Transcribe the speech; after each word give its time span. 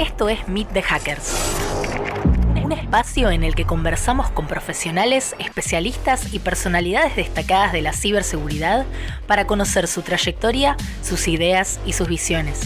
Esto 0.00 0.30
es 0.30 0.48
Meet 0.48 0.72
the 0.72 0.80
Hackers. 0.80 1.30
Un 2.64 2.72
espacio 2.72 3.30
en 3.30 3.44
el 3.44 3.54
que 3.54 3.66
conversamos 3.66 4.30
con 4.30 4.46
profesionales, 4.46 5.36
especialistas 5.38 6.32
y 6.32 6.38
personalidades 6.38 7.16
destacadas 7.16 7.74
de 7.74 7.82
la 7.82 7.92
ciberseguridad 7.92 8.86
para 9.26 9.46
conocer 9.46 9.86
su 9.88 10.00
trayectoria, 10.00 10.78
sus 11.02 11.28
ideas 11.28 11.80
y 11.84 11.92
sus 11.92 12.08
visiones. 12.08 12.62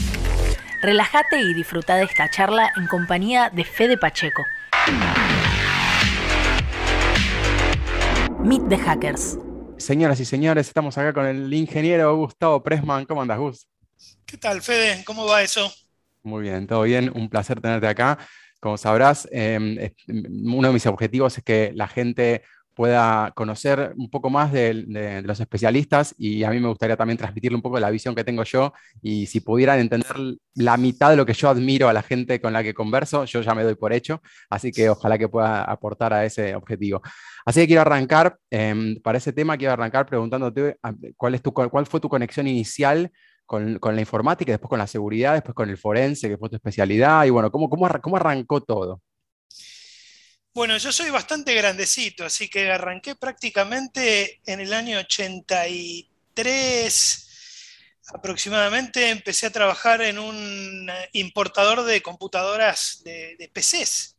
Relájate 0.81 1.41
y 1.41 1.55
disfruta 1.55 1.97
de 1.97 2.05
esta 2.05 2.31
charla 2.31 2.71
en 2.77 2.87
compañía 2.87 3.51
de 3.51 3.65
Fede 3.65 3.99
Pacheco. 3.99 4.45
Meet 8.45 8.69
the 8.69 8.79
Hackers. 8.79 9.39
Señoras 9.77 10.21
y 10.21 10.25
señores, 10.25 10.69
estamos 10.69 10.97
acá 10.99 11.13
con 11.13 11.27
el 11.27 11.53
ingeniero 11.53 12.15
Gustavo 12.15 12.63
Pressman. 12.63 13.07
¿Cómo 13.07 13.23
andas, 13.23 13.41
Gus? 13.41 13.67
¿Qué 14.25 14.37
tal, 14.37 14.63
Fede? 14.63 15.03
¿Cómo 15.05 15.27
va 15.27 15.43
eso? 15.43 15.69
Muy 16.25 16.43
bien, 16.43 16.67
todo 16.67 16.83
bien. 16.83 17.13
Un 17.15 17.29
placer 17.29 17.61
tenerte 17.61 17.87
acá. 17.87 18.19
Como 18.59 18.79
sabrás, 18.79 19.29
em, 19.31 19.77
uno 20.09 20.69
de 20.69 20.75
mis 20.75 20.87
objetivos 20.87 21.37
es 21.37 21.45
que 21.45 21.71
la 21.75 21.87
gente 21.87 22.43
pueda 22.75 23.31
conocer 23.37 23.93
un 23.97 24.11
poco 24.11 24.31
más 24.31 24.51
de, 24.51 25.23
los 25.23 25.39
especialistas 25.39 26.15
y 26.19 26.43
a 26.45 26.51
mí 26.51 26.59
me 26.59 26.69
gustaría 26.69 26.97
también 26.97 27.19
transmitirle 27.19 27.57
un 27.57 27.63
poco 27.63 27.79
la 27.79 27.91
visión 27.91 28.15
que 28.15 28.25
tengo 28.25 28.43
yo 28.43 28.73
y 29.03 29.27
si 29.27 29.41
pudieran 29.41 29.79
entender 29.79 30.17
la 30.55 30.77
mitad 30.79 31.11
de 31.11 31.17
lo 31.17 31.27
que 31.27 31.35
yo 31.35 31.51
admiro 31.51 31.89
a 31.89 31.93
la 31.93 32.03
gente 32.03 32.41
con 32.41 32.53
la 32.55 32.63
que 32.63 32.75
converso, 32.75 33.27
yo 33.27 33.43
ya 33.43 33.55
me 33.55 33.63
doy 33.63 33.77
por 33.77 33.93
hecho, 33.93 34.23
así 34.51 34.73
que 34.73 34.89
ojalá 34.89 35.19
que 35.19 35.29
pueda 35.29 35.63
aportar 35.63 36.15
a 36.15 36.25
ese 36.25 36.55
objetivo. 36.57 37.03
Así 37.45 37.61
que 37.61 37.67
quiero 37.67 37.83
arrancar, 37.83 38.39
em, 38.51 38.97
para 39.03 39.19
ese 39.19 39.33
tema 39.33 39.57
quiero 39.59 39.75
arrancar 39.75 40.07
preguntándote 40.07 40.79
ah, 40.83 40.95
cuál, 41.17 41.35
es 41.35 41.43
tu, 41.43 41.53
cuál 41.53 41.87
fue 41.87 42.01
tu 42.01 42.09
conexión 42.09 42.49
inicial 42.49 43.13
con, 43.47 43.81
la 43.83 44.01
informática, 44.01 44.53
después 44.53 44.69
con 44.69 44.79
la 44.79 44.87
seguridad, 44.87 45.35
después 45.35 45.55
con 45.55 45.69
el 45.69 45.77
forense, 45.77 46.29
que 46.29 46.39
fue 46.39 46.49
tu 46.49 46.55
especialidad, 46.57 47.25
y 47.25 47.31
bueno, 47.31 47.51
¿cómo, 47.51 47.69
cómo, 47.69 47.89
cómo 48.01 48.17
arrancó 48.17 48.63
todo? 48.63 49.03
Bueno, 50.55 50.77
yo 50.77 50.93
soy 50.93 51.11
bastante 51.11 51.53
grandecito, 51.55 52.25
así 52.25 52.49
que 52.49 52.71
arranqué 52.71 53.17
prácticamente 53.17 54.41
en 54.47 54.61
el 54.61 54.73
año 54.73 55.01
83 55.01 57.21
aproximadamente, 58.09 59.11
empecé 59.11 59.47
a 59.47 59.51
trabajar 59.51 60.03
en 60.03 60.19
un 60.19 60.91
importador 61.13 61.85
de 61.85 62.03
computadoras 62.03 63.01
de, 63.03 63.35
de 63.37 63.49
PCs 63.49 64.17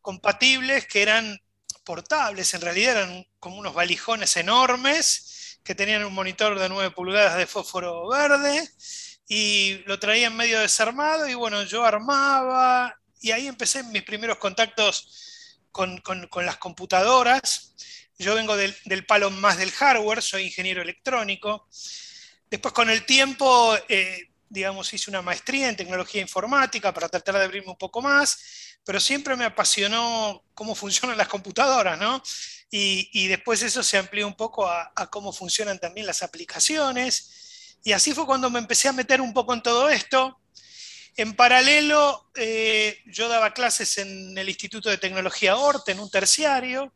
compatibles 0.00 0.86
que 0.86 1.02
eran 1.02 1.38
portables, 1.84 2.54
en 2.54 2.62
realidad 2.62 2.96
eran 2.96 3.26
como 3.38 3.58
unos 3.58 3.74
valijones 3.74 4.36
enormes 4.36 5.39
que 5.62 5.74
tenían 5.74 6.04
un 6.04 6.14
monitor 6.14 6.58
de 6.58 6.68
9 6.68 6.90
pulgadas 6.92 7.36
de 7.36 7.46
fósforo 7.46 8.08
verde 8.08 8.68
y 9.28 9.82
lo 9.86 9.98
traía 9.98 10.30
medio 10.30 10.60
desarmado 10.60 11.28
y 11.28 11.34
bueno, 11.34 11.62
yo 11.62 11.84
armaba 11.84 12.94
y 13.20 13.30
ahí 13.32 13.46
empecé 13.46 13.82
mis 13.84 14.02
primeros 14.02 14.38
contactos 14.38 15.58
con, 15.70 16.02
las 16.44 16.56
computadoras. 16.56 17.74
Yo 18.18 18.34
vengo 18.34 18.56
del, 18.56 19.06
palo 19.06 19.30
más 19.30 19.58
del 19.58 19.70
hardware, 19.70 20.22
soy 20.22 20.44
ingeniero 20.44 20.82
electrónico. 20.82 21.68
Después 22.50 22.74
con 22.74 22.90
el 22.90 23.06
tiempo, 23.06 23.76
eh, 23.88 24.30
digamos, 24.48 24.92
hice 24.92 25.10
una 25.10 25.22
maestría 25.22 25.68
en 25.68 25.76
tecnología 25.76 26.20
informática 26.20 26.92
para 26.92 27.08
tratar 27.08 27.36
de 27.36 27.44
abrirme 27.44 27.70
un 27.70 27.78
poco 27.78 28.02
más, 28.02 28.78
pero 28.84 28.98
siempre 28.98 29.36
me 29.36 29.44
apasionó 29.44 30.44
cómo 30.54 30.74
funcionan 30.74 31.16
las 31.16 31.28
computadoras, 31.28 31.98
¿no? 31.98 32.22
Y, 32.72 33.26
después 33.26 33.62
eso 33.62 33.82
se 33.82 33.98
amplió 33.98 34.26
un 34.26 34.34
poco 34.34 34.66
a, 34.66 34.92
cómo 35.10 35.32
funcionan 35.32 35.78
también 35.78 36.06
las 36.06 36.22
aplicaciones. 36.22 37.76
Y 37.82 37.92
así 37.92 38.12
fue 38.12 38.26
cuando 38.26 38.48
me 38.48 38.60
empecé 38.60 38.88
a 38.88 38.92
meter 38.92 39.20
un 39.20 39.32
poco 39.32 39.54
en 39.54 39.62
todo 39.62 39.88
esto. 39.88 40.38
En 41.16 41.34
paralelo, 41.34 42.30
eh, 42.36 43.00
yo 43.06 43.28
daba 43.28 43.52
clases 43.52 43.98
en 43.98 44.38
el 44.38 44.48
Instituto 44.48 44.88
de 44.88 44.98
Tecnología 44.98 45.56
ORTE, 45.56 45.92
en 45.92 46.00
un 46.00 46.10
terciario, 46.10 46.94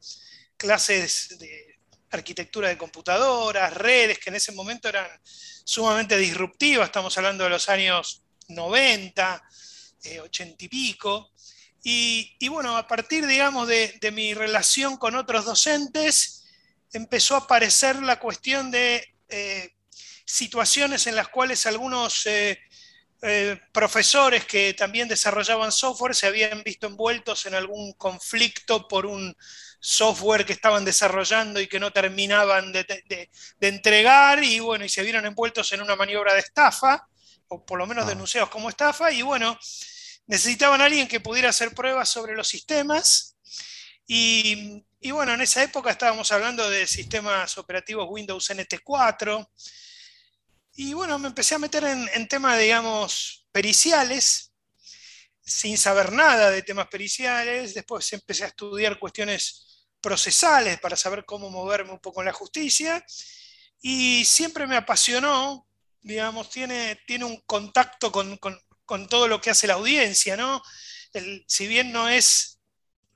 clases 0.56 1.36
de 1.38 1.80
arquitectura 2.10 2.68
de 2.68 2.78
computadoras, 2.78 3.74
redes, 3.74 4.18
que 4.20 4.30
en 4.30 4.36
ese 4.36 4.52
momento 4.52 4.88
eran 4.88 5.08
sumamente 5.24 6.16
disruptivas, 6.16 6.86
estamos 6.86 7.16
hablando 7.18 7.44
de 7.44 7.50
los 7.50 7.68
años 7.68 8.22
90, 8.48 9.42
80 10.22 10.52
eh, 10.52 10.56
y 10.58 10.68
pico. 10.68 11.32
Y, 11.86 12.48
bueno, 12.48 12.78
a 12.78 12.88
partir, 12.88 13.26
digamos, 13.26 13.68
de, 13.68 14.10
mi 14.10 14.32
relación 14.32 14.96
con 14.96 15.16
otros 15.16 15.44
docentes, 15.44 16.46
empezó 16.92 17.34
a 17.34 17.40
aparecer 17.40 18.02
la 18.02 18.18
cuestión 18.18 18.70
de 18.70 19.06
eh, 19.28 19.74
situaciones 20.24 21.06
en 21.06 21.14
las 21.14 21.28
cuales 21.28 21.66
algunos 21.66 22.26
eh, 22.26 22.58
profesores 23.70 24.46
que 24.46 24.72
también 24.72 25.08
desarrollaban 25.08 25.72
software 25.72 26.14
se 26.14 26.26
habían 26.26 26.62
visto 26.62 26.86
envueltos 26.86 27.44
en 27.44 27.54
algún 27.54 27.92
conflicto 27.94 28.88
por 28.88 29.04
un 29.04 29.36
software 29.78 30.46
que 30.46 30.54
estaban 30.54 30.86
desarrollando 30.86 31.60
y 31.60 31.66
que 31.66 31.78
no 31.78 31.92
terminaban 31.92 32.72
de, 32.72 33.30
entregar 33.60 34.42
y 34.42 34.58
bueno, 34.60 34.86
y 34.86 34.88
se 34.88 35.02
vieron 35.02 35.26
envueltos 35.26 35.70
en 35.72 35.82
una 35.82 35.96
maniobra 35.96 36.32
de 36.32 36.40
estafa, 36.40 37.06
o 37.48 37.64
por 37.66 37.78
lo 37.78 37.86
menos 37.86 38.04
ah. 38.04 38.08
denunciados 38.08 38.48
como 38.48 38.70
estafa, 38.70 39.12
y 39.12 39.20
bueno, 39.20 39.58
necesitaban 40.26 40.80
a 40.80 40.86
alguien 40.86 41.08
que 41.08 41.20
pudiera 41.20 41.50
hacer 41.50 41.74
pruebas 41.74 42.08
sobre 42.08 42.34
los 42.34 42.48
sistemas. 42.48 43.36
Y, 44.06 44.82
bueno, 45.10 45.34
en 45.34 45.40
esa 45.40 45.62
época 45.62 45.90
estábamos 45.90 46.30
hablando 46.32 46.68
de 46.68 46.86
sistemas 46.86 47.56
operativos 47.58 48.06
Windows 48.08 48.50
NT4, 48.50 49.48
y 50.76 50.92
bueno, 50.92 51.18
me 51.18 51.28
empecé 51.28 51.54
a 51.54 51.58
meter 51.58 51.84
en, 51.84 52.28
temas, 52.28 52.58
digamos, 52.58 53.46
periciales, 53.52 54.52
sin 55.40 55.78
saber 55.78 56.10
nada 56.12 56.50
de 56.50 56.62
temas 56.62 56.88
periciales. 56.88 57.74
Después 57.74 58.12
empecé 58.12 58.44
a 58.44 58.48
estudiar 58.48 58.98
cuestiones 58.98 59.86
procesales 60.00 60.80
para 60.80 60.96
saber 60.96 61.24
cómo 61.24 61.48
moverme 61.48 61.92
un 61.92 62.00
poco 62.00 62.22
en 62.22 62.26
la 62.26 62.32
justicia. 62.32 63.04
Y 63.80 64.24
siempre 64.24 64.66
me 64.66 64.76
apasionó, 64.76 65.68
digamos, 66.00 66.50
tiene, 66.50 67.00
tiene 67.06 67.24
un 67.24 67.40
contacto 67.42 68.10
con, 68.10 68.36
todo 69.08 69.28
lo 69.28 69.40
que 69.40 69.50
hace 69.50 69.66
la 69.66 69.74
audiencia, 69.74 70.36
¿no? 70.36 70.62
si 71.46 71.68
bien 71.68 71.92
no 71.92 72.08
es 72.08 72.58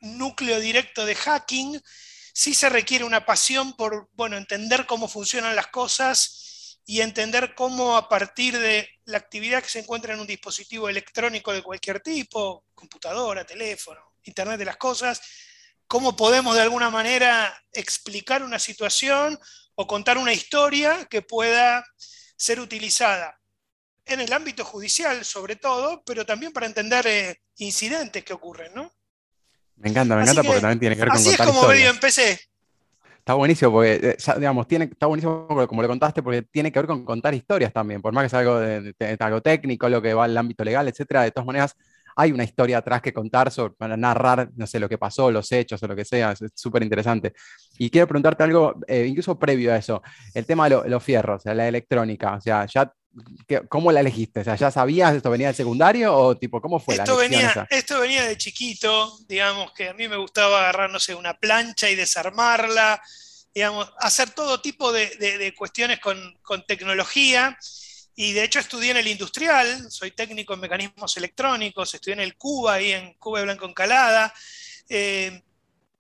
núcleo 0.01 0.61
directo 0.61 1.05
de 1.05 1.15
hacking, 1.15 1.81
sí 2.33 2.55
se 2.55 2.69
requiere 2.69 3.05
una 3.05 3.27
pasión 3.27 3.75
por, 3.75 4.09
bueno, 4.13 4.37
entender 4.37 4.87
cómo 4.87 5.09
funcionan 5.09 5.57
las 5.57 5.67
cosas 5.69 6.81
y 6.87 7.01
entender 7.01 7.55
cómo 7.55 7.97
a 7.97 8.09
partir 8.09 8.59
de 8.59 8.89
la 9.05 9.19
actividad 9.19 9.63
que 9.63 9.69
se 9.69 9.81
encuentra 9.81 10.15
en 10.15 10.21
un 10.21 10.27
dispositivo 10.27 10.89
electrónico 10.89 11.53
de 11.53 11.63
cualquier 11.63 12.01
tipo, 12.01 12.65
computadora, 12.75 13.45
teléfono, 13.45 14.15
Internet 14.23 14.59
de 14.59 14.65
las 14.65 14.77
Cosas, 14.77 15.21
cómo 15.87 16.15
podemos 16.15 16.55
de 16.55 16.63
alguna 16.63 16.91
manera 16.91 17.63
explicar 17.73 18.43
una 18.43 18.59
situación 18.59 19.39
o 19.75 19.87
contar 19.87 20.19
una 20.19 20.33
historia 20.33 21.07
que 21.07 21.23
pueda 21.23 21.85
ser 22.37 22.61
utilizada 22.61 23.38
en 24.09 24.21
el 24.21 24.33
ámbito 24.33 24.65
judicial 24.65 25.25
sobre 25.25 25.57
todo, 25.57 26.03
pero 26.05 26.25
también 26.25 26.53
para 26.53 26.67
entender 26.67 27.07
eh, 27.07 27.41
incidentes 27.59 28.25
que 28.25 28.33
ocurren, 28.33 28.73
¿no? 28.75 28.93
Me 29.77 29.91
encanta, 29.91 30.17
me 30.17 30.23
encanta 30.23 30.43
porque 30.43 30.61
también 30.61 30.81
tiene 30.81 30.97
que 30.97 31.03
ver 31.03 31.09
con 31.11 31.19
Así 31.19 31.31
es 31.31 31.37
como 31.39 31.69
medio 31.69 31.91
empecé. 31.91 32.41
Está 33.29 33.35
buenísimo 33.35 33.73
porque, 33.73 33.95
eh, 34.03 34.17
digamos, 34.39 34.67
tiene, 34.67 34.87
está 34.87 35.07
buenísimo 35.07 35.47
como 35.69 35.83
le 35.83 35.89
contaste, 35.89 36.23
porque 36.23 36.43
tiene 36.43 36.73
que 36.73 36.79
ver 36.79 36.87
con 36.87 37.05
contar 37.05 37.35
historias 37.35 37.73
también, 37.73 38.01
por 38.01 38.13
más 38.13 38.25
que 38.25 38.31
sea 38.31 38.39
algo, 38.39 38.59
de, 38.59 38.95
algo 39.21 39.43
técnico, 39.43 39.89
lo 39.89 40.01
que 40.01 40.15
va 40.15 40.25
al 40.25 40.37
ámbito 40.37 40.65
legal, 40.65 40.89
etcétera, 40.89 41.23
de 41.23 41.31
todas 41.31 41.47
maneras, 41.47 41.77
hay 42.17 42.33
una 42.33 42.43
historia 42.43 42.79
atrás 42.79 43.03
que 43.03 43.13
contar 43.13 43.51
sobre, 43.51 43.75
para 43.75 43.97
narrar, 43.99 44.51
no 44.57 44.67
sé, 44.67 44.81
lo 44.81 44.89
que 44.89 44.97
pasó, 44.97 45.31
los 45.31 45.53
hechos 45.53 45.81
o 45.83 45.87
lo 45.87 45.95
que 45.95 46.07
sea, 46.07 46.33
es 46.33 46.41
súper 46.55 46.83
interesante. 46.83 47.35
Y 47.77 47.91
quiero 47.91 48.09
preguntarte 48.09 48.45
algo, 48.45 48.81
eh, 48.87 49.05
incluso 49.07 49.39
previo 49.39 49.75
a 49.75 49.77
eso, 49.77 50.03
el 50.33 50.47
tema 50.47 50.69
de 50.69 50.89
los 50.89 51.03
fierros, 51.05 51.45
la 51.45 51.69
electrónica, 51.69 52.35
o 52.35 52.41
sea, 52.41 52.65
ya 52.65 52.91
¿Cómo 53.69 53.91
la 53.91 54.01
elegiste? 54.01 54.41
O 54.41 54.45
sea, 54.45 54.57
¿ya 54.57 54.71
sabías 54.71 55.15
esto 55.15 55.31
venía 55.31 55.49
del 55.49 55.57
secundario 55.57 56.15
o 56.15 56.37
tipo, 56.37 56.61
cómo 56.61 56.79
fue 56.79 56.95
esto 56.95 57.17
venía, 57.17 57.67
Esto 57.71 58.01
venía 58.01 58.25
de 58.25 58.37
chiquito, 58.37 59.19
digamos 59.27 59.73
que 59.73 59.89
a 59.89 59.95
mí 59.95 60.09
me 60.09 60.17
gustaba 60.17 60.61
agarrar, 60.61 60.91
no 60.91 61.01
sé, 61.01 61.15
una 61.15 61.35
plancha 61.35 61.89
y 61.91 61.95
desarmarla, 61.95 63.03
digamos, 63.55 63.91
hacer 63.99 64.31
todo 64.31 64.61
tipo 64.61 64.93
de, 64.93 65.55
cuestiones 65.57 65.99
con, 66.01 66.67
tecnología. 66.67 67.57
Y 68.15 68.33
de 68.33 68.45
hecho 68.45 68.59
estudié 68.59 68.91
en 68.91 68.97
el 68.97 69.07
industrial, 69.07 69.91
soy 69.91 70.11
técnico 70.11 70.53
en 70.53 70.61
mecanismos 70.61 71.17
electrónicos, 71.17 71.95
estudié 71.95 72.15
en 72.15 72.21
el 72.21 72.37
Cuba, 72.37 72.75
ahí 72.75 72.93
en 72.93 73.15
Cuba 73.15 73.39
de 73.39 73.45
Blanco 73.45 73.67
Encalada. 73.67 74.35
Eh, 74.89 75.41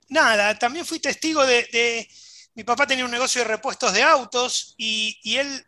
nada, 0.08 0.58
también 0.58 0.84
fui 0.84 0.98
testigo 0.98 1.46
de, 1.46 2.08
Mi 2.54 2.64
papá 2.64 2.86
tenía 2.86 3.04
un 3.04 3.10
negocio 3.10 3.42
de 3.42 3.48
repuestos 3.48 3.92
de 3.92 4.02
autos 4.02 4.74
y, 4.76 5.16
y 5.22 5.36
él 5.36 5.67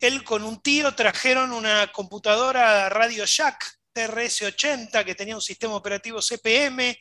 él 0.00 0.24
con 0.24 0.44
un 0.44 0.62
tío 0.62 0.94
trajeron 0.94 1.52
una 1.52 1.92
computadora 1.92 2.88
Radio 2.88 3.26
Shack 3.26 3.80
TRS-80 3.94 5.04
que 5.04 5.14
tenía 5.14 5.34
un 5.34 5.42
sistema 5.42 5.74
operativo 5.74 6.20
CPM, 6.22 6.98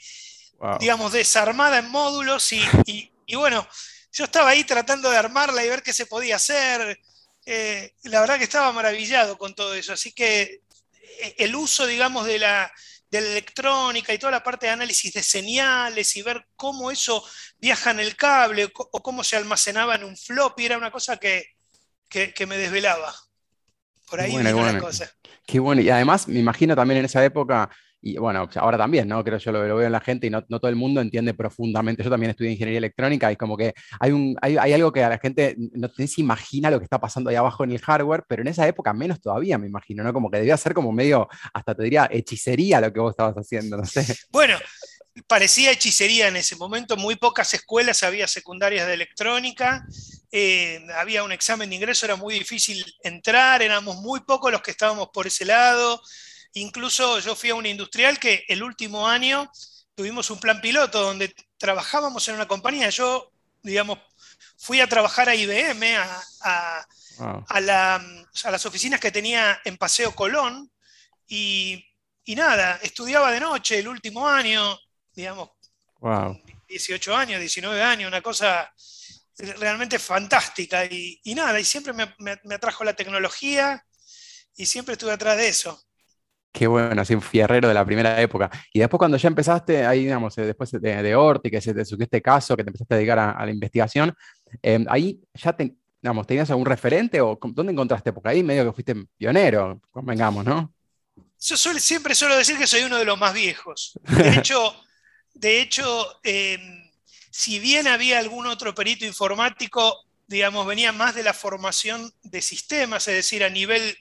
digamos, 0.80 1.14
desarmada 1.14 1.80
en 1.80 1.90
módulos 1.90 2.52
y, 2.52 3.12
bueno, 3.34 3.66
yo 4.12 4.26
estaba 4.26 4.50
ahí 4.50 4.66
tratando 4.66 5.10
de 5.10 5.18
armarla 5.18 5.64
y 5.64 5.70
ver 5.70 5.82
qué 5.82 5.94
se 5.94 6.08
podía 6.08 6.36
hacer. 6.36 7.00
Eh, 7.46 7.94
la 8.04 8.20
verdad 8.20 8.38
que 8.38 8.44
estaba 8.44 8.72
maravillado 8.74 9.38
con 9.38 9.56
todo 9.56 9.74
eso, 9.76 9.94
así 9.94 10.12
que 10.12 10.62
eh, 11.22 11.36
el 11.38 11.56
uso, 11.56 11.86
digamos, 11.86 12.26
de 12.26 12.38
la, 12.38 12.72
de 13.10 13.22
la 13.22 13.28
electrónica 13.28 14.14
y 14.14 14.20
toda 14.20 14.32
la 14.32 14.44
parte 14.44 14.66
de 14.66 14.74
análisis 14.74 15.14
de 15.14 15.24
señales 15.24 16.16
y 16.18 16.22
ver 16.22 16.48
cómo 16.58 16.92
eso 16.92 17.24
viaja 17.58 17.92
en 17.92 18.02
el 18.02 18.18
cable 18.18 18.72
o 18.76 19.02
cómo 19.02 19.24
se 19.24 19.38
almacenaba 19.38 19.96
en 19.96 20.04
un 20.04 20.18
floppy, 20.18 20.66
era 20.66 20.78
una 20.78 20.92
cosa 20.92 21.18
que, 21.18 21.59
me 22.48 22.58
desvelaba. 22.58 23.14
Por 24.10 24.20
ahí 24.20 24.32
bueno, 24.32 24.58
una 24.58 24.80
cosa. 24.80 25.10
Qué 25.46 25.60
bueno, 25.60 25.82
y 25.82 25.90
además 25.90 26.28
me 26.28 26.40
imagino 26.40 26.76
también 26.76 27.00
en 27.00 27.06
esa 27.06 27.24
época 27.24 27.70
y 28.02 28.18
bueno, 28.18 28.48
ahora 28.56 28.78
también, 28.78 29.08
¿no? 29.08 29.24
Creo 29.24 29.38
yo 29.38 29.52
lo, 29.52 29.62
veo 29.62 29.82
en 29.82 29.92
la 29.92 30.00
gente 30.00 30.28
y 30.28 30.30
no, 30.30 30.42
todo 30.44 30.70
el 30.70 30.76
mundo 30.76 31.02
entiende 31.02 31.34
profundamente. 31.34 32.04
Yo 32.04 32.10
también 32.10 32.32
estudié 32.32 32.52
ingeniería 32.52 32.78
electrónica 32.78 33.32
y 33.32 33.36
como 33.36 33.58
que 33.58 33.74
hay, 34.00 34.12
un, 34.12 34.38
hay, 34.42 34.74
algo 34.74 34.92
que 34.94 35.04
a 35.04 35.10
la 35.10 35.18
gente 35.18 35.56
no 35.58 35.90
se 35.90 36.22
imagina 36.22 36.72
lo 36.72 36.80
que 36.80 36.86
está 36.86 37.00
pasando 37.00 37.30
ahí 37.30 37.36
abajo 37.36 37.64
en 37.66 37.72
el 37.72 37.80
hardware, 37.80 38.24
pero 38.28 38.42
en 38.42 38.48
esa 38.48 38.68
época 38.68 38.94
menos 38.94 39.20
todavía, 39.20 39.58
me 39.58 39.68
imagino, 39.68 40.04
¿no? 40.04 40.14
Como 40.14 40.32
que 40.32 40.38
debía 40.38 40.56
ser 40.56 40.74
como 40.74 40.94
medio, 40.94 41.28
hasta 41.54 41.76
te 41.76 41.84
diría, 41.84 42.08
hechicería 42.10 42.80
lo 42.80 42.94
que 42.94 43.00
vos 43.02 43.12
estabas 43.12 43.36
haciendo, 43.36 43.76
no 43.76 43.86
sé. 43.86 44.06
Bueno, 44.32 44.56
parecía 45.28 45.72
hechicería 45.72 46.28
en 46.28 46.36
ese 46.36 46.56
momento, 46.56 46.98
muy 46.98 47.16
pocas 47.16 47.54
escuelas 47.54 48.04
había 48.04 48.28
secundarias 48.28 48.88
de 48.88 48.94
electrónica, 48.94 49.86
eh, 50.32 50.86
había 50.96 51.24
un 51.24 51.32
examen 51.32 51.70
de 51.70 51.76
ingreso, 51.76 52.06
era 52.06 52.16
muy 52.16 52.36
difícil 52.36 52.86
entrar, 53.04 53.62
éramos 53.62 53.98
muy 53.98 54.20
pocos 54.22 54.52
los 54.52 54.62
que 54.62 54.72
estábamos 54.72 55.10
por 55.14 55.28
ese 55.28 55.46
lado. 55.46 56.02
Incluso 56.54 57.20
yo 57.20 57.36
fui 57.36 57.50
a 57.50 57.56
un 57.56 57.66
industrial 57.66 58.20
que 58.20 58.46
el 58.48 58.64
último 58.64 59.08
año 59.08 59.50
tuvimos 59.96 60.30
un 60.30 60.40
plan 60.40 60.62
piloto 60.62 61.02
donde 61.02 61.34
trabajábamos 61.58 62.28
en 62.28 62.36
una 62.36 62.48
compañía. 62.48 62.90
Yo, 62.90 63.32
digamos, 63.62 64.00
fui 64.58 64.80
a 64.82 64.88
trabajar 64.88 65.30
a 65.30 65.36
IBM, 65.36 65.96
a, 66.42 66.86
las 67.60 68.66
oficinas 68.66 69.00
que 69.00 69.12
tenía 69.12 69.60
en 69.66 69.78
Paseo 69.78 70.16
Colón, 70.16 70.72
y, 71.28 71.86
nada, 72.28 72.80
estudiaba 72.82 73.32
de 73.32 73.40
noche 73.40 73.80
el 73.80 73.88
último 73.88 74.28
año, 74.28 74.78
digamos, 75.22 75.50
18 76.68 77.16
años, 77.16 77.40
19 77.40 77.82
años, 77.82 78.08
una 78.08 78.22
cosa 78.22 78.72
realmente 79.38 80.00
fantástica. 80.00 80.86
Y, 80.86 81.22
nada, 81.36 81.60
y 81.60 81.64
siempre 81.64 81.94
me 81.94 82.56
atrajo 82.56 82.84
la 82.84 82.94
tecnología 82.94 83.84
y 84.56 84.66
siempre 84.66 84.94
estuve 84.94 85.12
atrás 85.12 85.38
de 85.38 85.48
eso. 85.48 85.82
Qué 86.52 86.66
bueno, 86.66 87.02
así 87.02 87.14
un 87.14 87.22
fierrero 87.22 87.68
de 87.68 87.74
la 87.74 87.86
primera 87.86 88.20
época. 88.20 88.50
Y 88.74 88.80
después 88.80 88.98
cuando 88.98 89.18
ya 89.18 89.28
empezaste, 89.28 89.86
ahí 89.86 90.06
digamos, 90.06 90.38
eh, 90.38 90.46
después 90.46 90.72
de, 90.72 90.80
de 91.04 91.16
Orti, 91.16 91.52
que 91.52 91.62
se 91.62 91.74
te 91.74 91.86
surgió 91.86 92.06
este 92.06 92.22
caso, 92.22 92.58
que 92.58 92.64
te 92.64 92.70
empezaste 92.70 92.94
a 92.96 92.98
dedicar 92.98 93.20
a, 93.20 93.46
la 93.46 93.52
investigación, 93.52 94.14
em, 94.62 94.86
ahí 94.90 95.22
ya 95.34 95.54
te, 95.54 95.76
digamos, 96.02 96.26
¿tenías 96.26 96.50
algún 96.50 96.66
referente 96.66 97.22
o 97.22 97.38
dónde 97.42 97.72
encontraste? 97.72 98.12
Porque 98.12 98.30
ahí 98.30 98.44
medio 98.44 98.66
que 98.66 98.74
fuiste 98.74 98.96
pionero, 99.16 99.80
convengamos, 99.92 100.44
¿no? 100.44 100.74
Yo 101.40 101.56
siempre 101.56 102.16
suelo 102.16 102.36
decir 102.36 102.58
que 102.58 102.68
soy 102.68 102.82
uno 102.82 102.98
de 102.98 103.06
los 103.06 103.18
más 103.18 103.34
viejos. 103.34 103.98
De 104.04 104.36
hecho, 104.36 104.74
de 105.34 105.62
hecho 105.62 106.20
em, 106.24 106.90
si 107.32 107.60
bien 107.60 107.88
había 107.88 108.20
algún 108.20 108.48
otro 108.48 108.76
perito 108.76 109.06
informático, 109.06 110.06
digamos, 110.28 110.68
venía 110.68 110.92
más 110.92 111.16
de 111.16 111.24
la 111.24 111.34
formación 111.34 112.14
de 112.22 112.42
sistemas, 112.42 113.08
es 113.08 113.16
decir, 113.16 113.44
a 113.44 113.50
nivel 113.50 113.98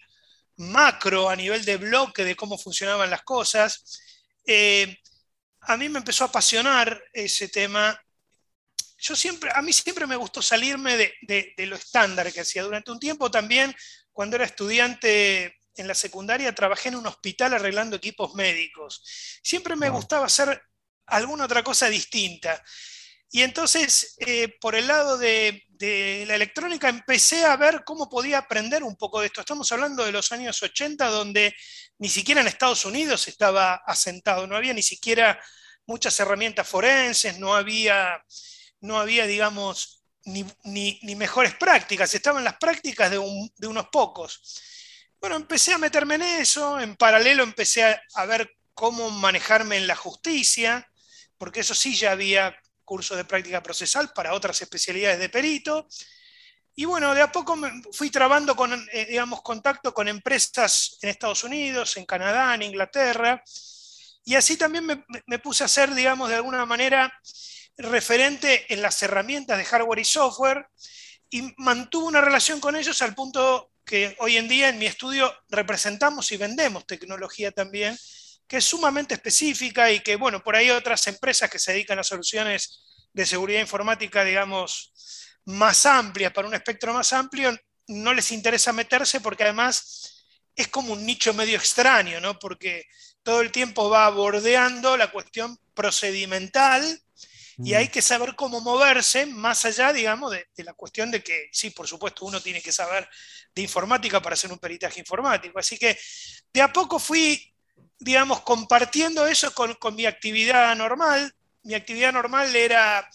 macro, 0.56 1.30
a 1.30 1.36
nivel 1.36 1.64
de 1.64 1.76
bloque, 1.76 2.24
de 2.24 2.36
cómo 2.36 2.58
funcionaban 2.58 3.10
las 3.10 3.22
cosas. 3.22 4.00
Eh, 4.44 4.98
a 5.60 5.76
mí 5.76 5.88
me 5.88 6.00
empezó 6.00 6.24
a 6.24 6.26
apasionar 6.28 7.02
ese 7.12 7.48
tema. 7.48 7.98
Yo 8.98 9.14
siempre, 9.14 9.50
a 9.54 9.62
mí 9.62 9.72
siempre 9.72 10.06
me 10.06 10.16
gustó 10.16 10.42
salirme 10.42 10.96
de, 10.96 11.54
lo 11.58 11.76
estándar 11.76 12.32
que 12.32 12.40
hacía. 12.40 12.64
Durante 12.64 12.90
un 12.90 12.98
tiempo 12.98 13.30
también, 13.30 13.74
cuando 14.12 14.36
era 14.36 14.44
estudiante 14.44 15.60
en 15.76 15.86
la 15.86 15.94
secundaria, 15.94 16.54
trabajé 16.54 16.88
en 16.88 16.96
un 16.96 17.06
hospital 17.06 17.54
arreglando 17.54 17.96
equipos 17.96 18.34
médicos. 18.34 19.02
Siempre 19.42 19.76
me 19.76 19.90
gustaba 19.90 20.26
hacer 20.26 20.60
alguna 21.08 21.44
otra 21.44 21.62
cosa 21.62 21.88
distinta. 21.88 22.62
Y 23.30 23.42
entonces, 23.42 24.16
eh, 24.18 24.56
por 24.60 24.74
el 24.74 24.86
lado 24.86 25.18
de, 25.18 25.64
la 26.26 26.34
electrónica, 26.34 26.88
empecé 26.88 27.44
a 27.44 27.56
ver 27.56 27.84
cómo 27.84 28.08
podía 28.08 28.38
aprender 28.38 28.82
un 28.82 28.96
poco 28.96 29.20
de 29.20 29.26
esto. 29.26 29.40
Estamos 29.40 29.70
hablando 29.70 30.04
de 30.04 30.12
los 30.12 30.32
años 30.32 30.60
80, 30.62 31.06
donde 31.08 31.54
ni 31.98 32.08
siquiera 32.08 32.40
en 32.40 32.48
Estados 32.48 32.84
Unidos 32.84 33.28
estaba 33.28 33.74
asentado, 33.86 34.46
no 34.46 34.56
había 34.56 34.72
ni 34.72 34.82
siquiera 34.82 35.40
muchas 35.86 36.18
herramientas 36.18 36.66
forenses, 36.66 37.38
no 37.38 37.54
había, 37.54 38.24
no 38.80 38.98
había 38.98 39.26
digamos, 39.26 40.02
ni, 40.24 40.98
mejores 41.14 41.54
prácticas, 41.54 42.12
estaban 42.14 42.44
las 42.44 42.56
prácticas 42.56 43.10
de, 43.10 43.18
unos 43.18 43.88
pocos. 43.90 44.40
Bueno, 45.20 45.36
empecé 45.36 45.74
a 45.74 45.78
meterme 45.78 46.16
en 46.16 46.22
eso, 46.22 46.80
en 46.80 46.96
paralelo 46.96 47.42
empecé 47.42 48.00
a 48.14 48.26
ver 48.26 48.50
cómo 48.74 49.10
manejarme 49.10 49.76
en 49.76 49.86
la 49.86 49.96
justicia, 49.96 50.88
porque 51.38 51.60
eso 51.60 51.74
sí 51.74 51.96
ya 51.96 52.12
había 52.12 52.54
curso 52.84 53.14
de 53.16 53.24
práctica 53.24 53.62
procesal 53.62 54.10
para 54.14 54.34
otras 54.34 54.60
especialidades 54.60 55.18
de 55.18 55.28
perito. 55.28 55.86
Y 56.74 56.84
bueno, 56.84 57.14
de 57.14 57.22
a 57.22 57.32
poco 57.32 57.56
me 57.56 57.82
fui 57.92 58.08
trabando 58.08 58.54
con, 58.54 58.72
eh, 58.92 59.06
digamos, 59.10 59.42
contacto 59.42 59.92
con 59.92 60.08
empresas 60.08 60.96
en 61.02 61.10
Estados 61.10 61.44
Unidos, 61.44 61.96
en 61.96 62.06
Canadá, 62.06 62.54
en 62.54 62.62
Inglaterra. 62.62 63.42
Y 64.24 64.34
así 64.34 64.56
también 64.56 64.86
me, 64.86 65.38
puse 65.38 65.64
a 65.64 65.68
ser, 65.68 65.94
digamos, 65.94 66.28
de 66.28 66.36
alguna 66.36 66.64
manera 66.66 67.12
referente 67.76 68.72
en 68.72 68.82
las 68.82 69.02
herramientas 69.02 69.58
de 69.58 69.64
hardware 69.64 70.00
y 70.00 70.04
software 70.04 70.68
y 71.30 71.54
mantuve 71.58 72.06
una 72.06 72.20
relación 72.20 72.60
con 72.60 72.76
ellos 72.76 73.00
al 73.02 73.14
punto 73.14 73.72
que 73.84 74.16
hoy 74.20 74.36
en 74.36 74.48
día 74.48 74.68
en 74.68 74.78
mi 74.78 74.86
estudio 74.86 75.34
representamos 75.48 76.30
y 76.32 76.36
vendemos 76.36 76.86
tecnología 76.86 77.52
también 77.52 77.98
que 78.48 78.56
es 78.56 78.64
sumamente 78.64 79.14
específica 79.14 79.92
y 79.92 80.00
que, 80.00 80.16
bueno, 80.16 80.42
por 80.42 80.56
ahí 80.56 80.70
otras 80.70 81.06
empresas 81.06 81.50
que 81.50 81.58
se 81.58 81.72
dedican 81.72 81.98
a 81.98 82.02
soluciones 82.02 82.80
de 83.12 83.26
seguridad 83.26 83.60
informática, 83.60 84.24
digamos, 84.24 84.92
más 85.44 85.84
amplias, 85.84 86.32
para 86.32 86.48
un 86.48 86.54
espectro 86.54 86.94
más 86.94 87.12
amplio, 87.12 87.54
no 87.88 88.14
les 88.14 88.32
interesa 88.32 88.72
meterse 88.72 89.20
porque 89.20 89.44
además 89.44 90.24
es 90.56 90.68
como 90.68 90.94
un 90.94 91.04
nicho 91.04 91.34
medio 91.34 91.56
extraño, 91.56 92.20
¿no? 92.20 92.38
Porque 92.38 92.86
todo 93.22 93.42
el 93.42 93.52
tiempo 93.52 93.90
va 93.90 94.08
bordeando 94.08 94.96
la 94.96 95.10
cuestión 95.10 95.58
procedimental 95.74 97.02
y 97.58 97.74
hay 97.74 97.86
mm. 97.86 97.90
que 97.90 98.02
saber 98.02 98.34
cómo 98.34 98.60
moverse 98.60 99.26
más 99.26 99.64
allá, 99.66 99.92
digamos, 99.92 100.30
de, 100.30 100.46
de, 100.56 100.64
la 100.64 100.72
cuestión 100.72 101.10
de 101.10 101.22
que, 101.22 101.48
sí, 101.52 101.70
por 101.70 101.86
supuesto, 101.86 102.24
uno 102.24 102.40
tiene 102.40 102.62
que 102.62 102.72
saber 102.72 103.08
de 103.54 103.62
informática 103.62 104.22
para 104.22 104.34
hacer 104.34 104.50
un 104.50 104.58
peritaje 104.58 105.00
informático. 105.00 105.58
Así 105.58 105.76
que 105.76 105.98
de 106.52 106.62
a 106.62 106.72
poco 106.72 106.98
fui 106.98 107.54
digamos, 107.98 108.40
compartiendo 108.42 109.26
eso 109.26 109.52
con, 109.52 109.76
mi 109.94 110.06
actividad 110.06 110.74
normal. 110.76 111.34
Mi 111.62 111.74
actividad 111.74 112.12
normal 112.12 112.54
era, 112.54 113.08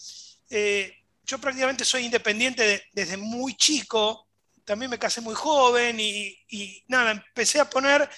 eh, 0.50 0.92
yo 1.24 1.38
prácticamente 1.38 1.84
soy 1.84 2.04
independiente 2.04 2.84
desde 2.92 3.16
muy 3.16 3.56
chico, 3.56 4.28
también 4.64 4.90
me 4.90 4.98
casé 4.98 5.20
muy 5.20 5.34
joven 5.34 5.98
y, 5.98 6.84
nada, 6.88 7.10
empecé 7.12 7.60
a 7.60 7.68
poner, 7.68 8.08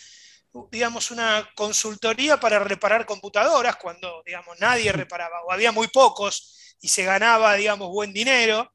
digamos, 0.71 1.11
una 1.11 1.49
consultoría 1.55 2.39
para 2.39 2.59
reparar 2.59 3.07
computadoras 3.07 3.77
cuando, 3.77 4.23
digamos, 4.25 4.59
nadie 4.61 4.93
reparaba 4.93 5.43
o 5.45 5.53
había 5.53 5.73
muy 5.73 5.89
pocos 5.89 6.77
y 6.81 6.89
se 6.89 7.05
ganaba, 7.05 7.55
digamos, 7.55 7.89
buen 7.89 8.13
dinero. 8.13 8.73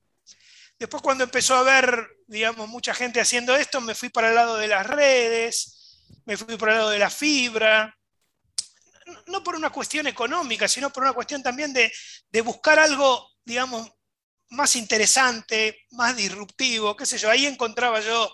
Después 0.77 1.03
cuando 1.03 1.24
empezó 1.24 1.55
a 1.55 1.60
haber, 1.60 2.07
digamos, 2.27 2.67
mucha 2.67 2.93
gente 2.93 3.21
haciendo 3.21 3.55
esto, 3.55 3.79
me 3.81 3.95
fui 3.95 4.10
para 4.10 4.29
el 4.29 4.36
lado 4.36 4.57
de 4.57 4.67
las 4.67 4.86
redes, 4.88 5.80
me 6.25 6.38
fui 6.38 6.58
por 6.58 6.70
el 6.70 6.75
lado 6.75 6.89
de 6.89 7.00
la 7.00 7.10
fibra, 7.10 7.96
no 9.27 9.44
por 9.44 9.56
una 9.56 9.70
cuestión 9.70 10.08
económica, 10.08 10.68
sino 10.68 10.91
por 10.91 11.03
una 11.03 11.13
cuestión 11.13 11.44
también 11.44 11.74
de, 11.74 11.91
buscar 12.41 12.80
algo, 12.80 13.32
digamos, 13.44 13.91
más 14.50 14.75
interesante, 14.75 15.86
más 15.91 16.15
disruptivo, 16.15 16.96
qué 16.96 17.06
sé 17.06 17.18
yo, 17.18 17.30
ahí 17.30 17.46
encontraba 17.46 18.01
yo 18.01 18.34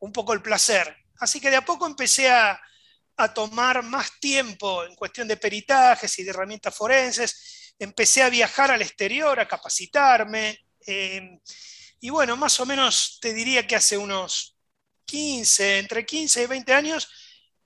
un 0.00 0.12
poco 0.12 0.32
el 0.32 0.42
placer. 0.42 0.96
Así 1.18 1.40
que 1.40 1.50
de 1.50 1.56
a 1.56 1.64
poco 1.64 1.86
empecé 1.86 2.30
a, 2.30 2.60
tomar 3.32 3.84
más 3.84 4.18
tiempo 4.18 4.84
en 4.84 4.96
cuestión 4.96 5.28
de 5.28 5.36
peritajes 5.36 6.18
y 6.18 6.24
de 6.24 6.30
herramientas 6.30 6.74
forenses, 6.74 7.72
empecé 7.78 8.24
a 8.24 8.28
viajar 8.28 8.72
al 8.72 8.82
exterior, 8.82 9.38
a 9.38 9.46
capacitarme, 9.46 10.66
eh, 10.84 11.38
y 12.00 12.10
bueno, 12.10 12.36
más 12.36 12.58
o 12.58 12.66
menos 12.66 13.18
te 13.20 13.32
diría 13.32 13.66
que 13.66 13.76
hace 13.76 13.96
unos 13.96 14.53
15, 15.04 15.78
entre 15.78 16.06
15 16.06 16.42
y 16.42 16.46
20 16.46 16.72
años, 16.72 17.08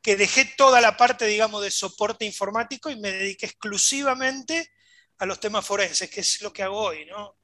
que 0.03 0.17
dejé 0.17 0.45
toda 0.57 0.81
la 0.81 0.97
parte, 0.97 1.27
digamos, 1.27 1.63
de 1.63 1.71
soporte 1.71 2.25
informático 2.25 2.91
y 2.91 2.97
me 2.97 3.13
dediqué 3.13 3.47
exclusivamente 3.47 4.71
a 5.19 5.27
los 5.27 5.41
temas 5.41 5.67
forenses, 5.67 6.09
que 6.11 6.21
es 6.21 6.41
lo 6.43 6.53
que 6.53 6.63
hago 6.63 6.79
hoy, 6.79 7.05
¿no? 7.07 7.37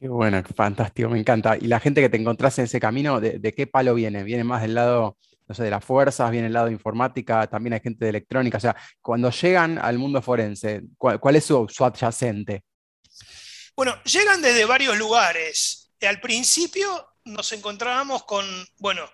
Qué 0.00 0.08
bueno, 0.08 0.42
fantástico, 0.56 1.10
me 1.10 1.18
encanta. 1.18 1.58
¿Y 1.58 1.66
la 1.66 1.78
gente 1.78 2.00
que 2.00 2.08
te 2.08 2.16
encontraste 2.16 2.62
en 2.62 2.64
ese 2.64 2.80
camino, 2.80 3.20
de, 3.20 3.52
qué 3.54 3.66
palo 3.66 3.94
viene? 3.94 4.24
¿Viene 4.24 4.44
más 4.44 4.62
del 4.62 4.74
lado, 4.74 5.18
no 5.46 5.54
sé, 5.54 5.64
de 5.64 5.70
las 5.70 5.84
fuerzas? 5.84 6.30
¿Viene 6.30 6.44
del 6.44 6.54
lado 6.54 6.66
de 6.66 6.72
informática? 6.72 7.46
¿También 7.46 7.74
hay 7.74 7.80
gente 7.80 8.06
de 8.06 8.08
electrónica? 8.08 8.56
O 8.56 8.60
sea, 8.60 8.74
cuando 9.02 9.30
llegan 9.30 9.76
al 9.76 9.98
mundo 9.98 10.22
forense, 10.22 10.84
¿cuál, 10.96 11.36
es 11.36 11.44
su, 11.44 11.68
su 11.68 11.84
adyacente? 11.84 12.64
Bueno, 13.76 14.02
llegan 14.04 14.40
desde 14.40 14.64
varios 14.64 14.96
lugares. 14.96 15.92
Al 16.00 16.18
principio 16.18 17.09
nos 17.24 17.52
encontrábamos 17.52 18.24
con, 18.24 18.68
bueno, 18.78 19.10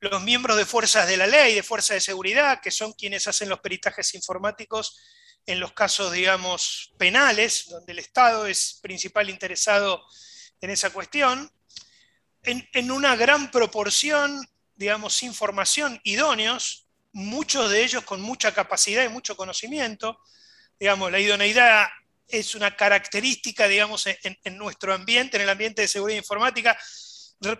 los 0.00 0.22
miembros 0.22 0.56
de 0.56 0.64
fuerzas 0.64 1.08
de 1.08 1.16
la 1.16 1.26
ley, 1.26 1.54
de 1.54 1.62
fuerzas 1.62 1.96
de 1.96 2.00
seguridad, 2.00 2.60
que 2.60 2.70
son 2.70 2.92
quienes 2.92 3.26
hacen 3.26 3.48
los 3.48 3.60
peritajes 3.60 4.14
informáticos 4.14 4.98
en 5.46 5.60
los 5.60 5.72
casos, 5.72 6.12
digamos, 6.12 6.92
penales, 6.98 7.66
donde 7.68 7.92
el 7.92 7.98
Estado 7.98 8.46
es 8.46 8.78
principal 8.82 9.30
interesado 9.30 10.04
en 10.60 10.70
esa 10.70 10.90
cuestión, 10.90 11.50
en, 12.42 12.90
una 12.90 13.16
gran 13.16 13.50
proporción, 13.50 14.46
digamos, 14.74 15.14
sin 15.14 15.34
formación, 15.34 16.00
idóneos, 16.04 16.86
muchos 17.12 17.70
de 17.70 17.82
ellos 17.82 18.04
con 18.04 18.20
mucha 18.20 18.52
capacidad 18.52 19.04
y 19.04 19.08
mucho 19.08 19.36
conocimiento. 19.36 20.20
Digamos, 20.78 21.10
la 21.10 21.18
idoneidad 21.18 21.88
es 22.28 22.54
una 22.54 22.76
característica, 22.76 23.66
digamos, 23.66 24.06
en, 24.06 24.56
nuestro 24.56 24.94
ambiente, 24.94 25.36
en 25.36 25.44
el 25.44 25.48
ambiente 25.48 25.82
de 25.82 25.88
seguridad 25.88 26.18
informática, 26.18 26.78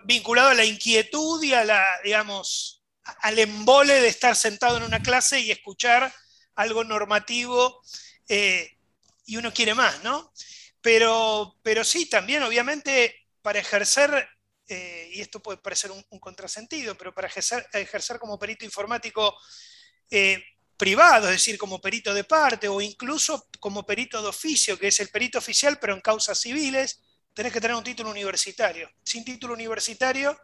vinculado 0.03 0.49
a 0.49 0.53
la 0.53 0.65
inquietud 0.65 1.41
y 1.43 1.53
a 1.53 1.63
la, 1.63 1.85
digamos, 2.03 2.83
al 3.21 3.39
embole 3.39 4.01
de 4.01 4.07
estar 4.07 4.35
sentado 4.35 4.77
en 4.77 4.83
una 4.83 5.01
clase 5.01 5.39
y 5.39 5.51
escuchar 5.51 6.13
algo 6.55 6.83
normativo 6.83 7.81
eh, 8.27 8.77
y 9.25 9.37
uno 9.37 9.53
quiere 9.53 9.73
más, 9.73 10.03
¿no? 10.03 10.33
Pero, 10.81 11.57
pero 11.61 11.83
sí, 11.83 12.07
también 12.07 12.43
obviamente 12.43 13.27
para 13.41 13.59
ejercer, 13.59 14.27
eh, 14.67 15.09
y 15.13 15.21
esto 15.21 15.41
puede 15.41 15.57
parecer 15.57 15.91
un, 15.91 16.03
contrasentido, 16.19 16.95
pero 16.95 17.13
para 17.13 17.27
ejercer, 17.27 17.65
ejercer 17.73 18.19
como 18.19 18.37
perito 18.37 18.65
informático 18.65 19.35
eh, 20.11 20.43
privado, 20.77 21.27
es 21.27 21.33
decir, 21.33 21.57
como 21.57 21.81
perito 21.81 22.13
de 22.13 22.23
parte 22.23 22.67
o 22.67 22.81
incluso 22.81 23.47
como 23.59 23.85
perito 23.85 24.21
de 24.21 24.29
oficio, 24.29 24.77
que 24.77 24.87
es 24.87 24.99
el 24.99 25.09
perito 25.09 25.37
oficial, 25.37 25.77
pero 25.79 25.93
en 25.93 26.01
causas 26.01 26.39
civiles, 26.39 27.01
tenés 27.39 27.53
que 27.53 27.61
tener 27.61 27.77
un 27.77 27.83
título 27.85 28.09
universitario. 28.09 28.91
Sin 29.01 29.23
título 29.23 29.53
universitario, 29.53 30.37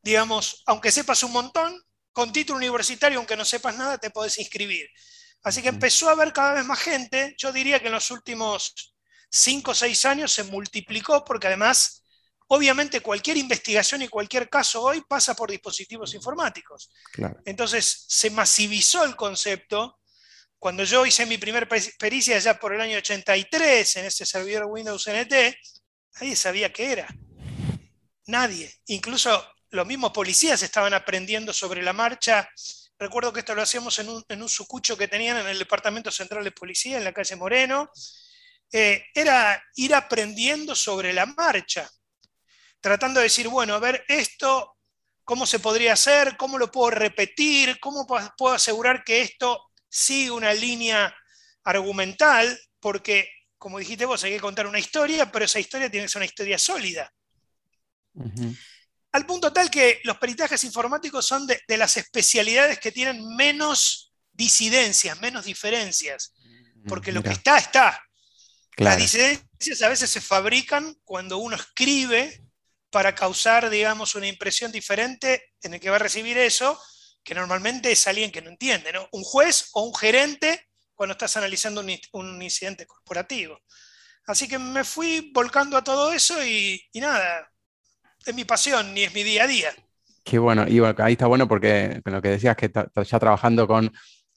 digamos, 0.00 0.62
aunque 0.64 0.90
sepas 0.90 1.22
un 1.22 1.32
montón, 1.32 1.78
con 2.12 2.32
título 2.32 2.56
universitario, 2.56 3.18
aunque 3.18 3.36
no 3.36 3.44
sepas 3.44 3.76
nada, 3.76 3.98
te 3.98 4.08
podés 4.08 4.38
inscribir. 4.38 4.88
Así 5.42 5.60
que 5.60 5.68
empezó 5.68 6.08
a 6.08 6.12
haber 6.12 6.32
cada 6.32 6.54
vez 6.54 6.64
más 6.64 6.80
gente. 6.80 7.34
Yo 7.36 7.52
diría 7.52 7.78
que 7.78 7.88
en 7.88 7.92
los 7.92 8.10
últimos 8.10 8.94
cinco 9.30 9.72
o 9.72 9.74
seis 9.74 10.06
años 10.06 10.32
se 10.32 10.44
multiplicó 10.44 11.22
porque 11.26 11.48
además, 11.48 12.02
obviamente 12.46 13.02
cualquier 13.02 13.36
investigación 13.36 14.00
y 14.00 14.08
cualquier 14.08 14.48
caso 14.48 14.80
hoy 14.80 15.02
pasa 15.06 15.36
por 15.36 15.50
dispositivos 15.50 16.14
informáticos. 16.14 16.90
Entonces 17.44 18.06
se 18.08 18.30
masivizó 18.30 19.04
el 19.04 19.14
concepto. 19.14 19.98
Cuando 20.58 20.84
yo 20.84 21.04
hice 21.04 21.26
mi 21.26 21.36
primera 21.36 21.68
pericia 21.98 22.38
ya 22.38 22.58
por 22.58 22.72
el 22.72 22.80
año 22.80 22.96
83 22.96 23.96
en 23.96 24.06
ese 24.06 24.24
servidor 24.24 24.64
Windows 24.64 25.06
NT, 25.06 25.54
nadie 26.20 26.36
sabía 26.36 26.72
qué 26.72 26.92
era. 26.92 27.08
Nadie. 28.26 28.72
Incluso 28.86 29.46
los 29.70 29.86
mismos 29.86 30.12
policías 30.12 30.62
estaban 30.62 30.94
aprendiendo 30.94 31.52
sobre 31.52 31.82
la 31.82 31.92
marcha 31.92 32.48
Recuerdo 32.98 33.32
que 33.32 33.40
esto 33.40 33.54
lo 33.54 33.62
hacíamos 33.62 33.98
en 33.98 34.08
un, 34.08 34.48
sucucho 34.48 34.96
que 34.96 35.08
tenían 35.08 35.36
en 35.38 35.48
el 35.48 35.58
Departamento 35.58 36.10
Central 36.10 36.44
de 36.44 36.52
Policía, 36.52 36.96
en 36.96 37.04
la 37.04 37.12
calle 37.12 37.36
Moreno. 37.36 37.90
Eh, 38.72 39.06
era 39.12 39.62
ir 39.74 39.94
aprendiendo 39.94 40.74
sobre 40.74 41.12
la 41.12 41.26
marcha, 41.26 41.90
tratando 42.80 43.20
de 43.20 43.24
decir, 43.24 43.48
bueno, 43.48 43.74
a 43.74 43.78
ver, 43.78 44.04
esto, 44.08 44.76
¿cómo 45.24 45.44
se 45.44 45.58
podría 45.58 45.94
hacer? 45.94 46.36
¿Cómo 46.36 46.56
lo 46.56 46.70
puedo 46.70 46.90
repetir? 46.90 47.78
¿Cómo 47.80 48.06
puedo 48.06 48.54
asegurar 48.54 49.04
que 49.04 49.20
esto 49.22 49.70
sigue 49.88 50.30
una 50.30 50.54
línea 50.54 51.14
argumental? 51.64 52.58
Porque, 52.78 53.28
como 53.64 53.78
dijiste 53.78 54.04
vos, 54.04 54.22
hay 54.24 54.32
que 54.32 54.40
contar 54.40 54.66
una 54.66 54.78
historia, 54.78 55.32
pero 55.32 55.46
esa 55.46 55.58
historia 55.58 55.90
tiene 55.90 56.04
que 56.04 56.10
ser 56.10 56.20
una 56.20 56.26
historia 56.26 56.58
sólida 56.58 57.10
al 59.12 59.24
punto 59.24 59.54
tal 59.54 59.70
que 59.70 60.02
los 60.04 60.18
peritajes 60.18 60.62
informáticos 60.64 61.24
son 61.24 61.46
de, 61.46 61.62
las 61.78 61.96
especialidades 61.96 62.78
que 62.78 62.92
tienen 62.92 63.24
menos 63.36 64.12
disidencias, 64.34 65.18
menos 65.18 65.46
diferencias, 65.46 66.34
mm, 66.36 66.88
porque 66.88 67.10
lo 67.10 67.22
que 67.22 67.30
está, 67.30 67.56
está. 67.56 68.04
Las 68.76 68.98
disidencias 68.98 69.80
a 69.80 69.88
veces 69.88 70.10
se 70.10 70.20
fabrican 70.20 70.94
cuando 71.04 71.38
uno 71.38 71.56
escribe 71.56 72.44
para 72.90 73.14
causar, 73.14 73.70
digamos, 73.70 74.14
una 74.14 74.26
impresión 74.26 74.70
diferente 74.70 75.54
en 75.62 75.72
el 75.72 75.80
que 75.80 75.88
va 75.88 75.96
a 75.96 76.00
recibir 76.00 76.36
eso, 76.36 76.78
que 77.22 77.34
normalmente 77.34 77.90
es 77.92 78.06
alguien 78.06 78.30
que 78.30 78.42
no 78.42 78.50
entiende, 78.50 78.92
¿no? 78.92 79.08
Un 79.12 79.22
juez 79.24 79.70
o 79.72 79.84
un 79.84 79.94
gerente 79.94 80.68
cuando 80.94 81.12
estás 81.12 81.36
analizando 81.36 81.82
un, 82.12 82.42
incidente 82.42 82.86
corporativo. 82.86 83.60
Así 84.26 84.48
que 84.48 84.58
me 84.58 84.84
fui 84.84 85.30
volcando 85.34 85.76
a 85.76 85.84
todo 85.84 86.12
eso 86.12 86.44
y 86.44 86.80
nada, 86.94 87.50
es 88.24 88.34
mi 88.34 88.44
pasión 88.44 88.94
ni 88.94 89.02
es 89.02 89.14
mi 89.14 89.22
día 89.22 89.44
a 89.44 89.46
día. 89.46 89.74
Qué 90.24 90.38
bueno, 90.38 90.66
y 90.66 90.80
ahí 90.98 91.12
está 91.12 91.26
bueno 91.26 91.46
porque 91.46 92.00
con 92.02 92.14
lo 92.14 92.22
que 92.22 92.30
decías 92.30 92.56
que 92.56 92.66
estás 92.66 93.08
ya 93.10 93.18
trabajando 93.18 93.68
con 93.68 93.92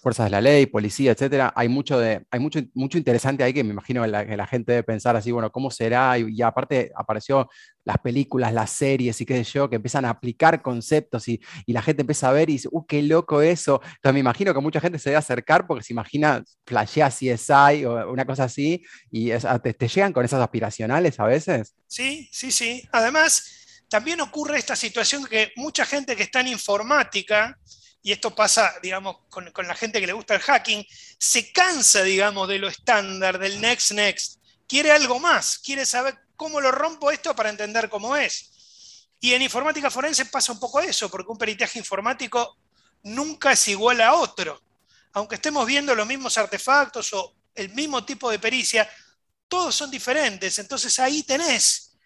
fuerzas 0.08 0.28
de 0.28 0.30
la 0.30 0.40
ley, 0.40 0.68
policía, 0.68 1.12
etcétera, 1.12 1.52
hay 1.54 1.68
mucho 1.68 2.00
de, 2.00 2.26
hay 2.32 2.40
mucho, 2.40 2.62
mucho 2.74 2.98
interesante 2.98 3.44
ahí 3.44 3.52
que 3.52 3.62
me 3.62 3.72
imagino 3.72 4.04
que 4.04 4.08
la, 4.08 4.48
gente 4.48 4.72
debe 4.72 4.84
pensar 4.84 5.18
así, 5.18 5.34
bueno, 5.34 5.52
¿cómo 5.52 5.70
será? 5.70 6.18
Y, 6.18 6.42
aparte 6.42 6.94
apareció 6.96 7.50
las 7.84 7.98
películas, 7.98 8.54
las 8.54 8.72
series 8.72 9.20
y 9.20 9.26
qué 9.26 9.44
sé 9.44 9.52
yo, 9.52 9.70
que 9.70 9.76
empiezan 9.76 10.06
a 10.06 10.12
aplicar 10.12 10.62
conceptos 10.62 11.28
y, 11.28 11.42
la 11.68 11.82
gente 11.82 12.04
empieza 12.04 12.30
a 12.30 12.32
ver 12.32 12.50
y 12.50 12.54
dice, 12.54 12.70
¡uh, 12.72 12.86
qué 12.86 13.04
loco 13.04 13.42
eso! 13.42 13.82
Entonces 13.84 14.14
me 14.14 14.22
imagino 14.22 14.54
que 14.54 14.62
mucha 14.62 14.80
gente 14.80 14.98
se 14.98 15.10
debe 15.10 15.18
acercar 15.18 15.68
porque 15.68 15.84
se 15.84 15.92
imagina, 15.92 16.42
flashea 16.66 17.10
CSI 17.10 17.84
o 17.84 18.10
una 18.10 18.24
cosa 18.24 18.46
así, 18.46 18.82
y 19.12 19.32
te, 19.62 19.74
te 19.74 19.88
llegan 19.90 20.14
con 20.14 20.24
esas 20.24 20.42
aspiracionales 20.42 21.20
a 21.20 21.26
veces. 21.26 21.76
Sí, 21.86 22.30
sí, 22.32 22.52
sí. 22.52 22.82
Además, 22.94 23.84
también 23.90 24.22
ocurre 24.22 24.58
esta 24.58 24.78
situación 24.78 25.26
que 25.26 25.52
mucha 25.58 25.86
gente 25.86 26.16
que 26.16 26.24
está 26.24 26.40
en 26.40 26.48
informática, 26.48 27.58
y 28.08 28.14
esto 28.14 28.34
pasa, 28.34 28.74
digamos, 28.82 29.18
con, 29.28 29.52
la 29.68 29.76
gente 29.76 30.00
que 30.00 30.08
le 30.08 30.14
gusta 30.14 30.34
el 30.34 30.40
hacking, 30.40 30.88
se 31.20 31.52
cansa, 31.52 32.04
digamos, 32.04 32.48
de 32.48 32.58
lo 32.58 32.70
estándar, 32.70 33.38
del 33.38 33.60
next, 33.60 33.92
next. 33.92 34.42
Quiere 34.66 34.94
algo 34.94 35.20
más, 35.20 35.60
quiere 35.60 35.86
saber 35.86 36.18
cómo 36.38 36.62
lo 36.62 36.72
rompo 36.72 37.12
esto 37.12 37.36
para 37.36 37.50
entender 37.50 37.90
cómo 37.90 38.16
es. 38.16 39.12
Y 39.20 39.34
en 39.34 39.42
informática 39.42 39.92
forense 39.92 40.26
pasa 40.28 40.54
un 40.54 40.60
poco 40.62 40.80
eso, 40.80 41.12
porque 41.12 41.30
un 41.30 41.38
peritaje 41.38 41.80
informático 41.80 42.58
nunca 43.04 43.52
es 43.52 43.68
igual 43.68 44.00
a 44.00 44.14
otro. 44.14 44.62
Aunque 45.12 45.36
estemos 45.36 45.66
viendo 45.66 45.94
los 45.94 46.08
mismos 46.08 46.38
artefactos 46.38 47.12
o 47.12 47.36
el 47.56 47.74
mismo 47.74 48.06
tipo 48.06 48.32
de 48.32 48.40
pericia, 48.40 48.90
todos 49.50 49.76
son 49.76 49.92
diferentes. 49.92 50.60
Entonces 50.60 50.98
ahí 51.00 51.24
tenés 51.24 51.98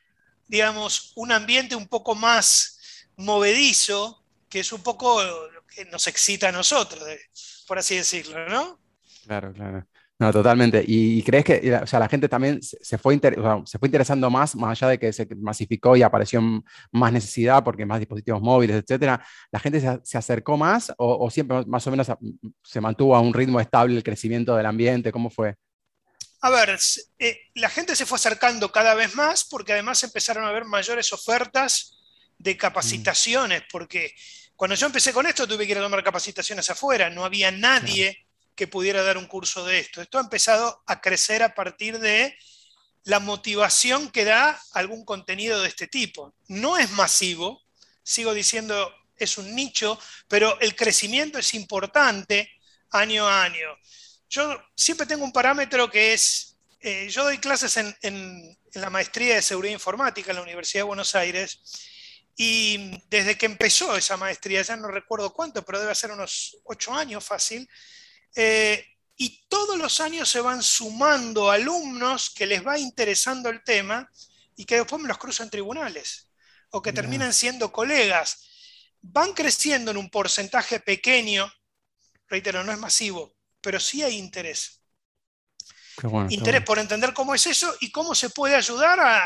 digamos, 0.47 1.13
un 1.15 1.31
ambiente 1.31 1.75
un 1.75 1.87
poco 1.87 2.15
más 2.15 3.05
movedizo, 3.15 4.21
que 4.49 4.59
es 4.59 4.73
un 4.73 4.83
poco 4.83 5.21
que 5.73 5.85
nos 5.85 6.07
excita 6.07 6.49
a 6.49 6.51
nosotros, 6.51 7.03
por 7.67 7.79
así 7.79 7.95
decirlo, 7.95 8.47
¿no? 8.49 8.79
Claro, 9.25 9.53
claro. 9.53 9.87
No, 10.21 10.31
totalmente. 10.31 10.83
¿Y 10.85 11.23
crees 11.23 11.43
que 11.43 11.75
o 11.81 11.87
sea, 11.87 11.97
la 11.97 12.07
gente 12.07 12.29
también 12.29 12.61
se 12.61 12.99
fue, 12.99 13.19
se 13.65 13.79
fue 13.79 13.87
interesando 13.87 14.29
más, 14.29 14.55
más 14.55 14.79
allá 14.79 14.91
de 14.91 14.99
que 14.99 15.11
se 15.11 15.27
masificó 15.35 15.95
y 15.97 16.03
apareció 16.03 16.39
más 16.91 17.11
necesidad 17.11 17.63
porque 17.63 17.87
más 17.87 17.97
dispositivos 17.97 18.39
móviles, 18.39 18.83
etcétera? 18.83 19.25
¿La 19.51 19.59
gente 19.59 19.81
se, 20.03 20.17
acercó 20.19 20.57
más 20.57 20.93
o, 20.97 21.27
siempre 21.31 21.65
más 21.65 21.87
o 21.87 21.89
menos 21.89 22.07
se 22.63 22.81
mantuvo 22.81 23.15
a 23.15 23.19
un 23.19 23.33
ritmo 23.33 23.59
estable 23.59 23.95
el 23.95 24.03
crecimiento 24.03 24.55
del 24.55 24.67
ambiente? 24.67 25.11
¿Cómo 25.11 25.31
fue? 25.31 25.55
A 26.41 26.51
ver, 26.51 26.77
eh, 27.17 27.39
la 27.55 27.69
gente 27.69 27.95
se 27.95 28.05
fue 28.05 28.17
acercando 28.17 28.71
cada 28.71 28.93
vez 28.93 29.15
más 29.15 29.43
porque 29.43 29.73
además 29.73 30.03
empezaron 30.03 30.43
a 30.43 30.49
haber 30.49 30.65
mayores 30.65 31.11
ofertas 31.13 31.97
de 32.37 32.55
capacitaciones, 32.57 33.63
porque 33.71 34.13
cuando 34.61 34.75
yo 34.75 34.85
empecé 34.85 35.11
con 35.11 35.25
esto 35.25 35.47
tuve 35.47 35.65
que 35.65 35.71
ir 35.71 35.79
a 35.79 35.81
tomar 35.81 36.03
capacitaciones 36.03 36.69
afuera, 36.69 37.09
no 37.09 37.25
había 37.25 37.49
nadie 37.49 38.27
que 38.53 38.67
pudiera 38.67 39.01
dar 39.01 39.17
un 39.17 39.25
curso 39.25 39.65
de 39.65 39.79
esto. 39.79 40.03
Esto 40.03 40.19
ha 40.19 40.21
empezado 40.21 40.83
a 40.85 41.01
crecer 41.01 41.41
a 41.41 41.55
partir 41.55 41.97
de 41.97 42.37
la 43.05 43.19
motivación 43.19 44.11
que 44.11 44.23
da 44.23 44.61
algún 44.73 45.03
contenido 45.03 45.59
de 45.63 45.67
este 45.67 45.87
tipo. 45.87 46.35
No 46.47 46.77
es 46.77 46.91
masivo, 46.91 47.63
sigo 48.03 48.35
diciendo, 48.35 48.93
es 49.17 49.39
un 49.39 49.55
nicho, 49.55 49.99
pero 50.27 50.59
el 50.59 50.75
crecimiento 50.75 51.39
es 51.39 51.55
importante 51.55 52.51
año 52.91 53.27
a 53.27 53.41
año 53.41 53.79
yo 54.31 54.63
siempre 54.75 55.05
tengo 55.05 55.25
un 55.25 55.33
parámetro 55.33 55.91
que 55.91 56.13
es, 56.13 56.55
eh, 56.79 57.09
yo 57.09 57.25
doy 57.25 57.37
clases 57.37 57.75
en, 57.77 58.57
la 58.73 58.89
maestría 58.89 59.35
de 59.35 59.41
seguridad 59.41 59.73
informática 59.73 60.31
en 60.31 60.37
la 60.37 60.43
Universidad 60.43 60.83
de 60.83 60.87
Buenos 60.87 61.13
Aires 61.15 61.59
y 62.43 62.99
desde 63.07 63.37
que 63.37 63.45
empezó 63.45 63.95
esa 63.95 64.17
maestría, 64.17 64.63
ya 64.63 64.75
no 64.75 64.87
recuerdo 64.87 65.31
cuánto, 65.31 65.63
pero 65.63 65.79
debe 65.79 65.93
ser 65.93 66.09
unos 66.09 66.57
ocho 66.63 66.91
años 66.91 67.23
fácil, 67.23 67.69
eh, 68.35 68.83
y 69.15 69.45
todos 69.47 69.77
los 69.77 70.01
años 70.01 70.27
se 70.27 70.41
van 70.41 70.63
sumando 70.63 71.51
alumnos 71.51 72.31
que 72.31 72.47
les 72.47 72.65
va 72.65 72.79
interesando 72.79 73.49
el 73.49 73.63
tema 73.63 74.09
y 74.55 74.65
que 74.65 74.77
después 74.77 74.99
me 74.99 75.07
los 75.07 75.19
cruzo 75.19 75.43
en 75.43 75.51
tribunales 75.51 76.31
o 76.71 76.81
que 76.81 76.91
terminan 76.91 77.31
siendo 77.31 77.71
colegas. 77.71 78.49
Van 79.01 79.33
creciendo 79.33 79.91
en 79.91 79.97
un 79.97 80.09
porcentaje 80.09 80.79
pequeño, 80.79 81.47
reitero, 82.27 82.63
no 82.63 82.71
es 82.71 82.79
masivo, 82.79 83.35
pero 83.61 83.79
sí 83.79 84.01
hay 84.01 84.17
interés. 84.17 84.81
interés 86.29 86.63
por 86.63 86.79
entender 86.79 87.13
cómo 87.13 87.35
es 87.35 87.45
eso 87.45 87.71
y 87.81 87.91
cómo 87.91 88.15
se 88.15 88.31
puede 88.31 88.55
ayudar 88.55 88.99
a, 88.99 89.23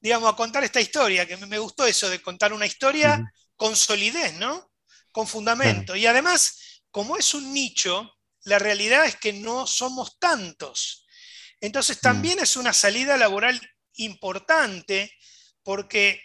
digamos, 0.00 0.32
a 0.32 0.36
contar 0.36 0.64
esta 0.64 0.80
historia, 0.80 1.26
que 1.26 1.36
me 1.36 1.58
gustó 1.58 1.86
eso 1.86 2.08
de 2.08 2.22
contar 2.22 2.52
una 2.52 2.66
historia 2.66 3.22
con 3.56 3.74
solidez, 3.74 4.34
¿no? 4.34 4.70
con 5.16 5.26
fundamento. 5.26 5.96
Y 5.96 6.04
además, 6.04 6.82
como 6.90 7.16
es 7.16 7.32
un 7.32 7.54
nicho, 7.54 8.18
la 8.44 8.58
realidad 8.58 9.06
es 9.06 9.16
que 9.16 9.32
no 9.32 9.66
somos 9.66 10.18
tantos. 10.18 11.06
Entonces 11.58 12.02
también 12.02 12.38
es 12.38 12.54
una 12.54 12.74
salida 12.74 13.16
laboral 13.16 13.58
importante 13.94 15.16
porque, 15.62 16.20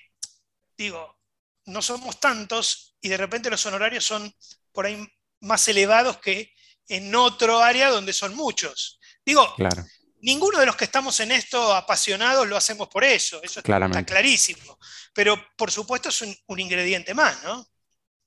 digo, 0.75 1.21
no 1.67 1.81
somos 1.81 2.19
tantos 2.19 2.97
y 2.99 3.07
de 3.07 3.15
repente 3.15 3.49
los 3.49 3.65
honorarios 3.65 4.03
son 4.03 4.35
por 4.73 4.87
ahí 4.87 5.07
más 5.39 5.65
elevados 5.69 6.17
que 6.17 6.53
en 6.89 7.15
otro 7.15 7.59
área 7.59 7.89
donde 7.91 8.11
son 8.11 8.35
muchos. 8.35 8.99
Digo, 9.25 9.55
ninguno 10.21 10.59
de 10.59 10.65
los 10.65 10.75
que 10.75 10.85
estamos 10.85 11.19
en 11.19 11.31
esto 11.31 11.73
apasionados 11.73 12.47
lo 12.47 12.57
hacemos 12.57 12.87
por 12.87 13.03
eso, 13.03 13.41
eso 13.43 13.59
está 13.59 14.03
clarísimo. 14.03 14.77
Pero 15.13 15.37
por 15.57 15.71
supuesto 15.71 16.09
es 16.09 16.21
un, 16.21 16.59
ingrediente 16.59 17.13
más, 17.13 17.43
¿no? 17.43 17.65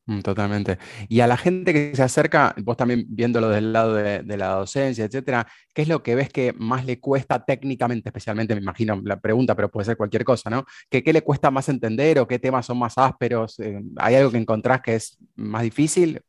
Mm, 0.07 0.21
totalmente. 0.21 0.79
Y 1.09 1.21
a 1.21 1.27
la 1.27 1.37
gente 1.37 1.73
que 1.73 1.97
se 1.97 2.03
acerca, 2.03 2.55
vos 2.59 2.77
también 2.77 3.07
viéndolo 3.09 3.49
del 3.49 3.73
lado 3.73 3.95
de, 3.95 4.37
la 4.37 4.49
docencia, 4.49 5.07
etcétera, 5.07 5.47
¿qué 5.73 5.83
es 5.83 5.89
lo 5.89 6.03
que 6.03 6.15
ves 6.15 6.29
que 6.29 6.53
más 6.53 6.85
le 6.85 7.01
cuesta 7.01 7.43
técnicamente, 7.43 8.11
especialmente, 8.11 8.55
me 8.55 8.61
imagino 8.61 9.01
la 9.03 9.19
pregunta, 9.19 9.55
pero 9.55 9.71
puede 9.71 9.87
ser 9.87 9.97
cualquier 9.97 10.25
cosa, 10.25 10.51
¿no? 10.51 10.65
¿Qué, 10.91 11.03
qué 11.03 11.13
le 11.13 11.23
cuesta 11.23 11.51
más 11.51 11.69
entender 11.71 12.19
o 12.19 12.29
qué 12.29 12.39
temas 12.39 12.67
son 12.67 12.79
más 12.79 12.99
ásperos? 12.99 13.59
Eh, 13.61 13.81
¿Hay 13.97 14.17
algo 14.17 14.31
que 14.31 14.39
encontrás 14.39 14.83
que 14.83 14.97
es 14.97 15.17
más 15.37 15.63
difícil? 15.63 16.21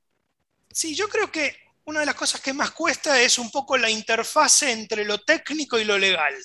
Sí, 0.71 0.95
yo 0.95 1.09
creo 1.09 1.29
que 1.31 1.64
una 1.85 1.99
de 2.01 2.05
las 2.05 2.15
cosas 2.15 2.41
que 2.41 2.53
más 2.53 2.71
cuesta 2.71 3.21
es 3.21 3.37
un 3.37 3.51
poco 3.51 3.77
la 3.77 3.89
interfase 3.89 4.71
entre 4.71 5.05
lo 5.05 5.19
técnico 5.19 5.77
y 5.79 5.83
lo 5.83 5.97
legal. 5.97 6.35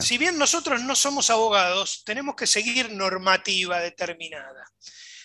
Si 0.00 0.18
bien 0.18 0.36
nosotros 0.36 0.82
no 0.82 0.94
somos 0.94 1.30
abogados, 1.30 2.02
tenemos 2.04 2.34
que 2.34 2.46
seguir 2.46 2.92
normativa 2.92 3.80
determinada. 3.80 4.64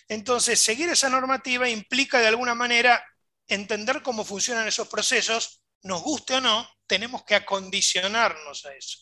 Entonces, 0.08 0.62
seguir 0.62 0.88
esa 0.90 1.10
normativa 1.10 1.68
implica 1.68 2.20
de 2.20 2.28
alguna 2.28 2.56
manera 2.56 3.04
entender 3.48 4.02
cómo 4.02 4.24
funcionan 4.24 4.68
esos 4.68 4.88
procesos, 4.88 5.62
nos 5.82 6.02
guste 6.02 6.36
o 6.36 6.42
no, 6.42 6.70
tenemos 6.88 7.24
que 7.26 7.36
acondicionarnos 7.36 8.66
a 8.66 8.74
eso. 8.74 8.98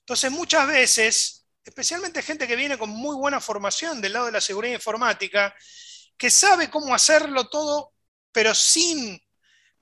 Entonces, 0.00 0.32
muchas 0.32 0.66
veces, 0.66 1.46
especialmente 1.62 2.22
gente 2.22 2.48
que 2.48 2.56
viene 2.56 2.78
con 2.78 2.90
muy 2.90 3.14
buena 3.14 3.40
formación 3.40 4.00
del 4.00 4.14
lado 4.14 4.26
de 4.26 4.32
la 4.32 4.40
seguridad 4.40 4.74
informática, 4.74 5.54
que 6.16 6.30
sabe 6.30 6.70
cómo 6.70 6.94
hacerlo 6.94 7.48
todo, 7.48 7.92
pero 8.32 8.54
sin 8.54 9.20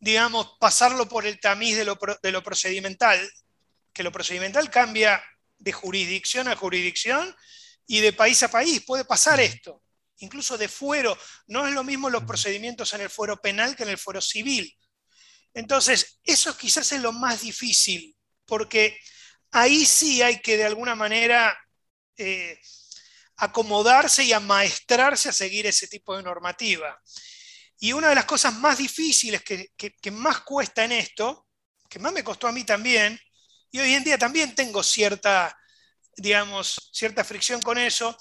digamos, 0.05 0.59
pasarlo 0.61 1.09
por 1.09 1.25
el 1.25 1.41
tamiz 1.41 1.79
de 1.79 1.85
lo, 1.87 2.43
procedimental, 2.43 3.19
que 3.91 4.03
lo 4.03 4.13
procedimental 4.13 4.71
cambia 4.71 5.25
de 5.57 5.73
jurisdicción 5.73 6.47
a 6.47 6.57
jurisdicción 6.57 7.35
y 7.87 8.01
de 8.01 8.13
país 8.13 8.43
a 8.43 8.51
país. 8.51 8.85
Puede 8.85 9.07
pasar 9.07 9.41
esto, 9.41 9.83
incluso 10.19 10.59
de 10.59 10.69
fuero. 10.69 11.17
No 11.47 11.67
es 11.67 11.73
lo 11.73 11.83
mismo 11.85 12.11
los 12.11 12.25
procedimientos 12.25 12.93
en 12.93 13.01
el 13.01 13.09
fuero 13.09 13.41
penal 13.41 13.75
que 13.75 13.85
en 13.85 13.89
el 13.89 13.99
fuero 13.99 14.21
civil. 14.21 14.77
Entonces, 15.55 16.21
eso 16.23 16.55
quizás 16.55 16.93
es 16.93 17.01
lo 17.01 17.13
más 17.13 17.41
difícil, 17.41 18.15
porque 18.45 18.99
ahí 19.53 19.87
sí 19.87 20.21
hay 20.21 20.43
que 20.43 20.59
de 20.59 20.65
alguna 20.65 20.95
manera 20.95 21.59
eh, 22.19 22.61
acomodarse 23.39 24.23
y 24.23 24.35
amaestrarse 24.35 25.31
a 25.31 25.33
seguir 25.33 25.67
ese 25.67 25.89
tipo 25.89 26.15
de 26.15 26.23
normativa. 26.23 27.01
Y 27.81 27.93
una 27.93 28.09
de 28.09 28.15
las 28.15 28.25
cosas 28.25 28.55
más 28.55 28.79
difíciles 28.79 29.43
que, 29.43 30.11
más 30.11 30.41
cuesta 30.41 30.85
en 30.85 30.93
esto, 30.93 31.47
que 31.89 31.99
más 31.99 32.13
me 32.13 32.25
costó 32.25 32.47
a 32.47 32.53
mí 32.53 32.65
también, 32.65 33.19
y 33.71 33.81
hoy 33.81 33.95
en 33.95 34.05
día 34.05 34.17
también 34.17 34.55
tengo 34.55 34.83
cierta, 34.83 35.57
digamos, 36.17 36.91
cierta 36.93 37.25
fricción 37.25 37.61
con 37.61 37.79
eso, 37.79 38.17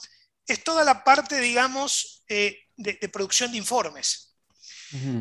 es 0.48 0.64
toda 0.64 0.84
la 0.84 1.04
parte, 1.04 1.40
digamos, 1.40 2.24
eh, 2.28 2.64
de, 2.76 2.96
producción 3.10 3.52
de 3.52 3.58
informes. 3.58 4.36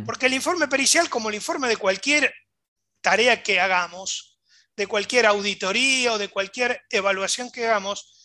Porque 0.05 0.27
el 0.27 0.35
informe 0.35 0.69
pericial, 0.69 1.09
como 1.09 1.31
el 1.31 1.35
informe 1.35 1.67
de 1.67 1.79
cualquier 1.79 2.35
tarea 3.01 3.43
que 3.43 3.59
hagamos, 3.59 4.39
de 4.77 4.87
cualquier 4.87 5.27
auditoría 5.27 6.13
o 6.13 6.19
de 6.19 6.29
cualquier 6.29 6.83
evaluación 6.91 7.51
que 7.51 7.67
hagamos, 7.67 8.22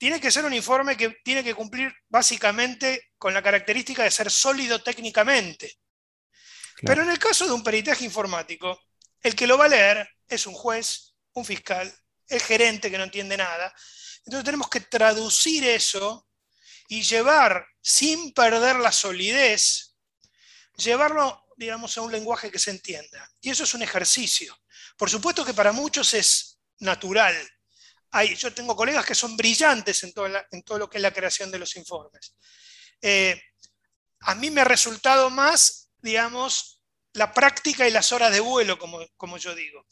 tiene 0.00 0.18
que 0.18 0.30
ser 0.30 0.46
un 0.46 0.54
informe 0.54 0.96
que 0.96 1.10
tiene 1.22 1.44
que 1.44 1.54
cumplir 1.54 1.94
básicamente 2.08 3.10
con 3.18 3.34
la 3.34 3.42
característica 3.42 4.02
de 4.02 4.10
ser 4.10 4.30
sólido 4.30 4.82
técnicamente. 4.82 5.78
Pero 6.80 7.02
en 7.02 7.10
el 7.10 7.18
caso 7.18 7.44
de 7.44 7.52
un 7.52 7.62
peritaje 7.62 8.06
informático, 8.06 8.80
el 9.20 9.36
que 9.36 9.46
lo 9.46 9.58
va 9.58 9.66
a 9.66 9.68
leer 9.68 10.08
es 10.26 10.46
un 10.46 10.54
juez, 10.54 11.12
un 11.34 11.44
fiscal, 11.44 11.94
el 12.28 12.40
gerente 12.40 12.90
que 12.90 12.96
no 12.96 13.04
entiende 13.04 13.36
nada. 13.36 13.74
Entonces 14.24 14.46
tenemos 14.46 14.70
que 14.70 14.80
traducir 14.80 15.64
eso 15.64 16.26
y 16.88 17.02
llevar, 17.02 17.66
sin 17.82 18.32
perder 18.32 18.76
la 18.76 18.92
solidez, 18.92 19.96
llevarlo, 20.78 21.44
digamos, 21.58 21.98
a 21.98 22.00
un 22.00 22.10
lenguaje 22.10 22.50
que 22.50 22.58
se 22.58 22.70
entienda. 22.70 23.30
Y 23.42 23.50
eso 23.50 23.64
es 23.64 23.74
un 23.74 23.82
ejercicio. 23.82 24.58
Por 24.96 25.10
supuesto 25.10 25.44
que 25.44 25.52
para 25.52 25.72
muchos 25.72 26.14
es 26.14 26.58
natural 26.78 27.36
yo 28.36 28.52
tengo 28.52 28.74
colegas 28.74 29.06
que 29.06 29.14
son 29.14 29.36
brillantes 29.36 30.02
en 30.04 30.12
todo, 30.12 30.26
en 30.50 30.62
todo, 30.62 30.78
lo 30.78 30.90
que 30.90 30.98
es 30.98 31.02
la 31.02 31.12
creación 31.12 31.50
de 31.50 31.58
los 31.58 31.76
informes. 31.76 32.34
Eh, 33.00 33.40
a 34.20 34.34
mí 34.34 34.50
me 34.50 34.60
ha 34.60 34.64
resultado 34.64 35.30
más, 35.30 35.90
digamos, 35.98 36.82
la 37.12 37.32
práctica 37.32 37.86
y 37.86 37.90
las 37.90 38.12
horas 38.12 38.32
de 38.32 38.40
vuelo, 38.40 38.78
como, 38.78 39.00
como 39.16 39.38
yo 39.38 39.54
digo. 39.54 39.86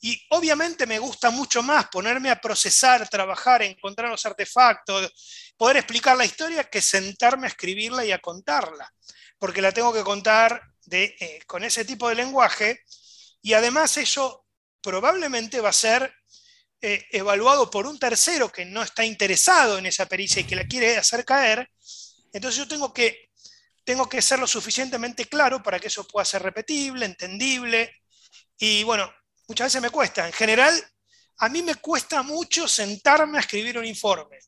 Y 0.00 0.22
obviamente 0.30 0.86
me 0.86 0.98
gusta 0.98 1.30
mucho 1.30 1.62
más 1.62 1.88
ponerme 1.88 2.30
a 2.30 2.40
procesar, 2.40 3.08
trabajar, 3.08 3.62
encontrar 3.62 4.10
los 4.10 4.26
artefactos, 4.26 5.54
poder 5.56 5.78
explicar 5.78 6.16
la 6.16 6.26
historia 6.26 6.64
que 6.64 6.82
sentarme 6.82 7.46
a 7.46 7.50
escribirla 7.50 8.04
y 8.04 8.12
a 8.12 8.18
contarla, 8.18 8.92
porque 9.38 9.62
la 9.62 9.72
tengo 9.72 9.92
que 9.92 10.02
contar 10.02 10.62
de, 10.82 11.16
eh, 11.18 11.40
con 11.46 11.64
ese 11.64 11.84
tipo 11.84 12.08
de 12.08 12.16
lenguaje 12.16 12.82
y 13.40 13.54
además 13.54 13.96
eso 13.96 14.46
probablemente 14.82 15.60
va 15.60 15.70
a 15.70 15.72
ser 15.72 16.14
eh, 16.86 17.06
evaluado 17.12 17.70
por 17.70 17.86
un 17.86 17.98
tercero 17.98 18.52
que 18.52 18.66
no 18.66 18.82
está 18.82 19.06
interesado 19.06 19.78
en 19.78 19.86
esa 19.86 20.04
pericia 20.04 20.42
y 20.42 20.44
que 20.44 20.54
la 20.54 20.66
quiere 20.66 20.98
hacer 20.98 21.24
caer, 21.24 21.70
entonces 22.30 22.58
yo 22.58 22.68
tengo 22.68 22.92
que, 22.92 23.30
tengo 23.84 24.06
que 24.06 24.20
ser 24.20 24.38
lo 24.38 24.46
suficientemente 24.46 25.24
claro 25.24 25.62
para 25.62 25.80
que 25.80 25.86
eso 25.86 26.06
pueda 26.06 26.26
ser 26.26 26.42
repetible, 26.42 27.06
entendible. 27.06 28.02
Y 28.58 28.84
bueno, 28.84 29.10
muchas 29.48 29.68
veces 29.68 29.80
me 29.80 29.88
cuesta. 29.88 30.26
En 30.26 30.34
general, 30.34 30.74
a 31.38 31.48
mí 31.48 31.62
me 31.62 31.76
cuesta 31.76 32.22
mucho 32.22 32.68
sentarme 32.68 33.38
a 33.38 33.40
escribir 33.40 33.78
un 33.78 33.86
informe. 33.86 34.38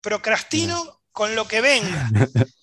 Procrastino 0.00 1.02
con 1.10 1.34
lo 1.34 1.48
que 1.48 1.60
venga. 1.60 2.08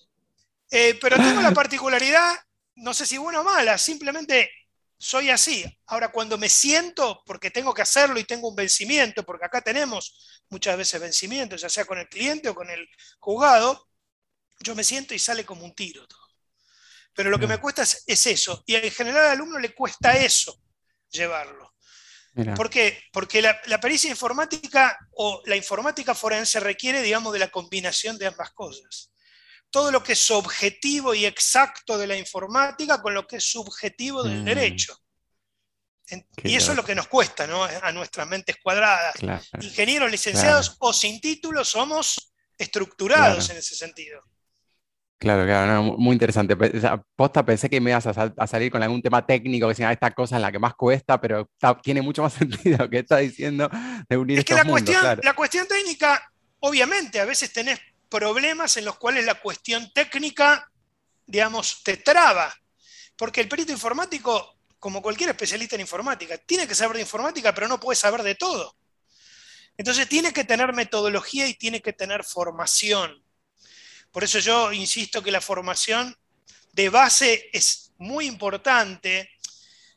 Eh, 0.70 0.98
pero 1.00 1.16
tengo 1.16 1.40
la 1.40 1.54
particularidad, 1.54 2.30
no 2.74 2.92
sé 2.92 3.06
si 3.06 3.16
buena 3.16 3.40
o 3.40 3.44
mala, 3.44 3.78
simplemente 3.78 4.50
soy 4.98 5.30
así. 5.30 5.64
Ahora, 5.86 6.10
cuando 6.10 6.36
me 6.36 6.48
siento, 6.48 7.22
porque 7.24 7.50
tengo 7.50 7.72
que 7.72 7.82
hacerlo 7.82 8.18
y 8.18 8.24
tengo 8.24 8.48
un 8.48 8.56
vencimiento, 8.56 9.24
porque 9.24 9.46
acá 9.46 9.60
tenemos 9.60 10.42
muchas 10.50 10.76
veces 10.76 11.00
vencimientos, 11.00 11.60
ya 11.60 11.68
sea 11.68 11.84
con 11.84 11.98
el 11.98 12.08
cliente 12.08 12.48
o 12.48 12.54
con 12.54 12.68
el 12.68 12.86
juzgado, 13.20 13.88
yo 14.60 14.74
me 14.74 14.82
siento 14.82 15.14
y 15.14 15.18
sale 15.18 15.44
como 15.44 15.64
un 15.64 15.74
tiro 15.74 16.06
todo. 16.06 16.18
Pero 17.14 17.30
lo 17.30 17.38
que 17.38 17.46
me 17.46 17.58
cuesta 17.58 17.82
es, 17.82 18.26
eso. 18.26 18.62
Y 18.66 18.74
en 18.74 18.90
general 18.90 19.24
al 19.24 19.32
alumno 19.32 19.58
le 19.58 19.74
cuesta 19.74 20.16
eso, 20.16 20.60
llevarlo. 21.10 21.74
¿Por 22.54 22.70
qué? 22.70 23.02
Porque 23.12 23.42
la, 23.42 23.60
la, 23.66 23.80
pericia 23.80 24.08
informática 24.08 24.96
o 25.16 25.42
la 25.46 25.56
informática 25.56 26.14
forense 26.14 26.60
requiere, 26.60 27.02
digamos, 27.02 27.32
de 27.32 27.40
la 27.40 27.50
combinación 27.50 28.16
de 28.16 28.28
ambas 28.28 28.52
cosas 28.52 29.10
todo 29.70 29.90
lo 29.90 30.02
que 30.02 30.12
es 30.12 30.30
objetivo 30.30 31.14
y 31.14 31.26
exacto 31.26 31.98
de 31.98 32.06
la 32.06 32.16
informática 32.16 33.00
con 33.02 33.14
lo 33.14 33.26
que 33.26 33.36
es 33.36 33.50
subjetivo 33.50 34.22
del 34.22 34.42
mm. 34.42 34.44
derecho. 34.44 34.96
y 36.42 36.54
eso 36.54 36.70
es 36.72 36.76
lo 36.76 36.84
que 36.84 36.94
nos 36.94 37.08
cuesta 37.08 37.46
¿no? 37.46 37.64
a 37.64 37.92
nuestras 37.92 38.26
mentes 38.26 38.56
cuadradas. 38.62 39.14
Ingenieros 39.60 40.10
licenciados 40.10 40.76
o 40.78 40.92
sin 40.92 41.20
título 41.20 41.64
somos 41.64 42.32
estructurados 42.56 43.50
en 43.50 43.58
ese 43.58 43.74
sentido. 43.74 44.22
Claro, 45.18 45.44
claro, 45.44 45.82
muy 45.82 46.12
interesante. 46.12 46.56
Posta 47.16 47.44
pensé 47.44 47.68
que 47.68 47.80
me 47.80 47.90
ibas 47.90 48.06
a, 48.06 48.46
salir 48.46 48.70
con 48.70 48.82
algún 48.84 49.02
tema 49.02 49.26
técnico, 49.26 49.68
que 49.68 49.74
sea 49.74 49.90
esta 49.90 50.12
cosa 50.12 50.36
es 50.36 50.42
la 50.42 50.52
que 50.52 50.60
más 50.60 50.74
cuesta, 50.74 51.20
pero 51.20 51.50
tiene 51.82 52.02
mucho 52.02 52.22
más 52.22 52.32
sentido 52.34 52.78
lo 52.78 52.88
que 52.88 53.00
está 53.00 53.18
diciendo 53.18 53.68
de 54.08 54.16
unir 54.16 54.38
Es 54.38 54.44
que 54.44 54.54
la, 54.54 54.64
cuestión, 54.64 55.18
la 55.20 55.34
cuestión 55.34 55.66
técnica, 55.66 56.22
obviamente, 56.60 57.18
a 57.18 57.24
veces 57.24 57.52
tenés 57.52 57.80
problemas 58.08 58.76
en 58.76 58.84
los 58.84 58.98
cuales 58.98 59.24
la 59.24 59.40
cuestión 59.40 59.90
técnica, 59.92 60.70
digamos, 61.26 61.82
te 61.82 61.98
traba. 61.98 62.54
Porque 63.16 63.40
el 63.40 63.48
perito 63.48 63.72
informático, 63.72 64.58
como 64.78 65.02
cualquier 65.02 65.30
especialista 65.30 65.74
en 65.74 65.82
informática, 65.82 66.38
tiene 66.38 66.66
que 66.66 66.74
saber 66.74 66.96
de 66.96 67.02
informática, 67.02 67.54
pero 67.54 67.68
no 67.68 67.80
puede 67.80 67.96
saber 67.96 68.22
de 68.22 68.34
todo. 68.34 68.76
Entonces 69.76 70.08
tiene 70.08 70.32
que 70.32 70.44
tener 70.44 70.72
metodología 70.72 71.46
y 71.46 71.54
tiene 71.54 71.80
que 71.80 71.92
tener 71.92 72.24
formación. 72.24 73.24
Por 74.10 74.24
eso 74.24 74.38
yo 74.38 74.72
insisto 74.72 75.22
que 75.22 75.30
la 75.30 75.40
formación 75.40 76.16
de 76.72 76.88
base 76.88 77.48
es 77.52 77.92
muy 77.98 78.26
importante. 78.26 79.30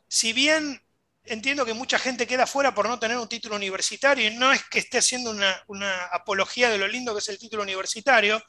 Si 0.07 0.33
bien 0.33 0.81
entiendo 1.25 1.65
que 1.65 1.73
mucha 1.73 1.99
gente 1.99 2.27
queda 2.27 2.47
fuera 2.47 2.73
por 2.73 2.87
no 2.87 2.99
tener 2.99 3.17
un 3.17 3.27
título 3.27 3.55
universitario 3.55 4.27
y 4.29 4.35
no 4.35 4.51
es 4.51 4.63
que 4.65 4.79
esté 4.79 4.97
haciendo 4.97 5.31
una, 5.67 6.05
apología 6.05 6.69
de 6.69 6.77
lo 6.77 6.87
lindo 6.87 7.13
que 7.13 7.19
es 7.19 7.29
el 7.29 7.37
título 7.37 7.63
universitario. 7.63 8.43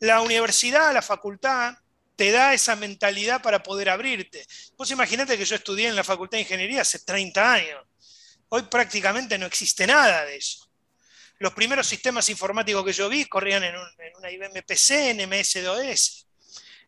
La 0.00 0.20
universidad, 0.20 0.92
la 0.92 1.02
facultad, 1.02 1.74
te 2.16 2.30
da 2.30 2.54
esa 2.54 2.76
mentalidad 2.76 3.42
para 3.42 3.62
poder 3.62 3.90
abrirte. 3.90 4.46
Vos 4.76 4.90
imaginate 4.90 5.36
que 5.36 5.44
yo 5.44 5.56
estudié 5.56 5.88
en 5.88 5.96
la 5.96 6.04
Facultad 6.04 6.38
de 6.38 6.42
Ingeniería 6.42 6.82
hace 6.82 7.00
30 7.00 7.52
años. 7.52 7.84
Hoy 8.48 8.62
prácticamente 8.62 9.36
no 9.36 9.46
existe 9.46 9.86
nada 9.86 10.24
de 10.24 10.36
eso. 10.36 10.70
Los 11.38 11.52
primeros 11.52 11.86
sistemas 11.86 12.28
informáticos 12.28 12.84
que 12.84 12.92
yo 12.92 13.08
vi 13.08 13.24
corrían 13.24 13.64
en, 13.64 13.74
una 14.16 14.30
IBM 14.30 14.62
PC, 14.62 15.10
en 15.10 15.18
MS2S. 15.28 16.26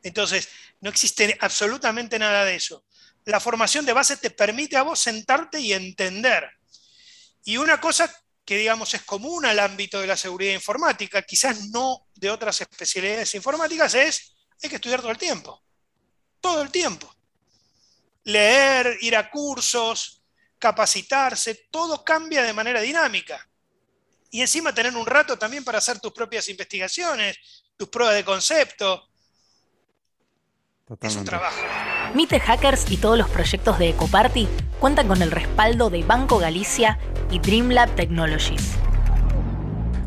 Entonces, 0.03 0.49
no 0.81 0.91
existe 0.91 1.37
absolutamente 1.41 2.19
nada 2.19 2.45
de 2.45 2.55
eso. 2.55 2.86
La 3.27 3.41
formación 3.41 3.85
de 3.85 3.93
base 3.93 4.17
te 4.17 4.31
permite 4.31 4.77
a 4.77 4.83
vos 4.83 4.99
sentarte 4.99 5.61
y 5.61 5.73
entender. 5.73 6.49
Y 7.45 7.57
una 7.57 7.81
cosa 7.81 8.13
que, 8.45 8.57
digamos, 8.57 8.95
es 8.95 9.03
común 9.03 9.45
al 9.45 9.59
ámbito 9.59 10.01
de 10.01 10.07
la 10.07 10.17
seguridad 10.17 10.55
informática, 10.55 11.23
quizás 11.23 11.69
no 11.71 12.07
de 12.15 12.31
otras 12.31 12.61
especialidades 12.61 13.35
informáticas, 13.35 13.95
es 13.95 14.37
hay 14.63 14.71
que 14.71 14.77
estudiar 14.77 15.01
todo 15.01 15.11
el 15.11 15.19
tiempo. 15.19 15.63
Todo 16.41 16.63
el 16.63 16.71
tiempo. 16.71 17.13
Leer, 18.25 18.97
ir 19.01 19.17
a 19.17 19.29
cursos, 19.29 20.23
capacitarse, 20.59 21.67
todo 21.71 22.05
cambia 22.05 22.43
de 22.43 22.53
manera 22.53 22.81
dinámica. 22.81 23.49
Y 24.31 24.41
encima 24.41 24.73
tener 24.73 24.97
un 24.97 25.07
rato 25.07 25.37
también 25.37 25.65
para 25.65 25.79
hacer 25.79 25.99
tus 25.99 26.13
propias 26.13 26.49
investigaciones, 26.49 27.37
tus 27.77 27.89
pruebas 27.89 28.15
de 28.15 28.25
concepto. 28.25 29.09
Es 31.01 31.17
un 31.17 31.25
trabajo. 31.25 31.96
Mite 32.17 32.41
Hackers 32.41 32.91
y 32.91 32.97
todos 32.97 33.19
los 33.19 33.29
proyectos 33.29 33.79
de 33.79 33.91
Ecoparty 33.91 34.49
cuentan 34.81 35.07
con 35.07 35.21
el 35.21 35.31
respaldo 35.31 35.91
de 35.91 36.03
Banco 36.03 36.39
Galicia 36.39 36.99
y 37.31 37.41
Dreamlab 37.41 37.95
Technologies. 37.95 38.75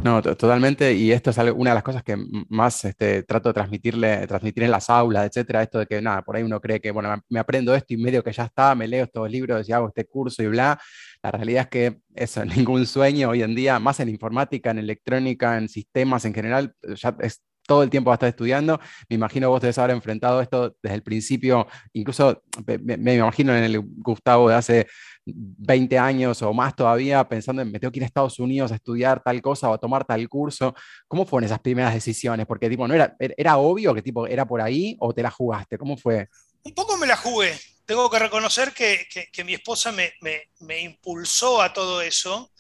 No, 0.03 0.19
totalmente, 0.19 0.91
y 0.95 1.11
esto 1.11 1.29
es 1.29 1.37
una 1.37 1.69
de 1.69 1.75
las 1.75 1.83
cosas 1.83 2.01
que 2.01 2.17
más 2.49 2.83
este, 2.85 3.21
trato 3.21 3.49
de 3.49 3.53
transmitirle, 3.53 4.25
transmitir 4.25 4.63
en 4.63 4.71
las 4.71 4.89
aulas, 4.89 5.27
etcétera, 5.27 5.61
esto 5.61 5.77
de 5.77 5.85
que 5.85 6.01
nada, 6.01 6.23
por 6.23 6.35
ahí 6.35 6.41
uno 6.41 6.59
cree 6.59 6.81
que, 6.81 6.89
bueno, 6.89 7.15
me 7.29 7.39
aprendo 7.39 7.75
esto 7.75 7.93
y 7.93 7.97
medio 7.97 8.23
que 8.23 8.31
ya 8.31 8.45
está, 8.45 8.73
me 8.73 8.87
leo 8.87 9.03
estos 9.03 9.29
libros 9.29 9.69
y 9.69 9.73
hago 9.73 9.89
este 9.89 10.05
curso 10.05 10.41
y 10.41 10.47
bla. 10.47 10.79
La 11.21 11.29
realidad 11.29 11.63
es 11.65 11.69
que 11.69 11.99
eso, 12.15 12.43
ningún 12.45 12.87
sueño 12.87 13.29
hoy 13.29 13.43
en 13.43 13.53
día, 13.53 13.77
más 13.77 13.99
en 13.99 14.09
informática, 14.09 14.71
en 14.71 14.79
electrónica, 14.79 15.59
en 15.59 15.69
sistemas 15.69 16.25
en 16.25 16.33
general, 16.33 16.73
ya 16.95 17.15
es 17.19 17.43
todo 17.69 17.83
el 17.83 17.91
tiempo 17.91 18.09
va 18.09 18.15
a 18.15 18.17
estar 18.17 18.29
estudiando. 18.29 18.79
Me 19.07 19.15
imagino 19.15 19.47
vos 19.47 19.61
debes 19.61 19.77
haber 19.77 19.95
enfrentado 19.95 20.41
esto 20.41 20.75
desde 20.81 20.95
el 20.95 21.03
principio, 21.03 21.67
incluso 21.93 22.41
me, 22.65 23.13
imagino 23.13 23.55
en 23.55 23.63
el 23.63 23.79
Gustavo 23.79 24.49
de 24.49 24.55
hace 24.55 24.87
20 25.23 25.99
años 25.99 26.41
o 26.41 26.51
más 26.51 26.75
todavía, 26.75 27.23
pensando 27.29 27.61
en 27.61 27.71
me 27.71 27.79
tengo 27.79 27.91
que 27.91 27.99
ir 27.99 28.03
a 28.03 28.07
Estados 28.07 28.39
Unidos 28.39 28.71
a 28.71 28.75
estudiar 28.75 29.21
tal 29.21 29.39
cosa 29.43 29.69
o 29.69 29.73
a 29.75 29.77
tomar 29.77 30.03
tal 30.03 30.27
curso. 30.27 30.73
¿Cómo 31.07 31.27
fueron 31.27 31.45
esas 31.45 31.59
primeras 31.59 31.93
decisiones? 31.93 32.47
Porque 32.47 32.69
tipo, 32.71 32.87
¿no 32.87 32.95
era, 32.95 33.15
era 33.19 33.57
obvio 33.57 33.93
que 33.93 34.01
tipo, 34.01 34.25
era 34.25 34.47
por 34.47 34.61
ahí 34.61 34.97
o 34.99 35.13
te 35.13 35.21
la 35.21 35.29
jugaste? 35.29 35.77
¿Cómo 35.77 35.95
fue? 35.95 36.27
Un 36.63 36.73
poco 36.73 36.97
me 36.97 37.05
la 37.05 37.17
jugué. 37.17 37.55
Tengo 37.85 38.09
que 38.09 38.17
reconocer 38.17 38.73
que, 38.73 39.05
que, 39.31 39.43
mi 39.43 39.53
esposa 39.53 39.91
me, 39.91 40.11
me, 40.21 40.41
me 40.61 40.81
impulsó 40.81 41.61
a 41.61 41.71
todo 41.71 42.01
eso. 42.01 42.51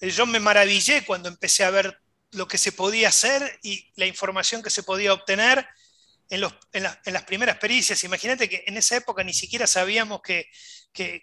Eh, 0.00 0.08
yo 0.08 0.24
me 0.24 0.40
maravillé 0.40 1.04
cuando 1.04 1.28
empecé 1.28 1.62
a 1.62 1.70
ver 1.70 1.98
lo 2.32 2.48
que 2.48 2.58
se 2.58 2.72
podía 2.72 3.08
hacer 3.08 3.58
y 3.62 3.90
la 3.96 4.06
información 4.06 4.62
que 4.62 4.70
se 4.70 4.82
podía 4.82 5.12
obtener 5.12 5.66
en, 6.28 6.40
las 6.40 7.24
primeras 7.24 7.58
pericias. 7.58 8.02
Imagínate 8.04 8.48
que 8.48 8.64
en 8.66 8.76
esa 8.76 8.96
época 8.96 9.22
ni 9.22 9.32
siquiera 9.32 9.66
sabíamos 9.66 10.20
que, 10.22 10.50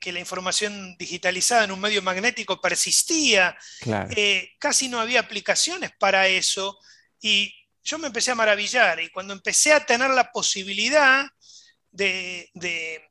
la 0.06 0.20
información 0.20 0.96
digitalizada 0.98 1.64
en 1.64 1.72
un 1.72 1.80
medio 1.80 2.02
magnético 2.04 2.62
persistía. 2.62 3.58
Eh, 4.16 4.52
casi 4.60 4.88
no 4.88 5.00
había 5.00 5.22
aplicaciones 5.22 5.92
para 5.98 6.28
eso. 6.28 6.80
Y 7.20 7.54
yo 7.84 7.98
me 7.98 8.08
empecé 8.08 8.32
a 8.32 8.36
maravillar. 8.36 9.00
Y 9.00 9.10
cuando 9.10 9.34
empecé 9.34 9.74
a 9.74 9.86
tener 9.86 10.12
la 10.12 10.32
posibilidad 10.32 11.26
de, 11.90 12.52
de 12.54 13.02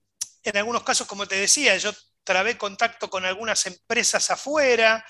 en 0.45 0.57
algunos 0.57 0.85
casos, 0.85 1.07
como 1.07 1.27
te 1.27 1.37
decía, 1.37 1.77
yo 1.77 1.93
trabé 2.25 2.57
contacto 2.57 3.11
con 3.11 3.25
algunas 3.25 3.67
empresas 3.67 4.31
afuera 4.31 5.05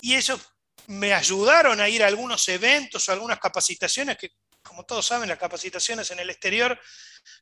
y 0.00 0.16
ellos 0.16 0.40
me 0.86 1.12
ayudaron 1.14 1.80
a 1.80 1.88
ir 1.88 2.02
a 2.02 2.06
algunos 2.06 2.48
eventos 2.48 3.08
o 3.08 3.12
algunas 3.12 3.38
capacitaciones 3.38 4.16
que, 4.16 4.32
como 4.62 4.84
todos 4.84 5.06
saben, 5.06 5.28
las 5.28 5.38
capacitaciones 5.38 6.10
en 6.10 6.18
el 6.20 6.30
exterior 6.30 6.78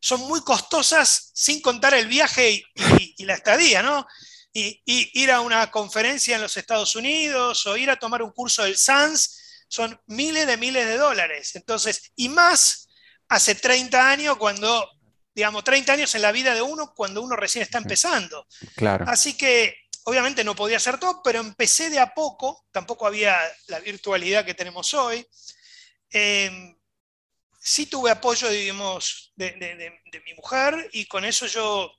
son 0.01 0.21
muy 0.23 0.43
costosas 0.43 1.31
sin 1.35 1.61
contar 1.61 1.95
el 1.95 2.07
viaje 2.07 2.63
y, 2.75 3.25
la 3.25 3.35
estadía, 3.35 3.83
¿no? 3.83 4.07
Y, 4.53 4.83
ir 4.87 5.31
a 5.31 5.41
una 5.41 5.71
conferencia 5.71 6.37
en 6.37 6.43
los 6.43 6.57
Estados 6.57 6.97
Unidos 6.97 7.67
o 7.67 7.77
ir 7.77 7.91
a 7.91 7.99
tomar 7.99 8.23
un 8.23 8.33
curso 8.33 8.65
del 8.65 8.77
SANS 8.77 9.65
son 9.69 9.99
miles 10.07 10.47
de 10.47 10.57
miles 10.57 10.87
de 10.87 10.97
dólares. 10.97 11.55
Entonces, 11.55 12.13
y 12.17 12.29
más 12.29 12.89
hace 13.29 13.55
30 13.55 14.11
años 14.11 14.37
cuando, 14.37 14.91
digamos, 15.35 15.63
30 15.63 15.93
años 15.93 16.15
en 16.15 16.23
la 16.23 16.33
vida 16.33 16.55
de 16.55 16.63
uno 16.63 16.93
cuando 16.95 17.23
uno 17.23 17.37
recién 17.37 17.63
está 17.63 17.79
empezando. 17.79 18.47
Claro. 18.75 19.05
Así 19.09 19.37
que 19.37 19.77
obviamente 20.05 20.45
no 20.45 20.55
podía 20.55 20.79
hacer 20.79 20.99
todo, 20.99 21.23
pero 21.23 21.41
empecé 21.41 21.91
de 21.91 21.99
a 21.99 22.15
poco, 22.15 22.67
tampoco 22.73 23.07
había 23.07 23.39
la 23.69 23.81
virtualidad 23.81 24.45
que 24.45 24.55
tenemos 24.55 24.95
hoy. 24.95 25.27
Em, 26.11 26.77
sí 27.61 27.87
tuve 27.87 28.11
apoyo, 28.11 28.49
digamos, 28.49 29.33
de, 29.37 30.01
mi 30.25 30.35
mujer 30.35 30.89
y 30.93 31.07
con 31.07 31.25
eso 31.25 31.47
yo 31.47 31.93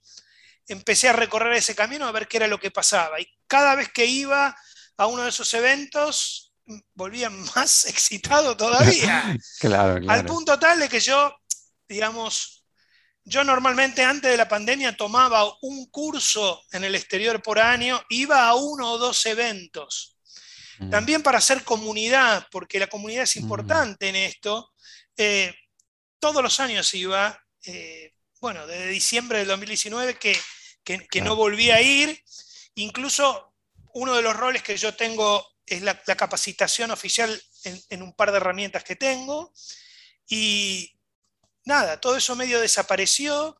empecé 0.67 1.09
a 1.09 1.13
recorrer 1.13 1.53
ese 1.53 1.75
camino 1.75 2.07
a 2.07 2.11
ver 2.11 2.27
qué 2.27 2.37
era 2.37 2.47
lo 2.47 2.59
que 2.59 2.71
pasaba. 2.71 3.19
Y 3.19 3.27
cada 3.47 3.75
vez 3.75 3.89
que 3.89 4.05
iba 4.05 4.55
a 4.97 5.07
uno 5.07 5.23
de 5.23 5.29
esos 5.29 5.53
eventos, 5.53 6.53
volvía 6.93 7.29
más 7.29 7.85
excitado 7.85 8.57
todavía. 8.57 9.37
claro, 9.59 10.01
Al 10.09 10.25
punto 10.25 10.57
tal 10.59 10.79
de 10.79 10.89
que 10.89 10.99
yo, 10.99 11.35
digamos, 11.87 12.60
yo 13.23 13.43
normalmente 13.43 14.03
antes 14.03 14.31
de 14.31 14.37
la 14.37 14.47
pandemia 14.47 14.97
tomaba 14.97 15.45
un 15.61 15.89
curso 15.89 16.63
en 16.71 16.83
el 16.83 16.95
exterior 16.95 17.41
por 17.41 17.59
año, 17.59 18.01
iba 18.09 18.47
a 18.47 18.55
uno 18.55 18.91
o 18.91 18.97
dos 18.97 19.25
eventos. 19.25 20.17
Mm. 20.79 20.89
También 20.89 21.23
para 21.23 21.37
hacer 21.37 21.63
comunidad, 21.63 22.47
porque 22.51 22.79
la 22.79 22.87
comunidad 22.87 23.23
es 23.23 23.35
mm. 23.35 23.39
importante 23.39 24.09
en 24.09 24.15
esto. 24.15 24.73
Eh, 25.15 25.53
todos 26.19 26.41
los 26.41 26.59
años 26.59 26.93
iba, 26.95 27.39
eh, 27.65 28.13
bueno, 28.39 28.65
desde 28.65 28.87
diciembre 28.87 29.39
del 29.39 29.49
2019 29.49 30.17
que, 30.17 30.37
que, 30.83 31.21
no 31.21 31.35
volví 31.35 31.69
a 31.69 31.81
ir. 31.81 32.23
Incluso 32.75 33.53
uno 33.93 34.15
de 34.15 34.23
los 34.23 34.35
roles 34.35 34.63
que 34.63 34.77
yo 34.77 34.95
tengo 34.95 35.45
es 35.65 35.83
la, 35.83 36.01
capacitación 36.15 36.89
oficial 36.89 37.41
en, 37.65 37.79
en, 37.89 38.01
un 38.01 38.13
par 38.13 38.31
de 38.31 38.37
herramientas 38.37 38.83
que 38.83 38.95
tengo. 38.95 39.53
Y, 40.27 40.91
nada, 41.65 41.99
todo 41.99 42.17
eso 42.17 42.35
medio 42.35 42.59
desapareció, 42.59 43.57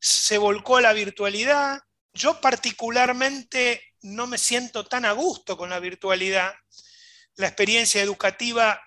se 0.00 0.38
volcó 0.38 0.76
a 0.76 0.82
la 0.82 0.92
virtualidad. 0.92 1.80
Yo 2.12 2.40
particularmente 2.40 3.94
no 4.02 4.26
me 4.26 4.38
siento 4.38 4.86
tan 4.86 5.04
a 5.04 5.12
gusto 5.12 5.56
con 5.56 5.70
la 5.70 5.80
virtualidad. 5.80 6.54
La 7.36 7.48
experiencia 7.48 8.02
educativa 8.02 8.80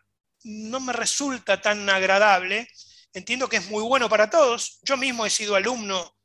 no 0.43 0.79
me 0.79 0.93
resulta 0.93 1.61
tan 1.61 1.89
agradable. 1.89 2.67
Entiendo 3.13 3.49
que 3.49 3.57
es 3.57 3.67
muy 3.67 3.83
bueno 3.83 4.09
para 4.09 4.29
todos. 4.29 4.79
Yo 4.83 4.97
mismo 4.97 5.25
he 5.25 5.29
sido 5.29 5.55
alumno 5.55 6.15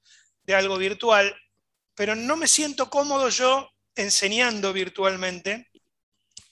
de 0.43 0.55
algo 0.55 0.77
virtual, 0.77 1.35
pero 1.95 2.15
no 2.15 2.37
me 2.37 2.47
siento 2.47 2.91
cómodo 2.91 3.29
yo 3.29 3.71
enseñando 3.95 4.73
virtualmente. 4.73 5.71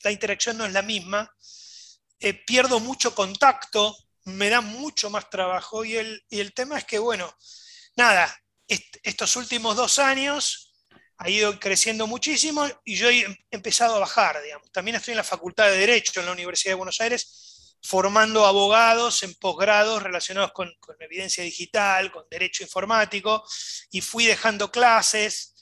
La 0.02 0.10
interacción 0.10 0.58
no 0.58 0.66
es 0.66 0.72
la 0.72 0.82
misma. 0.82 1.30
Eh, 2.18 2.34
pierdo 2.34 2.80
mucho 2.80 3.14
contacto 3.14 3.96
me 4.24 4.48
da 4.48 4.60
mucho 4.60 5.10
más 5.10 5.28
trabajo 5.30 5.84
y 5.84 5.96
el, 5.96 6.24
el 6.30 6.52
tema 6.52 6.78
es 6.78 6.84
que, 6.84 6.98
bueno, 6.98 7.32
nada, 7.96 8.34
estos 8.66 9.36
últimos 9.36 9.76
dos 9.76 9.98
años 9.98 10.72
ha 11.18 11.28
ido 11.30 11.58
creciendo 11.60 12.06
muchísimo 12.06 12.66
y 12.84 12.96
yo 12.96 13.10
he 13.10 13.26
empezado 13.50 13.96
a 13.96 14.00
bajar, 14.00 14.42
digamos. 14.42 14.70
También 14.72 14.96
estoy 14.96 15.12
en 15.12 15.18
la 15.18 15.24
Facultad 15.24 15.66
de 15.66 15.76
Derecho 15.76 16.20
en 16.20 16.26
la 16.26 16.32
Universidad 16.32 16.72
de 16.72 16.76
Buenos 16.76 17.00
Aires, 17.00 17.76
formando 17.82 18.46
abogados 18.46 19.22
en 19.22 19.34
posgrados 19.34 20.02
relacionados 20.02 20.52
con, 20.52 20.72
con 20.80 20.96
evidencia 21.00 21.44
digital, 21.44 22.10
con 22.10 22.24
derecho 22.30 22.62
informático, 22.62 23.44
y 23.90 24.00
fui 24.00 24.26
dejando 24.26 24.70
clases. 24.70 25.54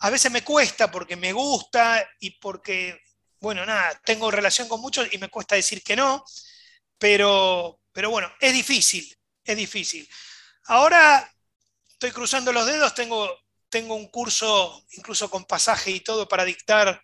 A 0.00 0.10
veces 0.10 0.30
me 0.30 0.44
cuesta 0.44 0.90
porque 0.90 1.16
me 1.16 1.32
gusta 1.32 2.06
y 2.20 2.38
porque, 2.38 3.00
bueno, 3.40 3.64
nada, 3.64 4.00
tengo 4.04 4.30
relación 4.30 4.68
con 4.68 4.80
muchos 4.80 5.12
y 5.12 5.18
me 5.18 5.28
cuesta 5.28 5.56
decir 5.56 5.82
que 5.82 5.96
no, 5.96 6.24
pero, 6.98 7.77
pero 7.92 8.10
bueno, 8.10 8.32
es 8.40 8.52
difícil, 8.52 9.16
es 9.44 9.56
difícil. 9.56 10.08
Ahora 10.66 11.32
estoy 11.88 12.10
cruzando 12.12 12.52
los 12.52 12.66
dedos, 12.66 12.94
tengo, 12.94 13.28
tengo 13.68 13.94
un 13.94 14.08
curso 14.08 14.84
incluso 14.92 15.30
con 15.30 15.44
pasaje 15.44 15.90
y 15.90 16.00
todo 16.00 16.28
para 16.28 16.44
dictar 16.44 17.02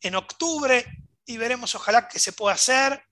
en 0.00 0.14
octubre 0.14 0.86
y 1.26 1.36
veremos 1.36 1.74
ojalá 1.74 2.08
que 2.08 2.18
se 2.18 2.32
pueda 2.32 2.54
hacer. 2.54 3.04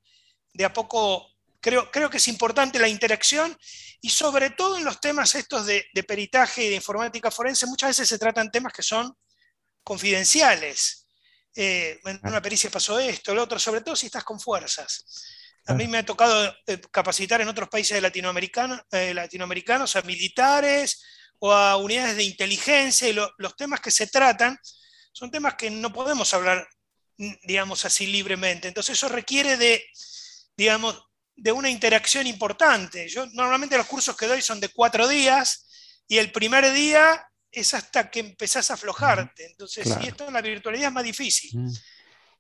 De 0.53 0.65
a 0.65 0.73
poco 0.73 1.31
creo, 1.61 1.91
creo 1.91 2.11
que 2.11 2.17
es 2.17 2.29
importante 2.29 2.79
la 2.79 2.89
interacción 2.89 3.57
y 4.01 4.11
sobre 4.11 4.51
todo 4.51 4.77
en 4.77 4.85
los 4.85 5.01
temas 5.01 5.35
estos 5.35 5.67
de, 5.67 5.87
peritaje 6.07 6.65
y 6.65 6.69
de 6.69 6.77
informática 6.77 7.31
forense, 7.31 7.67
muchas 7.67 7.91
veces 7.91 8.09
se 8.09 8.19
tratan 8.19 8.51
temas 8.51 8.73
que 8.73 8.83
son 8.83 9.17
confidenciales. 9.83 11.07
Eh, 11.55 11.99
en 12.05 12.21
una 12.23 12.41
pericia 12.41 12.71
pasó 12.71 12.99
esto, 12.99 13.35
lo 13.35 13.43
otro, 13.43 13.59
sobre 13.59 13.81
todo 13.81 13.97
si 13.97 14.07
estás 14.07 14.25
con 14.25 14.39
fuerzas. 14.39 15.05
A 15.69 15.75
mí 15.75 15.87
me 15.87 15.99
ha 15.99 16.05
tocado 16.05 16.55
eh, 16.67 16.81
capacitar 16.91 17.43
en 17.43 17.49
otros 17.49 17.69
países 17.69 18.01
latinoamericanos, 18.01 18.81
eh, 18.91 19.13
latinoamericanos 19.13 19.97
a 19.97 20.03
militares 20.03 21.05
o 21.39 21.53
a 21.53 21.77
unidades 21.77 22.17
de 22.17 22.25
inteligencia 22.25 23.09
y 23.09 23.13
los 23.13 23.57
temas 23.57 23.81
que 23.81 23.91
se 23.91 24.07
tratan 24.07 24.59
son 25.13 25.31
temas 25.31 25.55
que 25.57 25.71
no 25.71 25.93
podemos 25.93 26.33
hablar, 26.33 26.67
digamos 27.43 27.85
así, 27.85 28.07
libremente. 28.07 28.67
Entonces 28.67 28.97
eso 28.97 29.09
requiere 29.09 29.59
de, 29.59 29.85
digamos, 30.57 31.03
de 31.37 31.53
una 31.53 31.69
interacción 31.69 32.27
importante. 32.27 33.07
Yo 33.09 33.27
normalmente 33.27 33.77
los 33.77 33.87
cursos 33.87 34.17
que 34.17 34.27
doy 34.27 34.41
son 34.41 34.61
de 34.61 34.71
cuatro 34.71 35.07
días 35.07 35.67
y 36.09 36.17
el 36.17 36.33
primer 36.33 36.73
día 36.73 37.25
es 37.53 37.75
hasta 37.75 38.11
que 38.11 38.21
empezás 38.21 38.71
a 38.71 38.75
aflojarte. 38.75 39.45
Entonces, 39.47 39.87
y 40.03 40.07
esto 40.07 40.27
en 40.27 40.33
la 40.33 40.41
virtualidad 40.41 40.89
es 40.89 40.95
más 40.95 41.05
difícil. 41.05 41.61
Mm. 41.61 41.73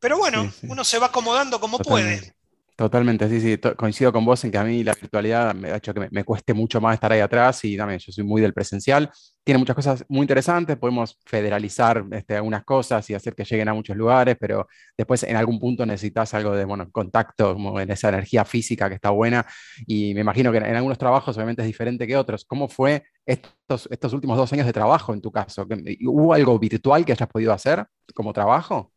Pero 0.01 0.17
bueno, 0.17 0.51
uno 0.63 0.85
se 0.85 0.99
va 0.99 1.07
acomodando 1.07 1.61
como 1.61 1.79
puede. 1.79 2.38
Totalmente, 2.79 3.29
sí, 3.29 3.41
sí, 3.41 3.59
coincido 3.77 4.13
con 4.13 4.25
vos 4.25 4.45
en 4.45 4.53
que 4.53 4.59
a 4.59 4.63
mí 4.63 4.85
la 4.85 4.95
virtualidad 4.95 5.53
me 5.53 5.73
ha 5.73 5.79
hecho 5.79 5.93
que 5.93 6.09
me, 6.13 6.23
cueste 6.23 6.55
mucho 6.55 6.81
más 6.81 6.95
estar 6.95 7.11
ahí 7.11 7.19
atrás 7.19 7.65
y 7.65 7.77
también 7.77 7.99
yo 7.99 8.13
soy 8.13 8.23
muy 8.23 8.41
del 8.41 8.55
presencial. 8.55 9.11
Tiene 9.43 9.59
muchas 9.59 9.75
cosas 9.75 10.05
muy 10.09 10.21
interesantes, 10.21 10.77
podemos 10.77 11.19
federalizar 11.27 12.05
este, 12.13 12.37
algunas 12.37 12.63
cosas 12.63 13.11
y 13.11 13.15
hacer 13.15 13.35
que 13.35 13.43
lleguen 13.43 13.69
a 13.69 13.75
muchos 13.75 13.97
lugares, 13.97 14.37
pero 14.39 14.69
después 14.97 15.25
en 15.25 15.35
algún 15.35 15.59
punto 15.59 15.85
necesitas 15.85 16.33
algo 16.35 16.55
de 16.55 16.65
bueno, 16.65 16.89
contacto, 16.93 17.53
como 17.55 17.81
en 17.81 17.91
esa 17.91 18.11
energía 18.11 18.45
física 18.45 18.89
que 18.89 18.95
está 18.95 19.11
buena. 19.11 19.45
Y 19.85 20.15
me 20.15 20.21
imagino 20.21 20.53
que 20.53 20.59
en, 20.59 20.77
algunos 20.77 20.99
trabajos 20.99 21.37
obviamente 21.37 21.63
es 21.63 21.67
diferente 21.67 22.07
que 22.07 22.17
otros. 22.17 22.45
¿Cómo 22.45 22.69
fue 22.69 23.03
estos, 23.27 23.89
estos 23.91 24.13
últimos 24.13 24.37
dos 24.37 24.53
años 24.53 24.67
de 24.67 24.73
trabajo 24.73 25.13
en 25.13 25.21
tu 25.21 25.33
caso? 25.33 25.67
¿Hubo 26.07 26.33
algo 26.33 26.57
virtual 26.61 27.05
que 27.05 27.11
hayas 27.11 27.29
podido 27.29 27.53
hacer 27.53 27.85
como 28.15 28.33
trabajo? 28.33 28.93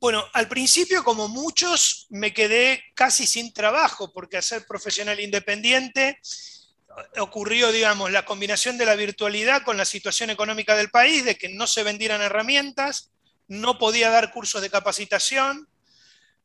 Bueno, 0.00 0.24
al 0.32 0.46
principio, 0.46 1.02
como 1.02 1.26
muchos, 1.26 2.06
me 2.10 2.32
quedé 2.32 2.84
casi 2.94 3.26
sin 3.26 3.52
trabajo, 3.52 4.12
porque 4.12 4.36
al 4.36 4.44
ser 4.44 4.64
profesional 4.64 5.18
independiente 5.18 6.20
ocurrió, 7.18 7.72
digamos, 7.72 8.12
la 8.12 8.24
combinación 8.24 8.78
de 8.78 8.86
la 8.86 8.94
virtualidad 8.94 9.62
con 9.64 9.76
la 9.76 9.84
situación 9.84 10.30
económica 10.30 10.76
del 10.76 10.90
país, 10.90 11.24
de 11.24 11.36
que 11.36 11.48
no 11.48 11.66
se 11.66 11.82
vendieran 11.82 12.22
herramientas, 12.22 13.10
no 13.48 13.78
podía 13.78 14.10
dar 14.10 14.32
cursos 14.32 14.62
de 14.62 14.70
capacitación, 14.70 15.68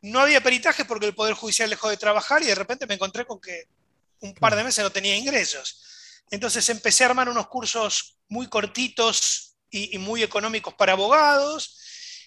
no 0.01 0.19
había 0.19 0.41
peritaje 0.41 0.83
porque 0.85 1.05
el 1.05 1.15
Poder 1.15 1.35
Judicial 1.35 1.69
dejó 1.69 1.89
de 1.89 1.97
trabajar 1.97 2.41
y 2.41 2.47
de 2.47 2.55
repente 2.55 2.87
me 2.87 2.95
encontré 2.95 3.25
con 3.25 3.39
que 3.39 3.67
un 4.21 4.33
par 4.33 4.55
de 4.55 4.63
meses 4.63 4.83
no 4.83 4.91
tenía 4.91 5.15
ingresos. 5.15 6.21
Entonces 6.31 6.67
empecé 6.69 7.03
a 7.03 7.07
armar 7.07 7.29
unos 7.29 7.47
cursos 7.47 8.17
muy 8.27 8.47
cortitos 8.47 9.55
y, 9.69 9.95
y 9.95 9.99
muy 9.99 10.23
económicos 10.23 10.73
para 10.73 10.93
abogados 10.93 11.82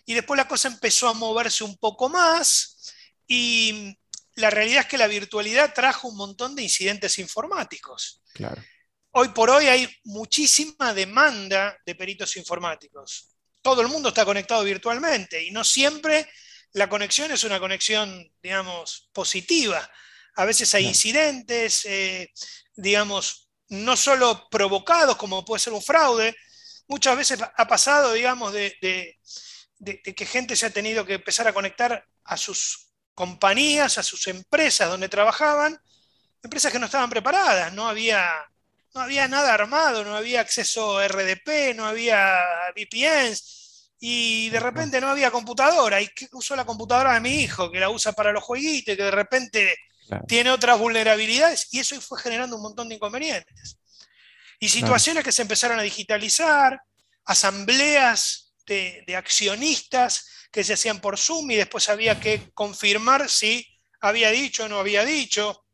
y 0.07 0.15
después 0.15 0.39
la 0.39 0.49
cosa 0.49 0.69
empezó 0.69 1.09
a 1.09 1.15
moverse 1.15 1.65
un 1.65 1.77
poco 1.77 2.09
más 2.09 2.95
y 3.27 3.99
la 4.37 4.51
realidad 4.51 4.83
es 4.83 4.87
que 4.87 4.99
la 4.99 5.09
virtualidad 5.09 5.75
trajo 5.75 6.09
un 6.09 6.17
montón 6.17 6.55
de 6.55 6.63
incidentes 6.63 7.19
informáticos. 7.19 8.23
Claro. 8.33 8.63
Hoy 9.11 9.29
por 9.29 9.51
hoy 9.51 9.67
hay 9.67 9.89
muchísima 10.05 10.95
demanda 10.95 11.77
de 11.85 11.95
peritos 11.95 12.37
informáticos. 12.37 13.31
Todo 13.63 13.81
el 13.81 13.89
mundo 13.89 14.11
está 14.11 14.25
conectado 14.25 14.63
virtualmente 14.63 15.43
y 15.43 15.51
no 15.51 15.65
siempre 15.65 16.29
la 16.73 16.89
conexión 16.89 17.33
es 17.33 17.43
una 17.43 17.59
conexión, 17.59 18.31
digamos, 18.43 19.09
positiva. 19.13 19.91
A 20.37 20.45
veces 20.45 20.73
hay 20.75 20.85
incidentes, 20.85 21.85
eh, 21.87 22.31
digamos, 22.77 23.49
no 23.71 23.97
solo 23.97 24.47
provocados 24.51 25.17
como 25.17 25.45
puede 25.45 25.61
ser 25.61 25.73
un 25.73 25.83
fraude, 25.83 26.37
muchas 26.87 27.17
veces 27.17 27.41
ha 27.41 27.67
pasado, 27.67 28.13
digamos, 28.13 28.53
de, 28.53 28.77
de, 28.83 29.19
que 29.85 30.27
gente 30.27 30.57
se 30.57 30.67
ha 30.67 30.71
tenido 30.71 31.05
que 31.05 31.15
empezar 31.15 31.47
a 31.47 31.53
conectar 31.53 32.05
a 32.25 32.37
sus 32.37 32.87
compañías, 33.15 33.99
a 33.99 34.03
sus 34.03 34.27
empresas 34.27 34.89
donde 34.89 35.09
trabajaban, 35.09 35.81
empresas 36.43 36.73
que 36.73 36.79
no 36.79 36.87
estaban 36.87 37.11
preparadas, 37.11 37.73
no 37.73 37.89
había, 37.89 38.29
no 38.95 39.01
había 39.01 39.29
nada 39.29 39.55
armado, 39.55 40.05
no 40.05 40.17
había 40.17 40.41
acceso 40.41 40.99
a 40.99 41.09
RDP, 41.09 41.75
no 41.75 41.87
había 41.87 42.39
VPNs, 42.75 43.93
y 43.99 44.51
de 44.51 44.61
repente 44.61 45.01
no 45.01 45.09
había 45.09 45.31
computadora, 45.31 46.01
y 46.01 46.11
usó 46.33 46.55
la 46.57 46.67
computadora 46.67 47.15
de 47.15 47.21
mi 47.21 47.41
hijo, 47.41 47.71
que 47.71 47.81
la 47.81 47.91
usa 47.91 48.13
para 48.13 48.33
los 48.33 48.45
jueguitos, 48.45 48.95
y 48.95 48.97
que 48.97 49.05
de 49.05 49.11
repente 49.11 49.77
tiene 50.29 50.51
otras 50.51 50.79
vulnerabilidades, 50.79 51.69
y 51.73 51.81
eso 51.81 52.01
fue 52.01 52.21
generando 52.21 52.57
un 52.57 52.63
montón 52.63 52.89
de 52.89 52.97
inconvenientes. 52.97 53.79
Y 54.59 54.69
situaciones 54.69 55.25
que 55.25 55.33
se 55.33 55.43
empezaron 55.43 55.79
a 55.79 55.83
digitalizar, 55.83 56.81
asambleas 57.25 58.46
de, 58.67 59.17
accionistas 59.17 60.29
que 60.51 60.65
se 60.65 60.75
hacían 60.75 61.01
por 61.01 61.19
Zoom 61.19 61.51
y 61.51 61.57
después 61.57 61.89
había 61.89 62.21
que 62.21 62.51
confirmar 62.53 63.29
si 63.29 63.67
había 64.01 64.31
dicho 64.31 64.65
o 64.65 64.69
no 64.69 64.79
había 64.79 65.05
dicho. 65.05 65.65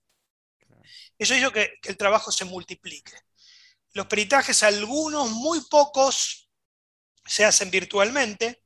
Eso 1.19 1.35
hizo 1.35 1.53
que, 1.53 1.75
que 1.81 1.91
el 1.91 1.97
trabajo 1.97 2.33
se 2.33 2.45
multiplique. 2.45 3.13
Los 3.95 4.07
peritajes, 4.07 4.63
algunos, 4.63 5.31
muy 5.31 5.61
pocos, 5.69 6.49
se 7.25 7.45
hacen 7.45 7.71
virtualmente, 7.71 8.65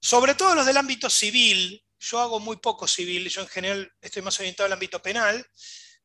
sobre 0.00 0.34
todo 0.34 0.54
los 0.54 0.66
del 0.66 0.76
ámbito 0.76 1.10
civil. 1.10 1.84
Yo 1.98 2.20
hago 2.20 2.40
muy 2.40 2.56
poco 2.56 2.88
civil, 2.88 3.28
yo 3.28 3.42
en 3.42 3.48
general 3.48 3.92
estoy 4.00 4.22
más 4.22 4.38
orientado 4.40 4.66
al 4.66 4.72
ámbito 4.72 5.02
penal. 5.02 5.46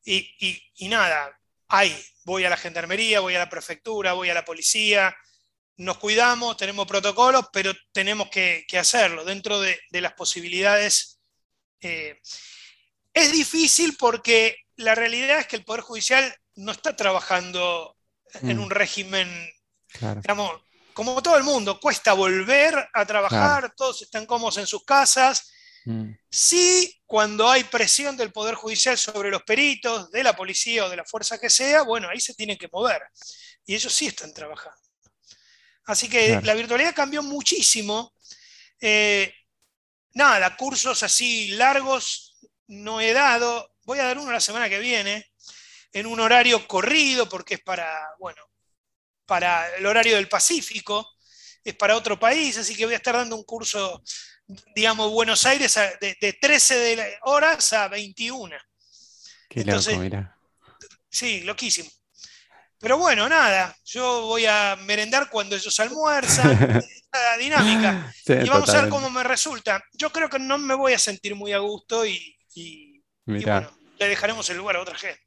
Y, 0.04 0.62
y, 0.76 0.88
nada, 0.88 1.40
hay, 1.68 2.06
voy 2.26 2.46
a 2.46 2.50
la 2.50 2.58
gendarmería, 2.58 3.22
voy 3.22 3.36
a 3.36 3.40
la 3.40 3.50
prefectura, 3.50 4.14
voy 4.14 4.30
a 4.30 4.36
la 4.36 4.46
policía, 4.46 5.16
nos 5.78 5.98
cuidamos, 5.98 6.58
tenemos 6.58 6.88
protocolos, 6.88 7.48
pero 7.52 7.74
tenemos 7.92 8.30
que, 8.30 8.66
hacerlo 8.80 9.26
dentro 9.26 9.60
de, 9.60 9.78
las 9.92 10.14
posibilidades. 10.14 11.20
Eh, 11.82 12.20
es 13.14 13.32
difícil 13.32 13.96
porque 13.98 14.58
la 14.78 14.96
realidad 14.96 15.40
es 15.40 15.48
que 15.48 15.58
el 15.58 15.66
Poder 15.66 15.82
Judicial 15.82 16.34
no 16.56 16.72
está 16.72 16.96
trabajando 16.96 17.98
en 18.42 18.58
mm. 18.58 18.62
un 18.62 18.70
régimen, 18.70 19.50
digamos, 20.22 20.62
como 20.94 21.22
todo 21.22 21.38
el 21.38 21.44
mundo, 21.44 21.80
cuesta 21.80 22.14
volver 22.14 22.90
a 22.94 23.06
trabajar, 23.06 23.74
todos 23.76 24.02
están 24.02 24.26
cómodos 24.26 24.58
en 24.58 24.68
sus 24.68 24.86
casas. 24.86 25.52
Mm. 25.84 26.12
Sí, 26.30 27.02
cuando 27.06 27.50
hay 27.50 27.66
presión 27.66 28.16
del 28.16 28.32
Poder 28.32 28.56
Judicial 28.56 28.98
sobre 28.98 29.30
los 29.30 29.44
peritos, 29.44 30.10
de 30.12 30.24
la 30.24 30.36
policía 30.36 30.86
o 30.86 30.90
de 30.90 30.96
la 30.96 31.06
fuerza 31.06 31.38
que 31.38 31.50
sea, 31.50 31.84
bueno, 31.84 32.08
ahí 32.10 32.22
se 32.22 32.34
tienen 32.34 32.58
que 32.58 32.70
mover. 32.72 33.02
Y 33.66 33.76
ellos 33.76 33.94
sí 33.94 34.08
están 34.08 34.34
trabajando. 34.34 34.85
Así 35.86 36.10
que 36.10 36.40
la 36.44 36.54
virtualidad 36.54 36.96
cambió 36.96 37.22
muchísimo. 37.22 38.14
Eh, 38.80 39.34
nada, 40.14 40.56
cursos 40.58 41.04
así 41.04 41.50
largos 41.50 42.38
no 42.68 43.00
he 43.00 43.14
dado. 43.14 43.76
Voy 43.84 44.00
a 44.00 44.06
dar 44.06 44.18
uno 44.18 44.32
la 44.32 44.40
semana 44.40 44.68
que 44.68 44.80
viene, 44.80 45.32
en 45.94 46.08
un 46.08 46.20
horario 46.20 46.68
corrido, 46.68 47.30
porque 47.30 47.56
es 47.56 47.62
para, 47.62 47.96
bueno, 48.20 48.42
para 49.26 49.76
el 49.76 49.86
horario 49.86 50.16
del 50.16 50.28
Pacífico, 50.28 51.16
es 51.64 51.76
para 51.76 51.96
otro 51.96 52.20
país, 52.20 52.58
así 52.58 52.76
que 52.76 52.86
voy 52.86 52.96
a 52.96 52.98
estar 52.98 53.16
dando 53.16 53.36
un 53.36 53.44
curso, 53.44 54.04
digamos, 54.76 55.12
Buenos 55.12 55.46
Aires 55.46 55.80
de, 56.02 56.34
13 56.34 57.20
horas 57.24 57.74
a 57.74 57.88
21. 57.88 58.56
Qué 59.50 59.64
loco, 59.64 59.98
mira. 59.98 60.38
Sí, 61.10 61.42
loquísimo. 61.42 61.90
Pero 62.86 63.00
bueno, 63.00 63.28
nada, 63.28 63.76
yo 63.84 64.28
voy 64.28 64.46
a 64.46 64.78
merendar 64.86 65.28
cuando 65.32 65.56
ellos 65.56 65.80
almuerzan, 65.80 66.56
la 67.12 67.38
dinámica. 67.40 68.14
y 68.28 68.48
vamos 68.48 68.70
a 68.70 68.82
ver 68.84 68.92
cómo 68.92 69.10
me 69.10 69.24
resulta. 69.24 69.84
Yo 69.94 70.12
creo 70.12 70.30
que 70.30 70.38
no 70.38 70.60
me 70.60 70.76
voy 70.76 70.94
a 70.94 71.00
sentir 71.00 71.34
muy 71.34 71.52
a 71.52 71.58
gusto 71.58 72.06
y, 72.06 73.02
bueno, 73.26 73.72
le 73.98 74.08
dejaremos 74.08 74.48
el 74.52 74.58
lugar 74.58 74.76
a 74.76 74.82
otra 74.82 74.96
gente. 75.00 75.20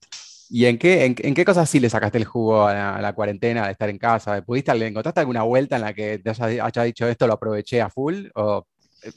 ¿Y 0.48 0.66
en 0.66 0.78
qué, 0.78 1.04
en, 1.04 1.34
qué 1.34 1.44
cosas 1.44 1.68
sí 1.68 1.80
le 1.80 1.90
sacaste 1.90 2.18
el 2.18 2.26
jugo 2.26 2.64
a 2.64 3.00
la, 3.00 3.12
cuarentena 3.12 3.66
de 3.66 3.72
estar 3.72 3.88
en 3.88 3.98
casa? 3.98 4.40
¿Pudiste, 4.42 4.70
¿Encontraste 4.70 5.18
alguna 5.18 5.42
vuelta 5.42 5.74
en 5.74 5.82
la 5.82 5.92
que 5.92 6.20
te 6.20 6.30
haya, 6.30 6.82
dicho 6.84 7.08
esto, 7.08 7.26
lo 7.26 7.32
aproveché 7.32 7.82
a 7.82 7.90
full? 7.90 8.28
¿O 8.36 8.68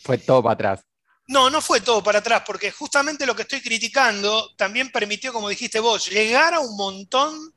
fue 0.03 0.17
todo 0.17 0.41
para 0.41 0.53
atrás? 0.53 0.79
No, 1.27 1.51
no 1.51 1.61
fue 1.61 1.81
todo 1.81 2.01
para 2.01 2.17
atrás, 2.17 2.41
porque 2.43 2.71
justamente 2.71 3.27
lo 3.27 3.35
que 3.35 3.43
estoy 3.43 3.61
criticando 3.61 4.49
también 4.57 4.91
permitió, 4.91 5.31
como 5.31 5.47
dijiste 5.47 5.79
vos, 5.79 6.09
llegar 6.09 6.55
a 6.55 6.59
un 6.59 6.75
montón 6.75 7.53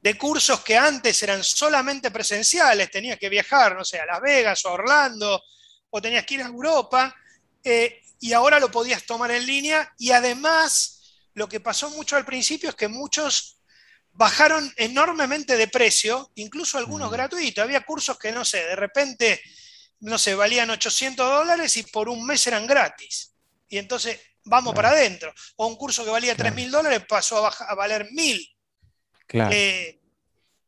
de 0.00 0.16
cursos 0.16 0.60
que 0.60 0.76
antes 0.76 1.22
eran 1.22 1.44
solamente 1.44 2.10
presenciales, 2.10 2.90
tenías 2.90 3.18
que 3.18 3.28
viajar, 3.28 3.76
no 3.76 3.84
sé, 3.84 4.00
a 4.00 4.06
Las 4.06 4.20
Vegas 4.20 4.64
o 4.64 4.70
a 4.70 4.72
Orlando, 4.72 5.42
o 5.90 6.00
tenías 6.00 6.24
que 6.24 6.34
ir 6.34 6.42
a 6.42 6.46
Europa, 6.46 7.14
eh, 7.62 8.02
y 8.18 8.32
ahora 8.32 8.58
lo 8.58 8.70
podías 8.70 9.04
tomar 9.04 9.30
en 9.30 9.44
línea, 9.44 9.92
y 9.98 10.12
además 10.12 11.02
lo 11.34 11.48
que 11.48 11.60
pasó 11.60 11.90
mucho 11.90 12.16
al 12.16 12.24
principio 12.24 12.70
es 12.70 12.76
que 12.76 12.88
muchos 12.88 13.58
bajaron 14.12 14.72
enormemente 14.76 15.56
de 15.56 15.68
precio, 15.68 16.30
incluso 16.36 16.78
algunos 16.78 17.10
gratuitos, 17.10 17.62
había 17.62 17.84
cursos 17.84 18.18
que, 18.18 18.32
no 18.32 18.44
sé, 18.44 18.64
de 18.64 18.76
repente, 18.76 19.42
no 20.00 20.16
sé, 20.16 20.34
valían 20.34 20.70
800 20.70 21.28
dólares 21.28 21.76
y 21.76 21.82
por 21.84 22.08
un 22.08 22.24
mes 22.24 22.46
eran 22.46 22.66
gratis, 22.66 23.34
y 23.68 23.76
entonces 23.76 24.18
vamos 24.44 24.74
para 24.74 24.90
adentro, 24.90 25.34
o 25.56 25.66
un 25.66 25.76
curso 25.76 26.04
que 26.04 26.10
valía 26.10 26.34
3 26.34 26.54
mil 26.54 26.70
dólares 26.70 27.04
pasó 27.06 27.46
a, 27.46 27.50
a 27.50 27.74
valer 27.74 28.10
1000 28.10 28.59
eh, 29.32 30.00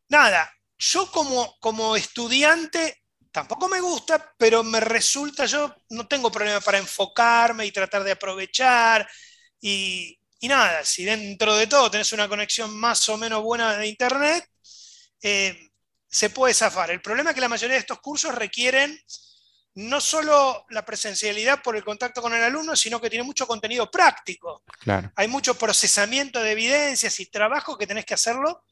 nada, 0.09 0.51
yo 0.77 1.11
como, 1.11 1.57
como 1.59 1.95
estudiante 1.95 3.03
tampoco 3.31 3.67
me 3.67 3.81
gusta, 3.81 4.33
pero 4.37 4.63
me 4.63 4.79
resulta, 4.79 5.45
yo 5.45 5.75
no 5.89 6.07
tengo 6.07 6.31
problema 6.31 6.61
para 6.61 6.77
enfocarme 6.77 7.65
y 7.65 7.71
tratar 7.71 8.03
de 8.03 8.11
aprovechar 8.11 9.09
y, 9.59 10.19
y 10.39 10.47
nada, 10.47 10.83
si 10.85 11.03
dentro 11.03 11.55
de 11.55 11.67
todo 11.67 11.89
tenés 11.89 12.13
una 12.13 12.27
conexión 12.27 12.77
más 12.77 13.07
o 13.09 13.17
menos 13.17 13.41
buena 13.41 13.77
de 13.77 13.87
Internet, 13.87 14.47
eh, 15.21 15.69
se 16.07 16.29
puede 16.29 16.53
zafar. 16.53 16.91
El 16.91 17.01
problema 17.01 17.31
es 17.31 17.35
que 17.35 17.41
la 17.41 17.49
mayoría 17.49 17.75
de 17.75 17.79
estos 17.79 17.99
cursos 17.99 18.35
requieren 18.35 19.01
no 19.75 19.99
solo 19.99 20.65
la 20.69 20.85
presencialidad 20.85 21.61
por 21.63 21.75
el 21.75 21.83
contacto 21.83 22.21
con 22.21 22.33
el 22.33 22.43
alumno, 22.43 22.75
sino 22.75 23.01
que 23.01 23.09
tiene 23.09 23.23
mucho 23.23 23.47
contenido 23.47 23.89
práctico. 23.89 24.63
Hay 25.15 25.27
mucho 25.27 25.55
procesamiento 25.55 26.41
de 26.41 26.51
evidencias 26.51 27.19
y 27.19 27.25
trabajo 27.27 27.77
que 27.77 27.87
tenés 27.87 28.05
que 28.05 28.13
hacerlo 28.13 28.63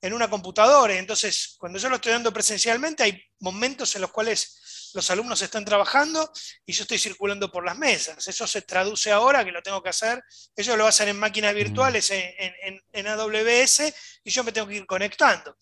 en 0.00 0.12
una 0.12 0.28
computadora. 0.28 0.94
Entonces, 0.94 1.56
cuando 1.58 1.78
yo 1.78 1.88
lo 1.88 1.96
estoy 1.96 2.12
dando 2.12 2.32
presencialmente, 2.32 3.02
hay 3.02 3.22
momentos 3.40 3.94
en 3.94 4.02
los 4.02 4.10
cuales 4.10 4.90
los 4.94 5.10
alumnos 5.10 5.40
están 5.42 5.64
trabajando 5.64 6.32
y 6.64 6.72
yo 6.72 6.82
estoy 6.82 6.98
circulando 6.98 7.50
por 7.52 7.64
las 7.64 7.76
mesas. 7.76 8.26
Eso 8.26 8.46
se 8.46 8.62
traduce 8.62 9.12
ahora 9.12 9.44
que 9.44 9.52
lo 9.52 9.62
tengo 9.62 9.82
que 9.82 9.90
hacer. 9.90 10.22
Ellos 10.56 10.76
lo 10.76 10.86
hacen 10.86 11.08
en 11.08 11.18
máquinas 11.18 11.52
mm. 11.52 11.56
virtuales, 11.56 12.10
en, 12.10 13.06
AWS, 13.06 13.92
y 14.24 14.30
yo 14.30 14.42
me 14.42 14.52
tengo 14.52 14.66
que 14.66 14.76
ir 14.76 14.86
conectando. 14.86 15.56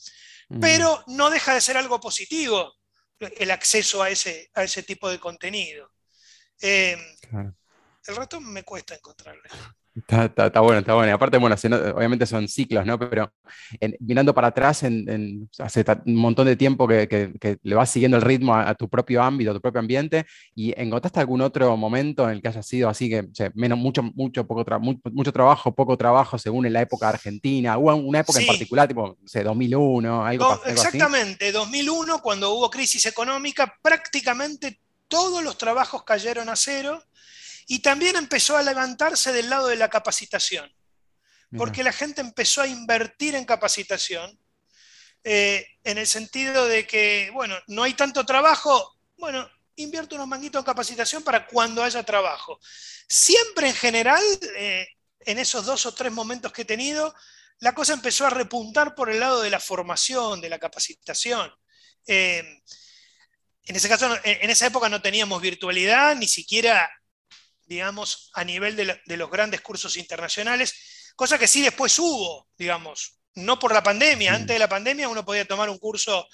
Mm. 0.49 0.61
Pero 0.61 1.05
no 1.09 1.29
deja 1.29 1.55
de 1.55 1.61
ser 1.61 1.77
algo 1.77 2.01
positivo 2.01 2.76
el 3.19 3.51
acceso 3.51 4.03
a 4.03 4.11
ese, 4.11 4.51
a 4.55 4.65
ese 4.65 4.83
tipo 4.83 5.09
de 5.11 5.19
contenido. 5.19 5.93
Eh, 6.61 6.97
el 8.07 8.17
resto 8.17 8.41
me 8.41 8.63
cuesta 8.63 8.95
encontrarlo. 8.95 9.43
Está, 9.97 10.61
bueno, 10.61 10.81
está 10.81 10.95
bueno. 10.95 11.09
Y 11.09 11.13
aparte, 11.13 11.39
bueno, 11.39 11.57
obviamente 11.95 12.27
son 12.27 12.47
ciclos, 12.49 12.85
¿no? 12.85 12.99
Pero 12.99 13.33
mirando 14.01 14.35
para 14.35 14.49
atrás, 14.49 14.83
en, 14.83 15.49
hace 15.59 15.85
un 16.05 16.17
montón 16.17 16.47
de 16.47 16.57
tiempo 16.57 16.87
que, 16.87 17.59
le 17.63 17.75
vas 17.75 17.91
siguiendo 17.91 18.19
el 18.19 18.23
ritmo 18.23 18.55
a, 18.55 18.75
tu 18.75 18.91
propio 18.91 19.23
ámbito, 19.23 19.53
a 19.53 19.55
tu 19.55 19.61
propio 19.61 19.81
ambiente, 19.81 20.27
y 20.55 20.79
encontraste 20.79 21.21
algún 21.21 21.41
otro 21.41 21.75
momento 21.79 22.25
en 22.25 22.37
el 22.37 22.43
que 22.43 22.49
haya 22.49 22.63
sido 22.63 22.91
así 22.91 23.09
que, 23.09 23.27
menos, 23.55 23.79
mucho, 23.79 24.03
mucho, 24.03 24.47
poco 24.47 24.65
mucho, 25.13 25.33
trabajo, 25.33 25.75
poco 25.75 25.97
trabajo, 25.97 26.37
según 26.37 26.67
en 26.67 26.75
la 26.75 26.83
época 26.83 27.09
argentina, 27.09 27.79
hubo 27.79 27.95
una 27.95 28.21
época 28.21 28.41
en 28.41 28.47
particular, 28.47 28.87
tipo, 28.87 29.17
no 29.19 29.29
sé, 29.29 29.43
2001, 29.43 30.27
algo, 30.27 30.61
Exactamente, 30.67 31.53
2001, 31.53 32.21
cuando 32.21 32.53
hubo 32.53 32.69
crisis 32.69 33.07
económica, 33.07 33.75
prácticamente 33.81 34.79
todos 35.09 35.43
los 35.43 35.57
trabajos 35.57 36.03
cayeron 36.05 36.51
a 36.51 36.57
cero 36.57 37.03
y 37.67 37.81
también 37.81 38.17
empezó 38.17 38.57
a 38.57 38.63
levantarse 38.63 39.33
del 39.33 39.51
lado 39.51 39.67
de 39.69 39.77
la 39.77 39.91
capacitación, 39.91 40.73
porque 41.57 41.83
la 41.83 41.93
gente 41.93 42.21
empezó 42.21 42.63
a 42.63 42.67
invertir 42.67 43.35
en 43.35 43.45
capacitación, 43.45 44.39
eh, 45.25 45.67
en 45.83 45.99
el 45.99 46.07
sentido 46.07 46.67
de 46.67 46.87
que, 46.87 47.31
bueno, 47.33 47.57
no 47.67 47.83
hay 47.83 47.95
tanto 47.95 48.25
trabajo, 48.25 49.01
bueno, 49.17 49.49
invierto 49.75 50.15
unos 50.15 50.29
manguitos 50.29 50.61
en 50.61 50.65
capacitación 50.65 51.23
para 51.25 51.47
cuando 51.47 51.83
haya 51.83 52.03
trabajo. 52.05 52.61
Siempre 53.09 53.69
en 53.69 53.75
general, 53.75 54.23
eh, 54.57 54.87
en 55.21 55.39
esos 55.39 55.67
dos 55.67 55.87
o 55.87 55.93
tres 55.93 56.13
momentos 56.13 56.53
que 56.53 56.63
he 56.63 56.67
tenido, 56.67 57.15
la 57.59 57.75
cosa 57.75 57.95
empezó 57.95 58.27
a 58.27 58.31
repuntar 58.31 58.95
por 58.95 59.11
el 59.11 59.19
lado 59.19 59.43
de 59.43 59.51
la 59.51 59.61
formación, 59.61 60.41
de 60.41 60.51
la 60.51 60.59
capacitación. 60.59 61.53
Eh, 62.07 62.63
en 63.65 63.75
ese 63.75 63.89
caso, 63.89 64.15
en 64.23 64.51
esa 64.51 64.67
época 64.67 64.89
no 64.89 65.03
teníamos 65.03 65.43
virtualidad, 65.43 66.15
ni 66.15 66.29
siquiera 66.29 66.89
digamos, 67.67 68.31
a 68.35 68.45
nivel 68.45 68.77
de, 68.77 69.17
los 69.17 69.31
grandes 69.31 69.61
cursos 69.61 69.97
internacionales, 69.97 71.13
cosa 71.15 71.39
que 71.39 71.49
sí 71.49 71.61
después 71.61 71.99
hubo, 71.99 72.49
digamos, 72.57 73.19
no 73.35 73.59
por 73.59 73.73
la 73.73 73.83
pandemia, 73.83 74.35
antes 74.35 74.55
de 74.55 74.59
la 74.59 74.69
pandemia 74.69 75.09
uno 75.09 75.25
podía 75.25 75.47
tomar 75.47 75.69
un 75.69 75.79
curso 75.79 76.27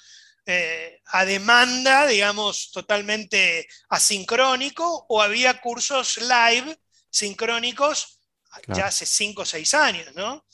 eh, 0.45 1.01
a 1.07 1.25
demanda, 1.25 2.05
digamos, 2.05 2.71
totalmente 2.71 3.67
asincrónico, 3.89 5.05
o 5.09 5.21
había 5.21 5.59
cursos 5.59 6.17
live 6.17 6.77
sincrónicos 7.09 8.19
ya 8.67 8.87
hace 8.87 9.05
5 9.05 9.41
o 9.41 9.45
6 9.45 9.73
años, 9.73 10.13
¿no? 10.15 10.45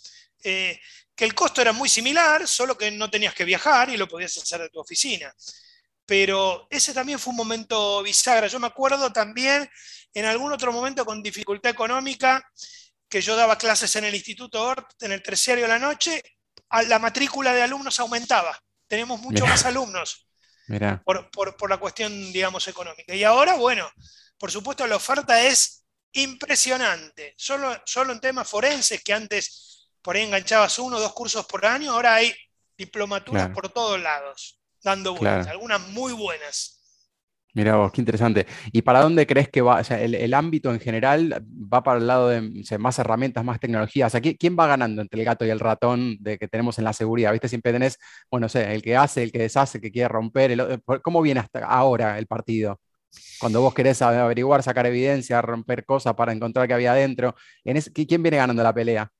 Eh, 0.44 0.80
que 1.16 1.26
el 1.26 1.36
costo 1.36 1.62
era 1.62 1.74
muy 1.74 1.90
similar, 1.90 2.48
solo 2.48 2.78
que 2.78 2.92
no 2.92 3.10
tenías 3.10 3.34
que 3.34 3.44
viajar 3.44 3.90
y 3.90 3.98
lo 3.98 4.08
podías 4.08 4.38
hacer 4.38 4.62
de 4.62 4.70
tu 4.70 4.80
oficina. 4.80 5.34
Pero 6.10 6.66
ese 6.72 6.92
también 6.92 7.20
fue 7.20 7.30
un 7.30 7.38
momento 7.38 8.02
bisagra. 8.02 8.48
Yo 8.48 8.60
me 8.60 8.66
acuerdo 8.66 9.14
también 9.14 9.70
en 10.12 10.26
algún 10.26 10.52
otro 10.52 10.74
momento 10.74 11.06
con 11.06 11.22
dificultad 11.22 11.70
económica, 11.70 12.44
que 13.08 13.22
yo 13.22 13.36
daba 13.36 13.60
clases 13.60 13.96
en 13.96 14.06
el 14.06 14.16
Instituto 14.16 14.60
Ort, 14.64 15.04
en 15.04 15.12
el 15.12 15.22
terciario 15.22 15.66
de 15.66 15.68
la 15.68 15.78
noche, 15.78 16.24
la 16.88 16.98
matrícula 16.98 17.54
de 17.54 17.62
alumnos 17.62 18.00
aumentaba. 18.00 18.60
Tenemos 18.88 19.22
muchos 19.22 19.48
más 19.48 19.64
alumnos 19.66 20.28
Por, 21.06 21.70
la 21.70 21.78
cuestión, 21.78 22.12
digamos, 22.34 22.68
económica. 22.68 23.14
Y 23.14 23.24
ahora, 23.24 23.54
bueno, 23.54 23.88
por 24.40 24.50
supuesto, 24.50 24.88
la 24.88 24.96
oferta 24.96 25.40
es 25.44 25.86
impresionante. 26.14 27.36
Solo, 27.38 27.84
solo 27.86 28.14
en 28.14 28.20
temas 28.20 28.50
forenses, 28.50 29.04
que 29.04 29.14
antes 29.14 29.92
por 30.02 30.16
ahí 30.16 30.24
enganchabas 30.24 30.80
uno 30.80 30.98
o 30.98 31.00
dos 31.00 31.14
cursos 31.14 31.46
por 31.46 31.64
año, 31.68 31.92
ahora 31.92 32.16
hay 32.16 32.34
diplomaturas 32.76 33.52
por 33.52 33.70
todos 33.70 34.00
lados, 34.00 34.59
dando 34.84 35.16
vueltas, 35.16 35.48
algunas 35.48 35.82
muy 35.90 36.14
buenas. 36.14 36.80
Mira 37.54 37.76
vos, 37.78 37.92
qué 37.92 38.02
interesante. 38.02 38.46
¿Y 38.72 38.84
para 38.84 39.02
dónde 39.02 39.26
crees 39.26 39.50
que 39.50 39.62
va? 39.62 39.80
O 39.80 39.84
sea, 39.84 40.00
el, 40.00 40.34
ámbito 40.36 40.72
en 40.72 40.80
general 40.80 41.44
va 41.52 41.82
para 41.82 41.98
el 41.98 42.06
lado 42.06 42.30
de 42.30 42.42
más 42.78 43.00
herramientas, 43.00 43.44
más 43.44 43.60
tecnologías. 43.60 44.08
O 44.08 44.12
sea, 44.12 44.22
¿quién, 44.22 44.56
va 44.58 44.68
ganando 44.68 45.02
entre 45.02 45.20
el 45.20 45.26
gato 45.26 45.46
y 45.46 45.50
el 45.50 45.60
ratón 45.60 46.18
de 46.20 46.38
que 46.38 46.48
tenemos 46.48 46.78
en 46.78 46.84
la 46.84 46.94
seguridad? 46.94 47.32
¿Viste? 47.32 47.50
Siempre 47.50 47.74
tenés, 47.74 47.98
bueno, 48.30 48.46
no 48.46 48.50
sé, 48.50 48.72
el 48.74 48.84
que 48.84 48.96
hace, 48.96 49.24
el 49.24 49.32
que 49.32 49.40
deshace, 49.40 49.80
el 49.80 49.82
que 49.82 49.92
quiere 49.92 50.08
romper. 50.08 50.56
¿Cómo 51.02 51.22
viene 51.24 51.40
hasta 51.40 51.66
ahora 51.66 52.20
el 52.20 52.28
partido? 52.28 52.80
Cuando 53.40 53.62
vos 53.62 53.74
querés 53.74 54.02
averiguar, 54.04 54.62
sacar 54.62 54.86
evidencia, 54.86 55.42
romper 55.42 55.86
cosas 55.86 56.14
para 56.14 56.32
encontrar 56.32 56.68
qué 56.68 56.76
había 56.76 56.92
adentro. 56.92 57.36
En 57.64 57.82
¿Quién 57.82 58.22
viene 58.22 58.38
ganando 58.38 58.62
la 58.62 58.74
pelea? 58.74 59.12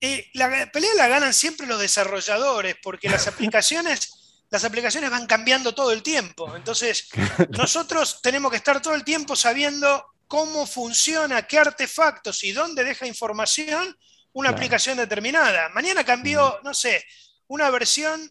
Eh, 0.00 0.26
la 0.34 0.70
pelea 0.72 0.90
la 0.96 1.06
ganan 1.06 1.32
siempre 1.32 1.68
los 1.68 1.80
desarrolladores, 1.80 2.74
porque 2.82 3.08
las 3.08 3.28
aplicaciones 3.28 4.25
las 4.50 4.64
aplicaciones 4.64 5.10
van 5.10 5.26
cambiando 5.26 5.74
todo 5.74 5.92
el 5.92 6.02
tiempo. 6.02 6.54
Entonces, 6.56 7.08
nosotros 7.50 8.20
tenemos 8.22 8.50
que 8.50 8.58
estar 8.58 8.80
todo 8.80 8.94
el 8.94 9.04
tiempo 9.04 9.36
sabiendo 9.36 10.04
cómo 10.26 10.66
funciona, 10.66 11.46
qué 11.46 11.58
artefactos 11.58 12.42
y 12.44 12.52
dónde 12.52 12.84
deja 12.84 13.06
información 13.06 13.96
una 14.32 14.50
aplicación 14.50 14.98
determinada. 14.98 15.70
Mañana 15.70 16.04
cambió, 16.04 16.60
no 16.62 16.74
sé, 16.74 17.02
una 17.46 17.70
versión, 17.70 18.30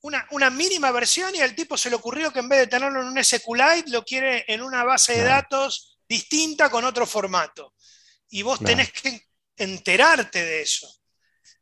una, 0.00 0.26
una, 0.30 0.48
mínima 0.48 0.90
versión 0.90 1.34
y 1.34 1.40
al 1.40 1.54
tipo 1.54 1.76
se 1.76 1.90
le 1.90 1.96
ocurrió 1.96 2.32
que 2.32 2.38
en 2.38 2.48
vez 2.48 2.60
de 2.60 2.66
tenerlo 2.66 3.02
en 3.02 3.08
un 3.08 3.22
SQLite 3.22 3.90
lo 3.90 4.04
quiere 4.04 4.44
en 4.48 4.62
una 4.62 4.84
base 4.84 5.12
de 5.14 5.24
datos 5.24 5.98
distinta 6.08 6.70
con 6.70 6.84
otro 6.84 7.06
formato. 7.06 7.74
Y 8.30 8.42
vos 8.42 8.58
tenés 8.58 8.90
que 8.92 9.26
enterarte 9.56 10.42
de 10.42 10.62
eso. 10.62 10.88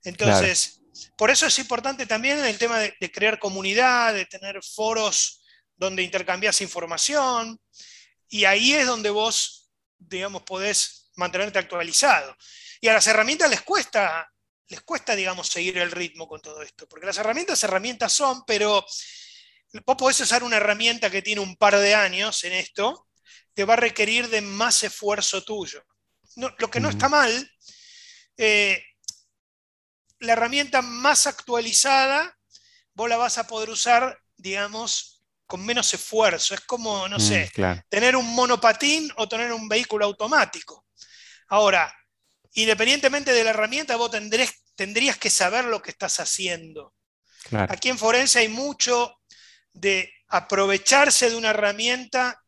Entonces, 0.04 0.81
por 1.16 1.30
eso 1.30 1.46
es 1.46 1.58
importante 1.58 2.06
también 2.06 2.44
el 2.44 2.58
tema 2.58 2.78
de, 2.78 3.12
crear 3.12 3.38
comunidad, 3.38 4.14
de 4.14 4.26
tener 4.26 4.62
foros 4.62 5.42
donde 5.76 6.02
intercambias 6.02 6.60
información, 6.60 7.60
y 8.28 8.44
ahí 8.44 8.72
es 8.74 8.86
donde 8.86 9.10
vos, 9.10 9.70
digamos, 9.98 10.42
podés 10.42 11.10
mantenerte 11.16 11.58
actualizado. 11.58 12.36
Y 12.80 12.88
a 12.88 12.94
las 12.94 13.06
herramientas 13.06 13.50
les 13.50 13.62
cuesta, 13.62 14.30
les 14.68 14.80
cuesta, 14.82 15.14
digamos, 15.14 15.48
seguir 15.48 15.78
el 15.78 15.90
ritmo 15.90 16.28
con 16.28 16.40
todo 16.40 16.62
esto, 16.62 16.86
porque 16.88 17.06
las 17.06 17.18
herramientas, 17.18 17.62
herramientas 17.64 18.12
son, 18.12 18.44
pero 18.46 18.84
vos 19.86 19.96
podés 19.96 20.20
usar 20.20 20.42
una 20.42 20.58
herramienta 20.58 21.10
que 21.10 21.22
tiene 21.22 21.40
un 21.40 21.56
par 21.56 21.76
de 21.76 21.94
años 21.94 22.44
en 22.44 22.52
esto, 22.52 23.08
te 23.54 23.64
va 23.64 23.74
a 23.74 23.78
requerir 23.78 24.28
de 24.28 24.40
más 24.40 24.82
esfuerzo 24.82 25.42
tuyo. 25.42 25.84
lo 26.36 26.70
que 26.70 26.80
no 26.80 26.88
está 26.88 27.08
mal, 27.08 27.50
eh, 28.36 28.82
la 30.22 30.34
herramienta 30.34 30.82
más 30.82 31.26
actualizada, 31.26 32.38
vos 32.94 33.08
la 33.08 33.16
vas 33.16 33.38
a 33.38 33.46
poder 33.46 33.70
usar, 33.70 34.18
digamos, 34.36 35.24
con 35.46 35.66
menos 35.66 35.92
esfuerzo. 35.92 36.54
Es 36.54 36.60
como, 36.60 37.08
no 37.08 37.16
mm, 37.16 37.20
sé, 37.20 37.50
tener 37.88 38.14
un 38.16 38.32
monopatín 38.32 39.10
o 39.16 39.28
tener 39.28 39.52
un 39.52 39.68
vehículo 39.68 40.04
automático. 40.04 40.86
Ahora, 41.48 41.92
independientemente 42.54 43.32
de 43.32 43.42
la 43.42 43.50
herramienta, 43.50 43.96
vos 43.96 44.12
tendrías 44.76 45.18
que 45.18 45.28
saber 45.28 45.64
lo 45.64 45.82
que 45.82 45.90
estás 45.90 46.20
haciendo. 46.20 46.94
Aquí 47.50 47.88
en 47.88 47.98
Forense 47.98 48.38
hay 48.38 48.48
mucho 48.48 49.18
de 49.72 50.12
aprovecharse 50.28 51.30
de 51.30 51.36
una 51.36 51.50
herramienta 51.50 52.40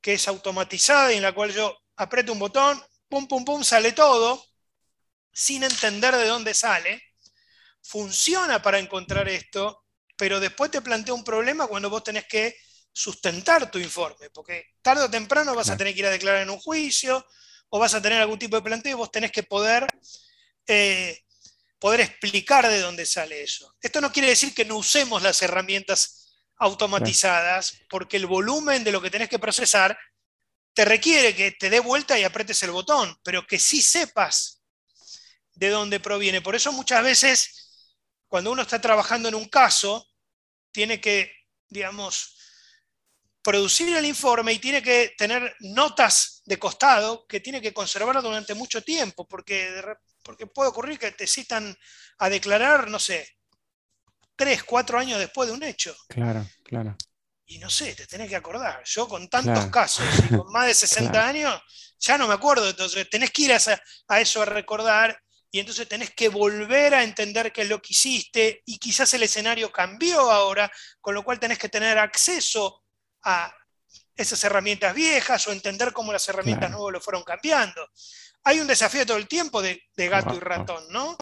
que 0.00 0.14
es 0.14 0.26
automatizada 0.26 1.12
y 1.12 1.18
en 1.18 1.22
la 1.22 1.32
cual 1.32 1.52
yo 1.52 1.78
aprieto 1.96 2.32
un 2.32 2.40
botón, 2.40 2.82
pum, 3.08 3.28
pum, 3.28 3.44
pum, 3.44 3.62
sale 3.62 3.92
todo, 3.92 4.44
sin 5.32 5.62
entender 5.62 6.16
de 6.16 6.26
dónde 6.26 6.54
sale 6.54 7.00
funciona 7.82 8.62
para 8.62 8.78
encontrar 8.78 9.28
esto, 9.28 9.84
pero 10.16 10.40
después 10.40 10.70
te 10.70 10.82
plantea 10.82 11.14
un 11.14 11.24
problema 11.24 11.66
cuando 11.66 11.90
vos 11.90 12.04
tenés 12.04 12.26
que 12.26 12.56
sustentar 12.92 13.70
tu 13.70 13.78
informe, 13.78 14.30
porque 14.30 14.74
tarde 14.82 15.04
o 15.04 15.10
temprano 15.10 15.54
vas 15.54 15.70
a 15.70 15.76
tener 15.76 15.94
que 15.94 16.00
ir 16.00 16.06
a 16.06 16.10
declarar 16.10 16.42
en 16.42 16.50
un 16.50 16.58
juicio 16.58 17.24
o 17.68 17.78
vas 17.78 17.94
a 17.94 18.02
tener 18.02 18.20
algún 18.20 18.38
tipo 18.38 18.56
de 18.56 18.62
planteo 18.62 18.92
y 18.92 18.98
vos 18.98 19.10
tenés 19.10 19.30
que 19.30 19.44
poder, 19.44 19.86
eh, 20.66 21.20
poder 21.78 22.00
explicar 22.00 22.68
de 22.68 22.80
dónde 22.80 23.06
sale 23.06 23.42
eso. 23.42 23.76
Esto 23.80 24.00
no 24.00 24.12
quiere 24.12 24.28
decir 24.28 24.52
que 24.54 24.64
no 24.64 24.76
usemos 24.76 25.22
las 25.22 25.40
herramientas 25.42 26.20
automatizadas, 26.56 27.80
porque 27.88 28.18
el 28.18 28.26
volumen 28.26 28.84
de 28.84 28.92
lo 28.92 29.00
que 29.00 29.10
tenés 29.10 29.28
que 29.28 29.38
procesar 29.38 29.98
te 30.74 30.84
requiere 30.84 31.34
que 31.34 31.52
te 31.52 31.70
dé 31.70 31.80
vuelta 31.80 32.18
y 32.18 32.24
apretes 32.24 32.62
el 32.62 32.70
botón, 32.70 33.16
pero 33.22 33.46
que 33.46 33.58
sí 33.58 33.80
sepas 33.80 34.62
de 35.54 35.70
dónde 35.70 36.00
proviene. 36.00 36.42
Por 36.42 36.54
eso 36.54 36.72
muchas 36.72 37.02
veces, 37.02 37.59
cuando 38.30 38.52
uno 38.52 38.62
está 38.62 38.80
trabajando 38.80 39.28
en 39.28 39.34
un 39.34 39.48
caso, 39.48 40.08
tiene 40.70 41.00
que, 41.00 41.32
digamos, 41.68 42.36
producir 43.42 43.94
el 43.96 44.04
informe 44.04 44.52
y 44.52 44.60
tiene 44.60 44.80
que 44.80 45.14
tener 45.18 45.56
notas 45.58 46.40
de 46.44 46.56
costado 46.56 47.26
que 47.26 47.40
tiene 47.40 47.60
que 47.60 47.74
conservar 47.74 48.22
durante 48.22 48.54
mucho 48.54 48.84
tiempo, 48.84 49.26
porque, 49.26 49.82
porque 50.22 50.46
puede 50.46 50.70
ocurrir 50.70 50.96
que 50.96 51.10
te 51.10 51.26
citan 51.26 51.76
a 52.18 52.30
declarar, 52.30 52.88
no 52.88 53.00
sé, 53.00 53.36
tres, 54.36 54.62
cuatro 54.62 54.96
años 54.96 55.18
después 55.18 55.48
de 55.48 55.54
un 55.54 55.64
hecho. 55.64 55.96
Claro, 56.08 56.46
claro. 56.62 56.96
Y 57.46 57.58
no 57.58 57.68
sé, 57.68 57.96
te 57.96 58.06
tenés 58.06 58.28
que 58.28 58.36
acordar. 58.36 58.80
Yo 58.84 59.08
con 59.08 59.28
tantos 59.28 59.66
casos 59.66 60.06
y 60.24 60.36
con 60.36 60.52
más 60.52 60.68
de 60.68 60.74
60 60.74 61.28
años, 61.28 61.60
ya 61.98 62.16
no 62.16 62.28
me 62.28 62.34
acuerdo. 62.34 62.70
Entonces 62.70 63.10
tenés 63.10 63.32
que 63.32 63.42
ir 63.42 63.52
a, 63.52 63.58
a, 64.06 64.20
eso 64.20 64.40
a 64.40 64.44
recordar 64.44 65.20
y 65.50 65.58
entonces 65.58 65.88
tenés 65.88 66.10
que 66.14 66.28
volver 66.28 66.94
a 66.94 67.02
entender 67.02 67.52
qué 67.52 67.62
es 67.62 67.68
lo 67.68 67.82
que 67.82 67.92
hiciste 67.92 68.62
y 68.66 68.78
quizás 68.78 69.12
el 69.14 69.24
escenario 69.24 69.72
cambió 69.72 70.30
ahora, 70.30 70.70
con 71.00 71.14
lo 71.14 71.24
cual 71.24 71.40
tenés 71.40 71.58
que 71.58 71.68
tener 71.68 71.98
acceso 71.98 72.84
a 73.22 73.52
esas 74.14 74.42
herramientas 74.44 74.94
viejas 74.94 75.46
o 75.46 75.52
entender 75.52 75.92
cómo 75.92 76.12
las 76.12 76.28
herramientas 76.28 76.70
nuevas 76.70 76.92
lo 76.92 77.00
fueron 77.00 77.24
cambiando. 77.24 77.88
Hay 78.44 78.60
un 78.60 78.66
desafío 78.66 79.04
todo 79.04 79.16
el 79.16 79.26
tiempo 79.26 79.60
de, 79.60 79.82
gato 79.96 80.34
y 80.34 80.38
ratón, 80.38 80.84
¿no? 80.90 81.16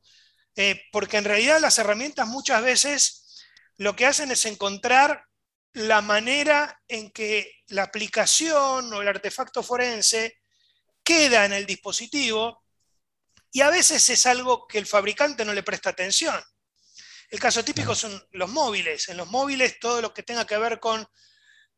Eh, 0.56 0.82
porque 0.92 1.16
en 1.16 1.24
realidad 1.24 1.60
las 1.60 1.78
herramientas 1.78 2.26
muchas 2.26 2.62
veces 2.62 3.44
lo 3.76 3.94
que 3.94 4.06
hacen 4.06 4.30
es 4.30 4.44
encontrar 4.44 5.24
la 5.72 6.02
manera 6.02 6.80
en 6.88 7.10
que 7.12 7.52
la 7.68 7.84
aplicación 7.84 8.92
o 8.92 9.00
el 9.00 9.08
artefacto 9.08 9.62
forense 9.62 10.38
queda 11.02 11.44
en 11.44 11.52
el 11.52 11.66
dispositivo 11.66 12.64
y 13.50 13.60
a 13.62 13.70
veces 13.70 14.08
es 14.10 14.26
algo 14.26 14.66
que 14.66 14.78
el 14.78 14.86
fabricante 14.86 15.44
no 15.44 15.54
le 15.54 15.62
presta 15.62 15.90
atención. 15.90 16.38
El 17.30 17.40
caso 17.40 17.64
típico 17.64 17.94
son 17.94 18.26
los 18.32 18.48
móviles. 18.48 19.08
En 19.08 19.16
los 19.16 19.28
móviles 19.28 19.78
todo 19.78 20.00
lo 20.00 20.14
que 20.14 20.22
tenga 20.22 20.46
que 20.46 20.58
ver 20.58 20.80
con 20.80 21.06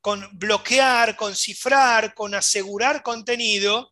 con 0.01 0.27
bloquear, 0.39 1.17
con 1.17 1.37
cifrar, 1.37 2.15
con 2.15 2.35
asegurar 2.35 3.03
contenido, 3.03 3.91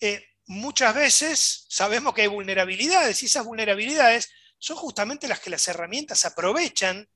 eh, 0.00 0.24
muchas 0.46 0.94
veces 0.94 1.66
sabemos 1.68 2.14
que 2.14 2.22
hay 2.22 2.28
vulnerabilidades 2.28 3.22
y 3.22 3.26
esas 3.26 3.44
vulnerabilidades 3.44 4.30
son 4.58 4.76
justamente 4.76 5.28
las 5.28 5.40
que 5.40 5.50
las 5.50 5.66
herramientas 5.68 6.24
aprovechan 6.24 7.08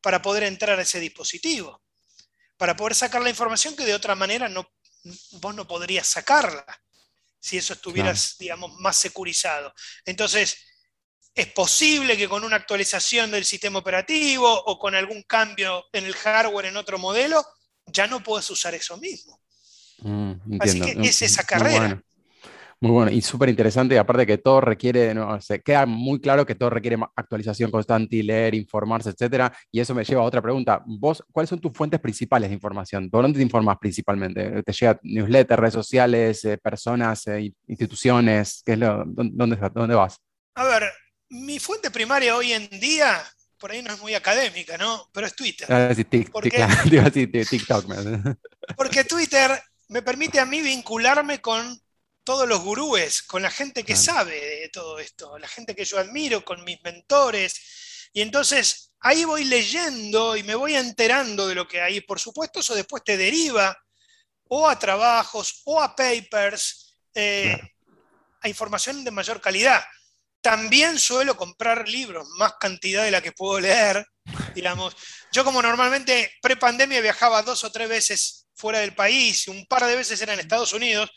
para 0.00 0.22
poder 0.22 0.44
entrar 0.44 0.78
a 0.78 0.82
ese 0.82 1.00
dispositivo, 1.00 1.82
para 2.56 2.76
poder 2.76 2.94
sacar 2.94 3.22
la 3.22 3.30
información 3.30 3.76
que 3.76 3.84
de 3.84 3.94
otra 3.94 4.14
manera 4.14 4.48
no, 4.48 4.66
vos 5.32 5.54
no 5.54 5.66
podrías 5.66 6.06
sacarla 6.06 6.64
si 7.42 7.58
eso 7.58 7.72
estuvieras, 7.72 8.36
digamos, 8.38 8.72
más 8.78 8.96
securizado. 8.96 9.74
Entonces, 10.04 10.56
es 11.34 11.46
posible 11.48 12.16
que 12.16 12.28
con 12.28 12.44
una 12.44 12.54
actualización 12.54 13.32
del 13.32 13.44
sistema 13.44 13.80
operativo 13.80 14.48
o 14.48 14.78
con 14.78 14.94
algún 14.94 15.24
cambio 15.24 15.84
en 15.92 16.04
el 16.04 16.14
hardware 16.14 16.66
en 16.66 16.76
otro 16.76 16.98
modelo, 16.98 17.44
ya 17.86 18.06
no 18.06 18.22
puedes 18.22 18.48
usar 18.48 18.74
eso 18.74 18.96
mismo. 18.96 19.40
Mm, 19.98 20.60
Así 20.60 20.80
que 20.80 20.96
es 21.02 21.20
esa 21.22 21.42
carrera. 21.42 22.00
Muy 22.82 22.90
bueno. 22.90 23.12
y 23.12 23.22
súper 23.22 23.48
interesante, 23.48 23.96
aparte 23.96 24.26
que 24.26 24.38
todo 24.38 24.60
requiere, 24.60 25.14
no, 25.14 25.40
se 25.40 25.62
queda 25.62 25.86
muy 25.86 26.20
claro 26.20 26.44
que 26.44 26.56
todo 26.56 26.68
requiere 26.68 26.98
actualización 27.14 27.70
constante 27.70 28.16
y 28.16 28.22
leer, 28.24 28.56
informarse, 28.56 29.10
etcétera, 29.10 29.56
y 29.70 29.78
eso 29.78 29.94
me 29.94 30.02
lleva 30.02 30.22
a 30.22 30.24
otra 30.24 30.42
pregunta. 30.42 30.82
¿Vos, 30.84 31.22
cuáles 31.30 31.48
son 31.48 31.60
tus 31.60 31.72
fuentes 31.72 32.00
principales 32.00 32.50
de 32.50 32.54
información? 32.54 33.08
¿Por 33.08 33.22
dónde 33.22 33.36
te 33.36 33.42
informas 33.44 33.78
principalmente? 33.78 34.64
¿Te 34.64 34.72
llega 34.72 34.98
newsletter, 35.04 35.60
redes 35.60 35.74
sociales, 35.74 36.44
eh, 36.44 36.58
personas, 36.58 37.24
eh, 37.28 37.52
instituciones? 37.68 38.64
¿Qué 38.66 38.72
es 38.72 38.78
lo, 38.80 39.04
dónde, 39.06 39.56
dónde 39.72 39.94
vas? 39.94 40.18
A 40.56 40.64
ver, 40.64 40.82
mi 41.28 41.60
fuente 41.60 41.92
primaria 41.92 42.36
hoy 42.36 42.52
en 42.52 42.68
día 42.80 43.22
por 43.58 43.70
ahí 43.70 43.80
no 43.80 43.92
es 43.92 44.00
muy 44.00 44.14
académica, 44.14 44.76
¿no? 44.76 45.08
Pero 45.12 45.28
es 45.28 45.36
Twitter. 45.36 45.68
TikTok. 47.44 47.84
porque 48.76 49.04
Twitter 49.04 49.52
me 49.88 50.02
permite 50.02 50.40
a 50.40 50.46
mí 50.46 50.60
vincularme 50.60 51.40
con 51.40 51.80
todos 52.24 52.48
los 52.48 52.60
gurúes, 52.60 53.22
con 53.22 53.42
la 53.42 53.50
gente 53.50 53.84
que 53.84 53.96
sabe 53.96 54.60
de 54.60 54.68
todo 54.68 54.98
esto, 54.98 55.38
la 55.38 55.48
gente 55.48 55.74
que 55.74 55.84
yo 55.84 55.98
admiro, 55.98 56.44
con 56.44 56.64
mis 56.64 56.82
mentores. 56.82 58.10
Y 58.12 58.22
entonces 58.22 58.92
ahí 59.00 59.24
voy 59.24 59.44
leyendo 59.44 60.36
y 60.36 60.42
me 60.42 60.54
voy 60.54 60.76
enterando 60.76 61.48
de 61.48 61.54
lo 61.54 61.66
que 61.66 61.80
hay. 61.80 62.00
Por 62.00 62.20
supuesto, 62.20 62.60
eso 62.60 62.74
después 62.74 63.02
te 63.04 63.16
deriva 63.16 63.76
o 64.48 64.68
a 64.68 64.78
trabajos 64.78 65.62
o 65.64 65.80
a 65.80 65.96
papers, 65.96 66.94
eh, 67.14 67.58
a 68.40 68.48
información 68.48 69.04
de 69.04 69.10
mayor 69.10 69.40
calidad. 69.40 69.82
También 70.40 70.98
suelo 70.98 71.36
comprar 71.36 71.88
libros, 71.88 72.28
más 72.36 72.54
cantidad 72.60 73.04
de 73.04 73.10
la 73.10 73.22
que 73.22 73.32
puedo 73.32 73.60
leer, 73.60 74.06
digamos. 74.54 74.96
Yo 75.32 75.44
como 75.44 75.62
normalmente 75.62 76.32
pre-pandemia 76.42 77.00
viajaba 77.00 77.42
dos 77.42 77.64
o 77.64 77.72
tres 77.72 77.88
veces 77.88 78.46
fuera 78.54 78.80
del 78.80 78.94
país, 78.94 79.48
un 79.48 79.66
par 79.66 79.86
de 79.86 79.96
veces 79.96 80.20
era 80.20 80.34
en 80.34 80.40
Estados 80.40 80.72
Unidos, 80.72 81.10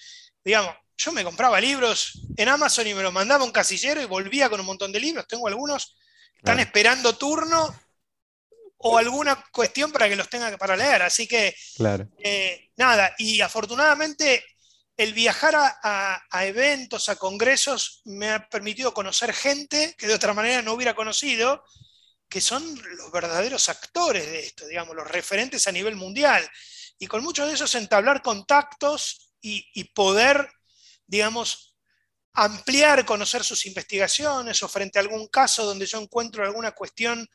digamos, 0.46 0.76
yo 0.98 1.12
me 1.12 1.24
compraba 1.24 1.60
libros 1.60 2.22
en 2.38 2.48
Amazon 2.48 2.88
y 2.88 2.93
me 2.93 3.04
los 3.04 3.12
mandaba 3.12 3.43
un 3.43 3.52
casillero 3.52 4.02
y 4.02 4.06
volvía 4.06 4.50
con 4.50 4.60
un 4.60 4.66
montón 4.68 4.91
de 4.91 5.00
libros. 5.00 5.28
Tengo 5.28 5.48
algunos, 5.48 5.98
están 6.38 6.60
esperando 6.60 7.18
turno 7.18 7.76
o 8.78 8.98
alguna 8.98 9.43
cuestión 9.52 9.91
para 9.91 10.08
que 10.08 10.16
los 10.16 10.30
tenga 10.30 10.56
para 10.58 10.78
leer. 10.78 11.02
Así 11.02 11.28
que, 11.28 11.56
claro. 11.76 12.08
Eh, 12.20 12.70
nada, 12.78 13.14
y 13.18 13.41
afortunadamente 13.41 14.46
el 14.98 15.14
viajar 15.14 15.56
a, 15.58 16.46
eventos, 16.46 17.10
a 17.10 17.18
congresos, 17.18 18.02
me 18.06 18.30
ha 18.30 18.48
permitido 18.48 18.93
conocer 18.93 19.34
gente 19.34 19.93
que 19.98 20.08
de 20.08 20.14
otra 20.14 20.34
manera 20.34 20.62
no 20.62 20.74
hubiera 20.74 20.96
conocido, 20.96 21.64
que 22.30 22.39
son 22.39 22.64
los 22.98 23.12
verdaderos 23.12 23.68
actores 23.68 24.26
de 24.26 24.39
esto, 24.39 24.66
digamos, 24.68 24.96
los 24.96 25.08
referentes 25.08 25.68
a 25.68 25.74
nivel 25.74 25.96
mundial. 25.98 26.50
Y 26.98 27.08
con 27.08 27.24
muchos 27.24 27.48
de 27.48 27.56
esos 27.56 27.76
entablar 27.76 28.22
contactos 28.22 29.24
y, 29.48 29.84
poder, 29.86 30.50
digamos, 31.06 31.78
ampliar, 32.34 33.06
conocer 33.06 33.43
sus 33.43 33.66
investigaciones 33.66 34.62
o 34.64 34.68
frente 34.68 35.00
a 35.00 35.02
algún 35.02 35.28
caso 35.28 35.66
donde 35.66 35.86
yo 35.86 36.00
encuentro 36.00 36.43
alguna 36.43 36.72
cuestión 36.72 37.28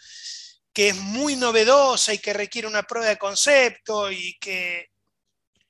que 0.73 0.89
es 0.89 0.97
muy 0.97 1.37
novedosa 1.37 2.13
y 2.13 2.19
que 2.19 2.33
requiere 2.33 2.69
una 2.69 2.83
prueba 2.83 3.09
de 3.09 3.19
concepto 3.19 4.11
y 4.11 4.37
que 4.41 4.89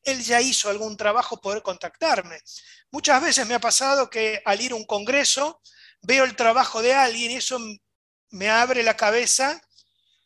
él 0.02 0.22
ya 0.22 0.40
hizo 0.40 0.70
algún 0.70 0.96
trabajo 0.96 1.40
poder 1.40 1.62
contactarme. 1.62 2.40
Muchas 2.90 3.22
veces 3.22 3.46
me 3.46 3.54
ha 3.54 3.60
pasado 3.60 4.08
que 4.08 4.42
al 4.44 4.60
ir 4.60 4.72
a 4.72 4.76
un 4.76 4.84
congreso 4.84 5.60
veo 6.02 6.24
el 6.24 6.36
trabajo 6.36 6.82
de 6.82 6.94
alguien 6.94 7.32
y 7.32 7.36
eso 7.36 7.58
me 8.30 8.48
abre 8.48 8.82
la 8.82 8.96
cabeza 8.96 9.60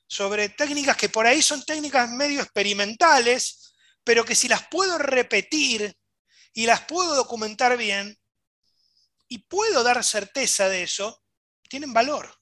sobre 0.07 0.49
técnicas 0.49 0.97
que 0.97 1.09
por 1.09 1.27
ahí 1.27 1.43
son 1.43 1.65
técnicas 1.65 2.09
medio 2.11 2.41
experimentales, 2.41 3.75
pero 4.05 4.25
que 4.25 4.35
si 4.35 4.49
las 4.49 4.69
puedo 4.69 4.97
repetir 4.99 5.97
y 6.55 6.67
las 6.67 6.83
puedo 6.83 7.15
documentar 7.17 7.77
bien 7.77 8.17
y 9.29 9.39
puedo 9.39 9.83
dar 9.83 10.03
certeza 10.05 10.69
de 10.69 10.85
eso, 10.85 11.23
tienen 11.69 11.93
valor. 11.93 12.33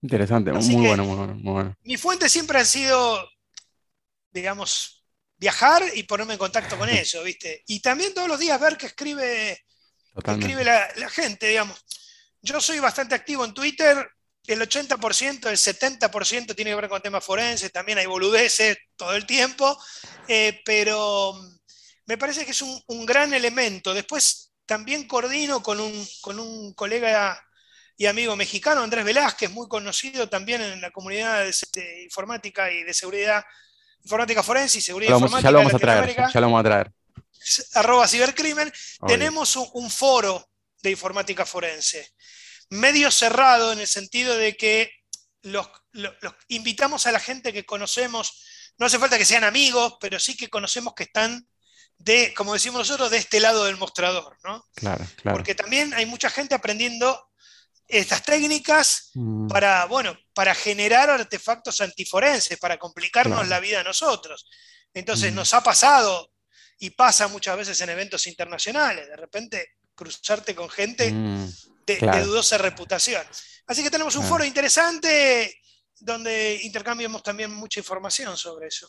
Interesante, 0.00 0.52
muy 0.52 0.86
bueno, 0.86 1.04
muy 1.04 1.16
bueno, 1.16 1.34
muy 1.34 1.52
bueno. 1.52 1.76
Mi 1.82 1.96
fuente 1.96 2.28
siempre 2.28 2.58
ha 2.58 2.64
sido, 2.64 3.28
digamos, 4.30 5.04
viajar 5.36 5.82
y 5.94 6.04
ponerme 6.04 6.34
en 6.34 6.38
contacto 6.38 6.78
con 6.78 6.88
eso, 6.90 7.22
¿viste? 7.22 7.64
Y 7.66 7.80
también 7.80 8.14
todos 8.14 8.28
los 8.28 8.38
días 8.38 8.60
ver 8.60 8.76
qué 8.76 8.86
escribe, 8.86 9.64
escribe 10.14 10.64
la, 10.64 11.10
gente, 11.10 11.48
digamos. 11.48 11.84
Yo 12.40 12.60
soy 12.60 12.78
bastante 12.78 13.14
activo 13.14 13.44
en 13.44 13.54
Twitter, 13.54 14.08
el 14.46 14.60
80%, 14.60 15.48
el 15.48 15.56
70% 15.56 16.54
tiene 16.54 16.70
que 16.70 16.76
ver 16.76 16.88
con 16.90 17.00
temas 17.00 17.24
forenses, 17.24 17.72
también 17.72 17.98
hay 17.98 18.06
boludeces 18.06 18.76
todo 18.96 19.16
el 19.16 19.24
tiempo, 19.24 19.82
eh, 20.28 20.60
pero 20.66 21.34
me 22.06 22.18
parece 22.18 22.44
que 22.44 22.52
es 22.52 22.62
un, 22.62 23.06
gran 23.06 23.32
elemento. 23.34 23.94
Después 23.94 24.52
también 24.66 25.06
coordino 25.06 25.62
con 25.62 25.80
un, 25.80 26.08
con 26.20 26.38
un 26.38 26.74
colega 26.74 27.40
y 27.96 28.06
amigo 28.06 28.34
mexicano, 28.34 28.82
Andrés 28.82 29.04
Velázquez, 29.04 29.50
muy 29.50 29.68
conocido 29.68 30.28
también 30.28 30.60
en 30.60 30.80
la 30.80 30.90
comunidad 30.90 31.44
de 31.44 32.02
informática 32.02 32.70
y 32.70 32.82
de 32.82 32.92
seguridad 32.92 33.44
informática 34.02 34.42
forense 34.42 34.78
y 34.78 34.80
seguridad 34.80 35.14
informática. 35.14 35.48
Ya 35.48 35.52
lo 35.52 35.58
vamos 35.58 35.74
a 35.74 35.78
traer, 35.78 36.16
ya 36.16 36.40
lo 36.40 36.46
vamos 36.46 36.60
a 36.60 36.64
traer. 36.64 36.92
Arroba 37.74 38.08
cibercrimen. 38.08 38.72
Tenemos 39.06 39.56
un, 39.56 39.90
foro 39.90 40.50
de 40.82 40.90
informática 40.90 41.46
forense. 41.46 42.14
Medio 42.70 43.10
cerrado 43.10 43.72
en 43.72 43.80
el 43.80 43.86
sentido 43.86 44.36
de 44.36 44.56
que 44.56 44.90
los, 45.42 45.68
invitamos 46.48 47.06
a 47.06 47.12
la 47.12 47.20
gente 47.20 47.52
que 47.52 47.64
conocemos, 47.64 48.44
no 48.78 48.86
hace 48.86 48.98
falta 48.98 49.18
que 49.18 49.24
sean 49.24 49.44
amigos, 49.44 49.96
pero 50.00 50.18
sí 50.18 50.36
que 50.36 50.48
conocemos 50.48 50.94
que 50.94 51.04
están 51.04 51.46
de, 51.98 52.34
como 52.34 52.52
decimos 52.52 52.80
nosotros, 52.80 53.10
de 53.10 53.18
este 53.18 53.40
lado 53.40 53.64
del 53.64 53.76
mostrador, 53.76 54.36
¿no? 54.44 54.64
Claro, 54.74 55.06
claro. 55.16 55.36
Porque 55.36 55.54
también 55.54 55.94
hay 55.94 56.06
mucha 56.06 56.28
gente 56.30 56.54
aprendiendo 56.54 57.28
estas 57.86 58.22
técnicas 58.22 59.10
mm. 59.14 59.48
para, 59.48 59.84
bueno, 59.86 60.16
para 60.32 60.54
generar 60.54 61.10
artefactos 61.10 61.80
antiforenses, 61.80 62.58
para 62.58 62.78
complicarnos 62.78 63.46
la 63.48 63.60
vida 63.60 63.80
a 63.80 63.84
nosotros. 63.84 64.48
Entonces 64.92 65.32
mm. 65.32 65.34
nos 65.34 65.54
ha 65.54 65.62
pasado 65.62 66.30
y 66.78 66.90
pasa 66.90 67.28
muchas 67.28 67.56
veces 67.56 67.80
en 67.80 67.90
eventos 67.90 68.26
internacionales, 68.26 69.08
de 69.08 69.16
repente 69.16 69.68
cruzarte 69.94 70.54
con 70.54 70.68
gente 70.68 71.10
mm. 71.10 71.52
de, 71.86 72.24
dudosa 72.24 72.58
reputación. 72.58 73.24
Así 73.66 73.82
que 73.82 73.90
tenemos 73.90 74.16
un 74.16 74.26
foro 74.26 74.44
interesante 74.44 75.60
donde 76.00 76.60
intercambiamos 76.62 77.22
también 77.22 77.50
mucha 77.50 77.80
información 77.80 78.36
sobre 78.36 78.68
eso. 78.68 78.88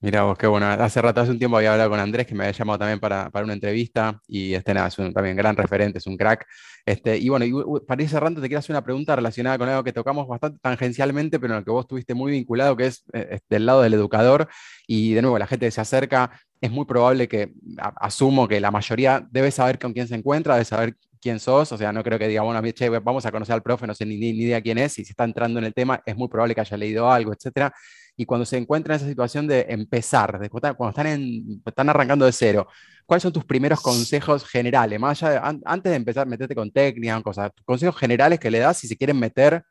Mira 0.00 0.22
vos, 0.22 0.38
qué 0.38 0.46
bueno. 0.46 0.66
Hace 0.66 1.02
rato, 1.02 1.20
hace 1.20 1.32
un 1.32 1.40
tiempo 1.40 1.56
había 1.56 1.72
hablado 1.72 1.90
con 1.90 1.98
Andrés, 1.98 2.24
que 2.24 2.32
me 2.32 2.44
había 2.44 2.52
llamado 2.56 2.78
también 2.78 3.00
para, 3.00 3.30
para 3.30 3.44
una 3.44 3.54
entrevista, 3.54 4.20
y 4.28 4.54
este, 4.54 4.72
nada, 4.72 4.86
es 4.86 4.98
un 5.00 5.12
también 5.12 5.36
gran 5.36 5.56
referente, 5.56 5.98
es 5.98 6.06
un 6.06 6.16
crack. 6.16 6.46
Este, 6.86 7.18
y 7.18 7.28
bueno, 7.28 7.80
para 7.84 8.00
ir 8.00 8.08
cerrando, 8.08 8.40
te 8.40 8.46
quiero 8.46 8.60
hacer 8.60 8.74
una 8.74 8.84
pregunta 8.84 9.16
relacionada 9.16 9.58
con 9.58 9.68
algo 9.68 9.82
que 9.82 9.92
tocamos 9.92 10.28
bastante 10.28 10.60
tangencialmente, 10.62 11.40
pero 11.40 11.54
en 11.54 11.58
el 11.58 11.64
que 11.64 11.72
vos 11.72 11.82
estuviste 11.84 12.14
muy 12.14 12.30
vinculado, 12.30 12.76
que 12.76 12.86
es 12.86 13.02
eh, 13.12 13.40
del 13.50 13.66
lado 13.66 13.82
del 13.82 13.92
educador, 13.94 14.48
y 14.86 15.14
de 15.14 15.22
nuevo, 15.22 15.36
la 15.36 15.48
gente 15.48 15.66
que 15.66 15.72
se 15.72 15.80
acerca, 15.80 16.30
es 16.60 16.70
muy 16.70 16.84
probable 16.84 17.26
que, 17.26 17.52
asumo 17.96 18.46
que 18.46 18.60
la 18.60 18.70
mayoría 18.70 19.26
debe 19.32 19.50
saber 19.50 19.80
con 19.80 19.92
quién 19.92 20.06
se 20.06 20.14
encuentra, 20.14 20.54
debe 20.54 20.64
saber 20.64 20.94
quién 21.20 21.40
sos, 21.40 21.72
o 21.72 21.76
sea, 21.76 21.92
no 21.92 22.04
creo 22.04 22.20
que 22.20 22.28
diga, 22.28 22.42
bueno, 22.42 22.62
che, 22.70 22.88
vamos 22.88 23.26
a 23.26 23.32
conocer 23.32 23.54
al 23.54 23.62
profe, 23.64 23.88
no 23.88 23.94
sé 23.96 24.06
ni, 24.06 24.16
ni, 24.16 24.28
idea 24.28 24.60
quién 24.60 24.78
es, 24.78 24.96
y 25.00 25.04
si 25.04 25.10
está 25.10 25.24
entrando 25.24 25.58
en 25.58 25.64
el 25.64 25.74
tema, 25.74 26.00
es 26.06 26.16
muy 26.16 26.28
probable 26.28 26.54
que 26.54 26.60
haya 26.60 26.76
leído 26.76 27.10
algo, 27.10 27.32
etcétera 27.32 27.74
y 28.20 28.26
cuando 28.26 28.44
se 28.44 28.56
encuentran 28.56 28.96
en 28.96 29.00
esa 29.00 29.08
situación 29.08 29.46
de 29.46 29.64
empezar, 29.68 30.40
de, 30.40 30.50
cuando 30.50 30.88
están, 30.88 31.06
en, 31.06 31.62
están 31.64 31.88
arrancando 31.88 32.26
de 32.26 32.32
cero, 32.32 32.66
¿cuáles 33.06 33.22
son 33.22 33.32
tus 33.32 33.44
primeros 33.44 33.80
consejos 33.80 34.44
generales? 34.44 34.98
Más 34.98 35.22
allá 35.22 35.40
antes 35.64 35.90
de 35.90 35.94
empezar, 35.94 36.26
meterte 36.26 36.56
con 36.56 36.72
técnica, 36.72 37.22
cosas, 37.22 37.52
consejos 37.64 37.96
generales 37.96 38.40
que 38.40 38.50
le 38.50 38.58
das 38.58 38.78
si 38.78 38.88
se 38.88 38.96
quieren 38.96 39.20
meter 39.20 39.62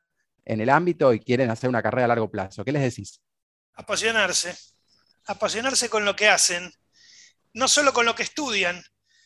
en 0.45 0.61
el 0.61 0.69
ámbito 0.69 1.11
y 1.11 1.19
quieren 1.19 1.49
hacer 1.49 1.69
una 1.69 1.83
carrera 1.83 2.05
a 2.05 2.07
largo 2.07 2.31
plazo. 2.31 2.63
¿Qué 2.63 2.71
les 2.71 2.83
decís? 2.83 3.19
Apasionarse, 3.73 4.55
apasionarse 5.25 5.89
con 5.89 6.05
lo 6.05 6.15
que 6.15 6.29
hacen, 6.29 6.71
no 7.51 7.67
solo 7.67 7.91
con 7.91 8.05
lo 8.05 8.15
que 8.15 8.23
estudian, 8.23 8.81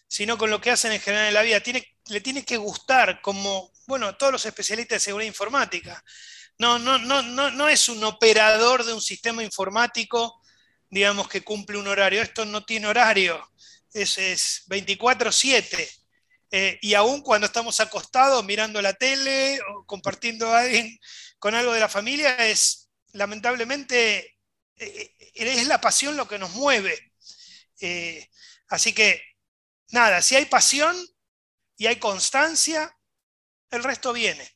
sino 0.08 0.36
con 0.36 0.50
lo 0.50 0.60
que 0.60 0.72
hacen 0.72 0.94
en 0.94 1.00
general 1.00 1.28
en 1.28 1.34
la 1.36 1.44
vida. 1.44 1.62
Le 2.10 2.22
tiene 2.22 2.44
que 2.44 2.58
gustar, 2.58 3.22
como, 3.22 3.72
bueno, 3.86 4.16
todos 4.16 4.32
los 4.32 4.46
especialistas 4.48 4.96
de 4.96 5.00
seguridad 5.00 5.28
informática 5.28 6.04
no, 6.62 6.78
no, 6.78 7.00
no, 7.00 7.24
no, 7.24 7.50
no 7.50 7.68
es 7.68 7.90
un 7.90 8.04
operador 8.04 8.86
de 8.86 8.94
un 8.94 9.02
sistema 9.02 9.44
informático, 9.44 10.40
digamos, 10.92 11.28
que 11.28 11.44
cumple 11.44 11.80
un 11.80 11.88
horario. 11.88 12.22
Esto 12.22 12.46
no 12.46 12.64
tiene 12.64 12.86
horario, 12.86 13.52
es, 13.92 14.20
es 14.20 14.64
24/7. 14.68 15.90
Eh, 16.52 16.78
y 16.84 16.94
aún 16.94 17.22
cuando 17.22 17.48
estamos 17.48 17.80
acostados 17.80 18.46
mirando 18.46 18.80
la 18.80 18.94
tele 18.94 19.60
o 19.74 19.86
compartiendo 19.88 20.54
alguien, 20.54 21.00
con 21.40 21.56
algo 21.56 21.74
de 21.74 21.80
la 21.80 21.90
familia, 21.90 22.36
es 22.48 22.90
lamentablemente, 23.14 24.38
eh, 24.76 25.16
es 25.34 25.68
la 25.68 25.82
pasión 25.82 26.16
lo 26.16 26.28
que 26.28 26.38
nos 26.38 26.52
mueve. 26.52 27.14
Eh, 27.80 28.30
así 28.68 28.94
que, 28.94 29.20
nada, 29.90 30.22
si 30.22 30.36
hay 30.36 30.46
pasión 30.46 30.96
y 31.76 31.88
hay 31.88 31.96
constancia, 31.96 32.96
el 33.72 33.84
resto 33.84 34.14
viene 34.14 34.48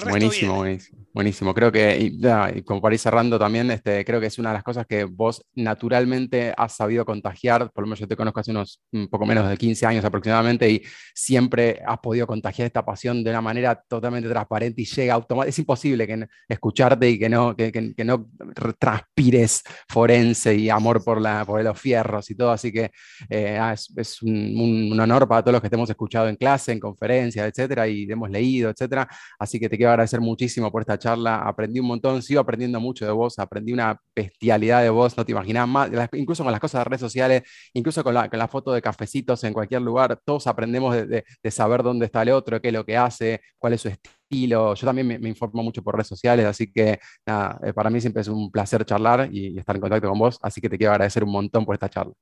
buenísimo, 0.00 0.56
buenísimo, 0.56 1.01
buenísimo. 1.12 1.54
Creo 1.54 1.70
que, 1.70 1.98
y, 1.98 2.62
como 2.62 2.80
para 2.80 2.94
ir 2.94 2.98
cerrando 2.98 3.38
también, 3.38 3.70
este, 3.70 4.04
creo 4.04 4.20
que 4.20 4.26
es 4.26 4.38
una 4.38 4.50
de 4.50 4.54
las 4.54 4.62
cosas 4.62 4.86
que 4.86 5.04
vos 5.04 5.44
naturalmente 5.54 6.52
has 6.56 6.76
sabido 6.76 7.04
contagiar, 7.04 7.70
por 7.72 7.82
lo 7.82 7.88
menos 7.88 8.00
yo 8.00 8.08
te 8.08 8.16
conozco 8.16 8.40
hace 8.40 8.50
unos 8.50 8.82
un 8.92 9.08
poco 9.08 9.26
menos 9.26 9.48
de 9.48 9.56
15 9.56 9.86
años 9.86 10.04
aproximadamente, 10.04 10.70
y 10.70 10.82
siempre 11.14 11.80
has 11.86 11.98
podido 11.98 12.26
contagiar 12.26 12.66
esta 12.66 12.84
pasión 12.84 13.22
de 13.22 13.30
una 13.30 13.40
manera 13.40 13.82
totalmente 13.88 14.28
transparente 14.28 14.82
y 14.82 14.84
llega 14.84 15.14
automáticamente. 15.14 15.50
Es 15.50 15.58
imposible 15.58 16.06
que 16.06 16.26
escucharte 16.48 17.10
y 17.10 17.18
que 17.18 17.28
no, 17.28 17.56
que, 17.56 17.72
que, 17.72 18.04
no 18.04 18.28
transpires 18.78 19.62
forense 19.88 20.54
y 20.54 20.70
amor 20.70 21.04
por, 21.04 21.20
la, 21.20 21.44
por 21.44 21.62
los 21.62 21.78
fierros 21.78 22.30
y 22.30 22.34
todo, 22.34 22.50
así 22.50 22.72
que 22.72 22.90
eh, 23.28 23.58
ah, 23.58 23.72
es, 23.72 23.92
es 23.96 24.22
un, 24.22 24.90
un, 24.92 25.00
honor 25.00 25.26
para 25.28 25.42
todos 25.42 25.52
los 25.52 25.62
que 25.62 25.68
te 25.68 25.76
hemos 25.76 25.90
escuchado 25.90 26.28
en 26.28 26.36
clase, 26.36 26.72
en 26.72 26.80
conferencias, 26.80 27.46
etcétera, 27.48 27.88
y 27.88 28.04
hemos 28.10 28.30
leído, 28.30 28.70
etcétera. 28.70 29.08
Así 29.38 29.58
que 29.58 29.68
te 29.68 29.76
quiero 29.76 29.90
agradecer 29.90 30.20
muchísimo 30.20 30.70
por 30.70 30.82
esta 30.82 30.98
charla. 31.02 31.38
Aprendí 31.38 31.80
un 31.80 31.86
montón, 31.86 32.22
sigo 32.22 32.40
aprendiendo 32.40 32.80
mucho 32.80 33.04
de 33.04 33.12
vos, 33.12 33.38
aprendí 33.38 33.72
una 33.72 34.00
bestialidad 34.14 34.82
de 34.82 34.90
vos, 34.90 35.16
no 35.16 35.24
te 35.24 35.32
imaginas 35.32 35.68
más, 35.68 35.90
incluso 36.12 36.42
con 36.44 36.52
las 36.52 36.60
cosas 36.60 36.80
de 36.80 36.84
redes 36.84 37.00
sociales, 37.00 37.42
incluso 37.74 38.02
con 38.04 38.14
la, 38.14 38.28
con 38.28 38.38
la 38.38 38.48
foto 38.48 38.72
de 38.72 38.80
cafecitos 38.80 39.42
en 39.44 39.52
cualquier 39.52 39.82
lugar, 39.82 40.20
todos 40.24 40.46
aprendemos 40.46 40.94
de, 40.94 41.24
saber 41.50 41.82
dónde 41.82 42.06
está 42.06 42.22
el 42.22 42.30
otro, 42.30 42.60
qué 42.60 42.68
es 42.68 42.74
lo 42.74 42.84
que 42.84 42.96
hace, 42.96 43.40
cuál 43.58 43.74
es 43.74 43.80
su 43.82 43.88
estilo. 43.88 44.74
Yo 44.74 44.86
también 44.86 45.06
me, 45.06 45.28
informo 45.28 45.62
mucho 45.62 45.82
por 45.82 45.94
redes 45.94 46.08
sociales, 46.08 46.46
así 46.46 46.72
que 46.72 46.98
nada, 47.26 47.58
eh, 47.64 47.72
para 47.72 47.90
mí 47.90 48.00
siempre 48.00 48.22
es 48.22 48.28
un 48.28 48.50
placer 48.50 48.84
charlar 48.84 49.28
y, 49.30 49.58
estar 49.58 49.76
en 49.76 49.82
contacto 49.82 50.08
con 50.08 50.18
vos, 50.18 50.38
así 50.42 50.60
que 50.60 50.68
te 50.68 50.78
quiero 50.78 50.92
agradecer 50.92 51.24
un 51.24 51.32
montón 51.32 51.64
por 51.64 51.74
esta 51.74 51.88
charla. 51.88 52.12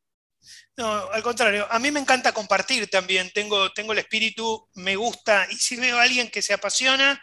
No, 0.76 0.86
al 0.86 1.22
contrario, 1.22 1.66
a 1.70 1.78
mí 1.78 1.90
me 1.90 2.00
encanta 2.00 2.32
compartir 2.32 2.88
también, 2.88 3.30
tengo, 3.34 3.70
tengo 3.72 3.92
el 3.92 3.98
espíritu, 3.98 4.68
me 4.74 4.96
gusta, 4.96 5.46
y 5.50 5.56
si 5.56 5.76
veo 5.76 5.98
a 5.98 6.02
alguien 6.02 6.30
que 6.30 6.40
se 6.40 6.54
apasiona, 6.54 7.20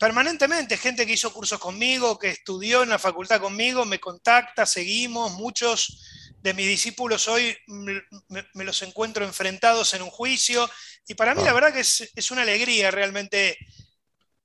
permanentemente, 0.00 0.78
gente 0.78 1.06
que 1.06 1.12
hizo 1.12 1.30
cursos 1.30 1.58
conmigo, 1.58 2.18
que 2.18 2.30
estudió 2.30 2.82
en 2.82 2.88
la 2.88 2.98
facultad 2.98 3.38
conmigo, 3.38 3.84
me 3.84 4.00
contacta, 4.00 4.64
seguimos, 4.64 5.32
muchos 5.32 6.02
de 6.38 6.54
mis 6.54 6.66
discípulos 6.66 7.28
hoy 7.28 7.54
me, 7.66 8.64
los 8.64 8.80
encuentro 8.80 9.26
enfrentados 9.26 9.92
en 9.92 10.00
un 10.00 10.08
juicio, 10.08 10.70
y 11.06 11.12
para 11.12 11.34
mí 11.34 11.44
la 11.44 11.52
verdad 11.52 11.74
que 11.74 11.80
es, 11.80 12.30
una 12.30 12.40
alegría 12.40 12.90
realmente, 12.90 13.58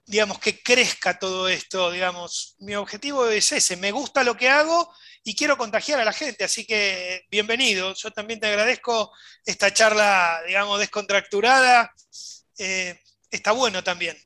digamos, 0.06 0.40
que 0.40 0.62
crezca 0.62 1.18
todo 1.18 1.48
esto, 1.48 1.90
digamos, 1.90 2.58
mi 2.60 2.76
objetivo 2.76 3.26
es 3.30 3.50
ese, 3.54 3.78
me 3.78 3.94
gusta 3.94 4.26
lo 4.26 4.36
que 4.36 4.50
hago 4.50 4.94
y 5.24 5.38
quiero 5.38 5.58
contagiar 5.58 6.02
a 6.02 6.06
la 6.06 6.12
gente, 6.12 6.44
así 6.44 6.66
que 6.66 7.24
bienvenido, 7.32 7.94
yo 7.94 8.12
también 8.12 8.42
te 8.42 8.48
agradezco 8.48 9.10
esta 9.46 9.74
charla, 9.74 10.42
digamos, 10.46 10.82
descontracturada, 10.82 11.94
eh, 12.58 13.00
está 13.32 13.54
bueno 13.54 13.82
también. 13.82 14.25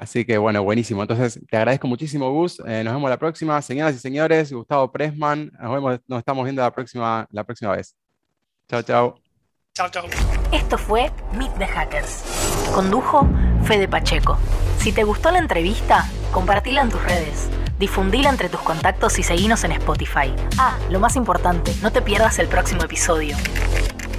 Así 0.00 0.24
que 0.24 0.38
bueno, 0.38 0.62
buenísimo. 0.62 1.02
Entonces, 1.02 1.38
te 1.46 1.58
agradezco 1.58 1.86
muchísimo, 1.86 2.32
Gus. 2.32 2.58
Eh, 2.66 2.82
nos 2.82 2.94
vemos 2.94 3.10
la 3.10 3.18
próxima. 3.18 3.60
Señoras 3.60 3.94
y 3.94 3.98
señores, 3.98 4.50
Gustavo 4.50 4.90
Pressman. 4.90 5.52
Nos, 5.60 5.72
vemos, 5.74 6.00
nos 6.08 6.20
estamos 6.20 6.42
viendo 6.44 6.62
la 6.62 6.70
próxima, 6.70 7.28
la 7.30 7.44
próxima 7.44 7.72
vez. 7.72 7.94
Chao, 8.66 8.80
chao. 8.80 9.20
Chao, 9.74 9.90
chao. 9.90 10.06
Esto 10.52 10.78
fue 10.78 11.10
Meet 11.36 11.52
the 11.58 11.66
Hackers. 11.66 12.24
Condujo 12.74 13.28
Fede 13.64 13.88
Pacheco. 13.88 14.38
Si 14.78 14.90
te 14.90 15.04
gustó 15.04 15.30
la 15.30 15.38
entrevista, 15.38 16.08
compartila 16.32 16.80
en 16.80 16.88
tus 16.88 17.04
redes. 17.04 17.50
Difundila 17.80 18.28
entre 18.28 18.50
tus 18.50 18.60
contactos 18.60 19.18
y 19.18 19.22
seguinos 19.22 19.64
en 19.64 19.72
Spotify. 19.72 20.34
Ah, 20.58 20.76
lo 20.90 21.00
más 21.00 21.16
importante, 21.16 21.74
no 21.80 21.90
te 21.90 22.02
pierdas 22.02 22.38
el 22.38 22.46
próximo 22.46 22.82
episodio. 22.84 23.38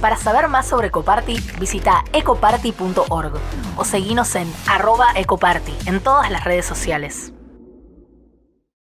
Para 0.00 0.16
saber 0.16 0.48
más 0.48 0.66
sobre 0.66 0.88
Ecoparty, 0.88 1.38
visita 1.60 2.02
ecoparty.org 2.12 3.34
o 3.76 3.84
seguinos 3.84 4.34
en 4.34 4.52
arroba 4.66 5.12
ecoparty 5.14 5.76
en 5.86 6.00
todas 6.00 6.28
las 6.28 6.42
redes 6.42 6.66
sociales. 6.66 7.32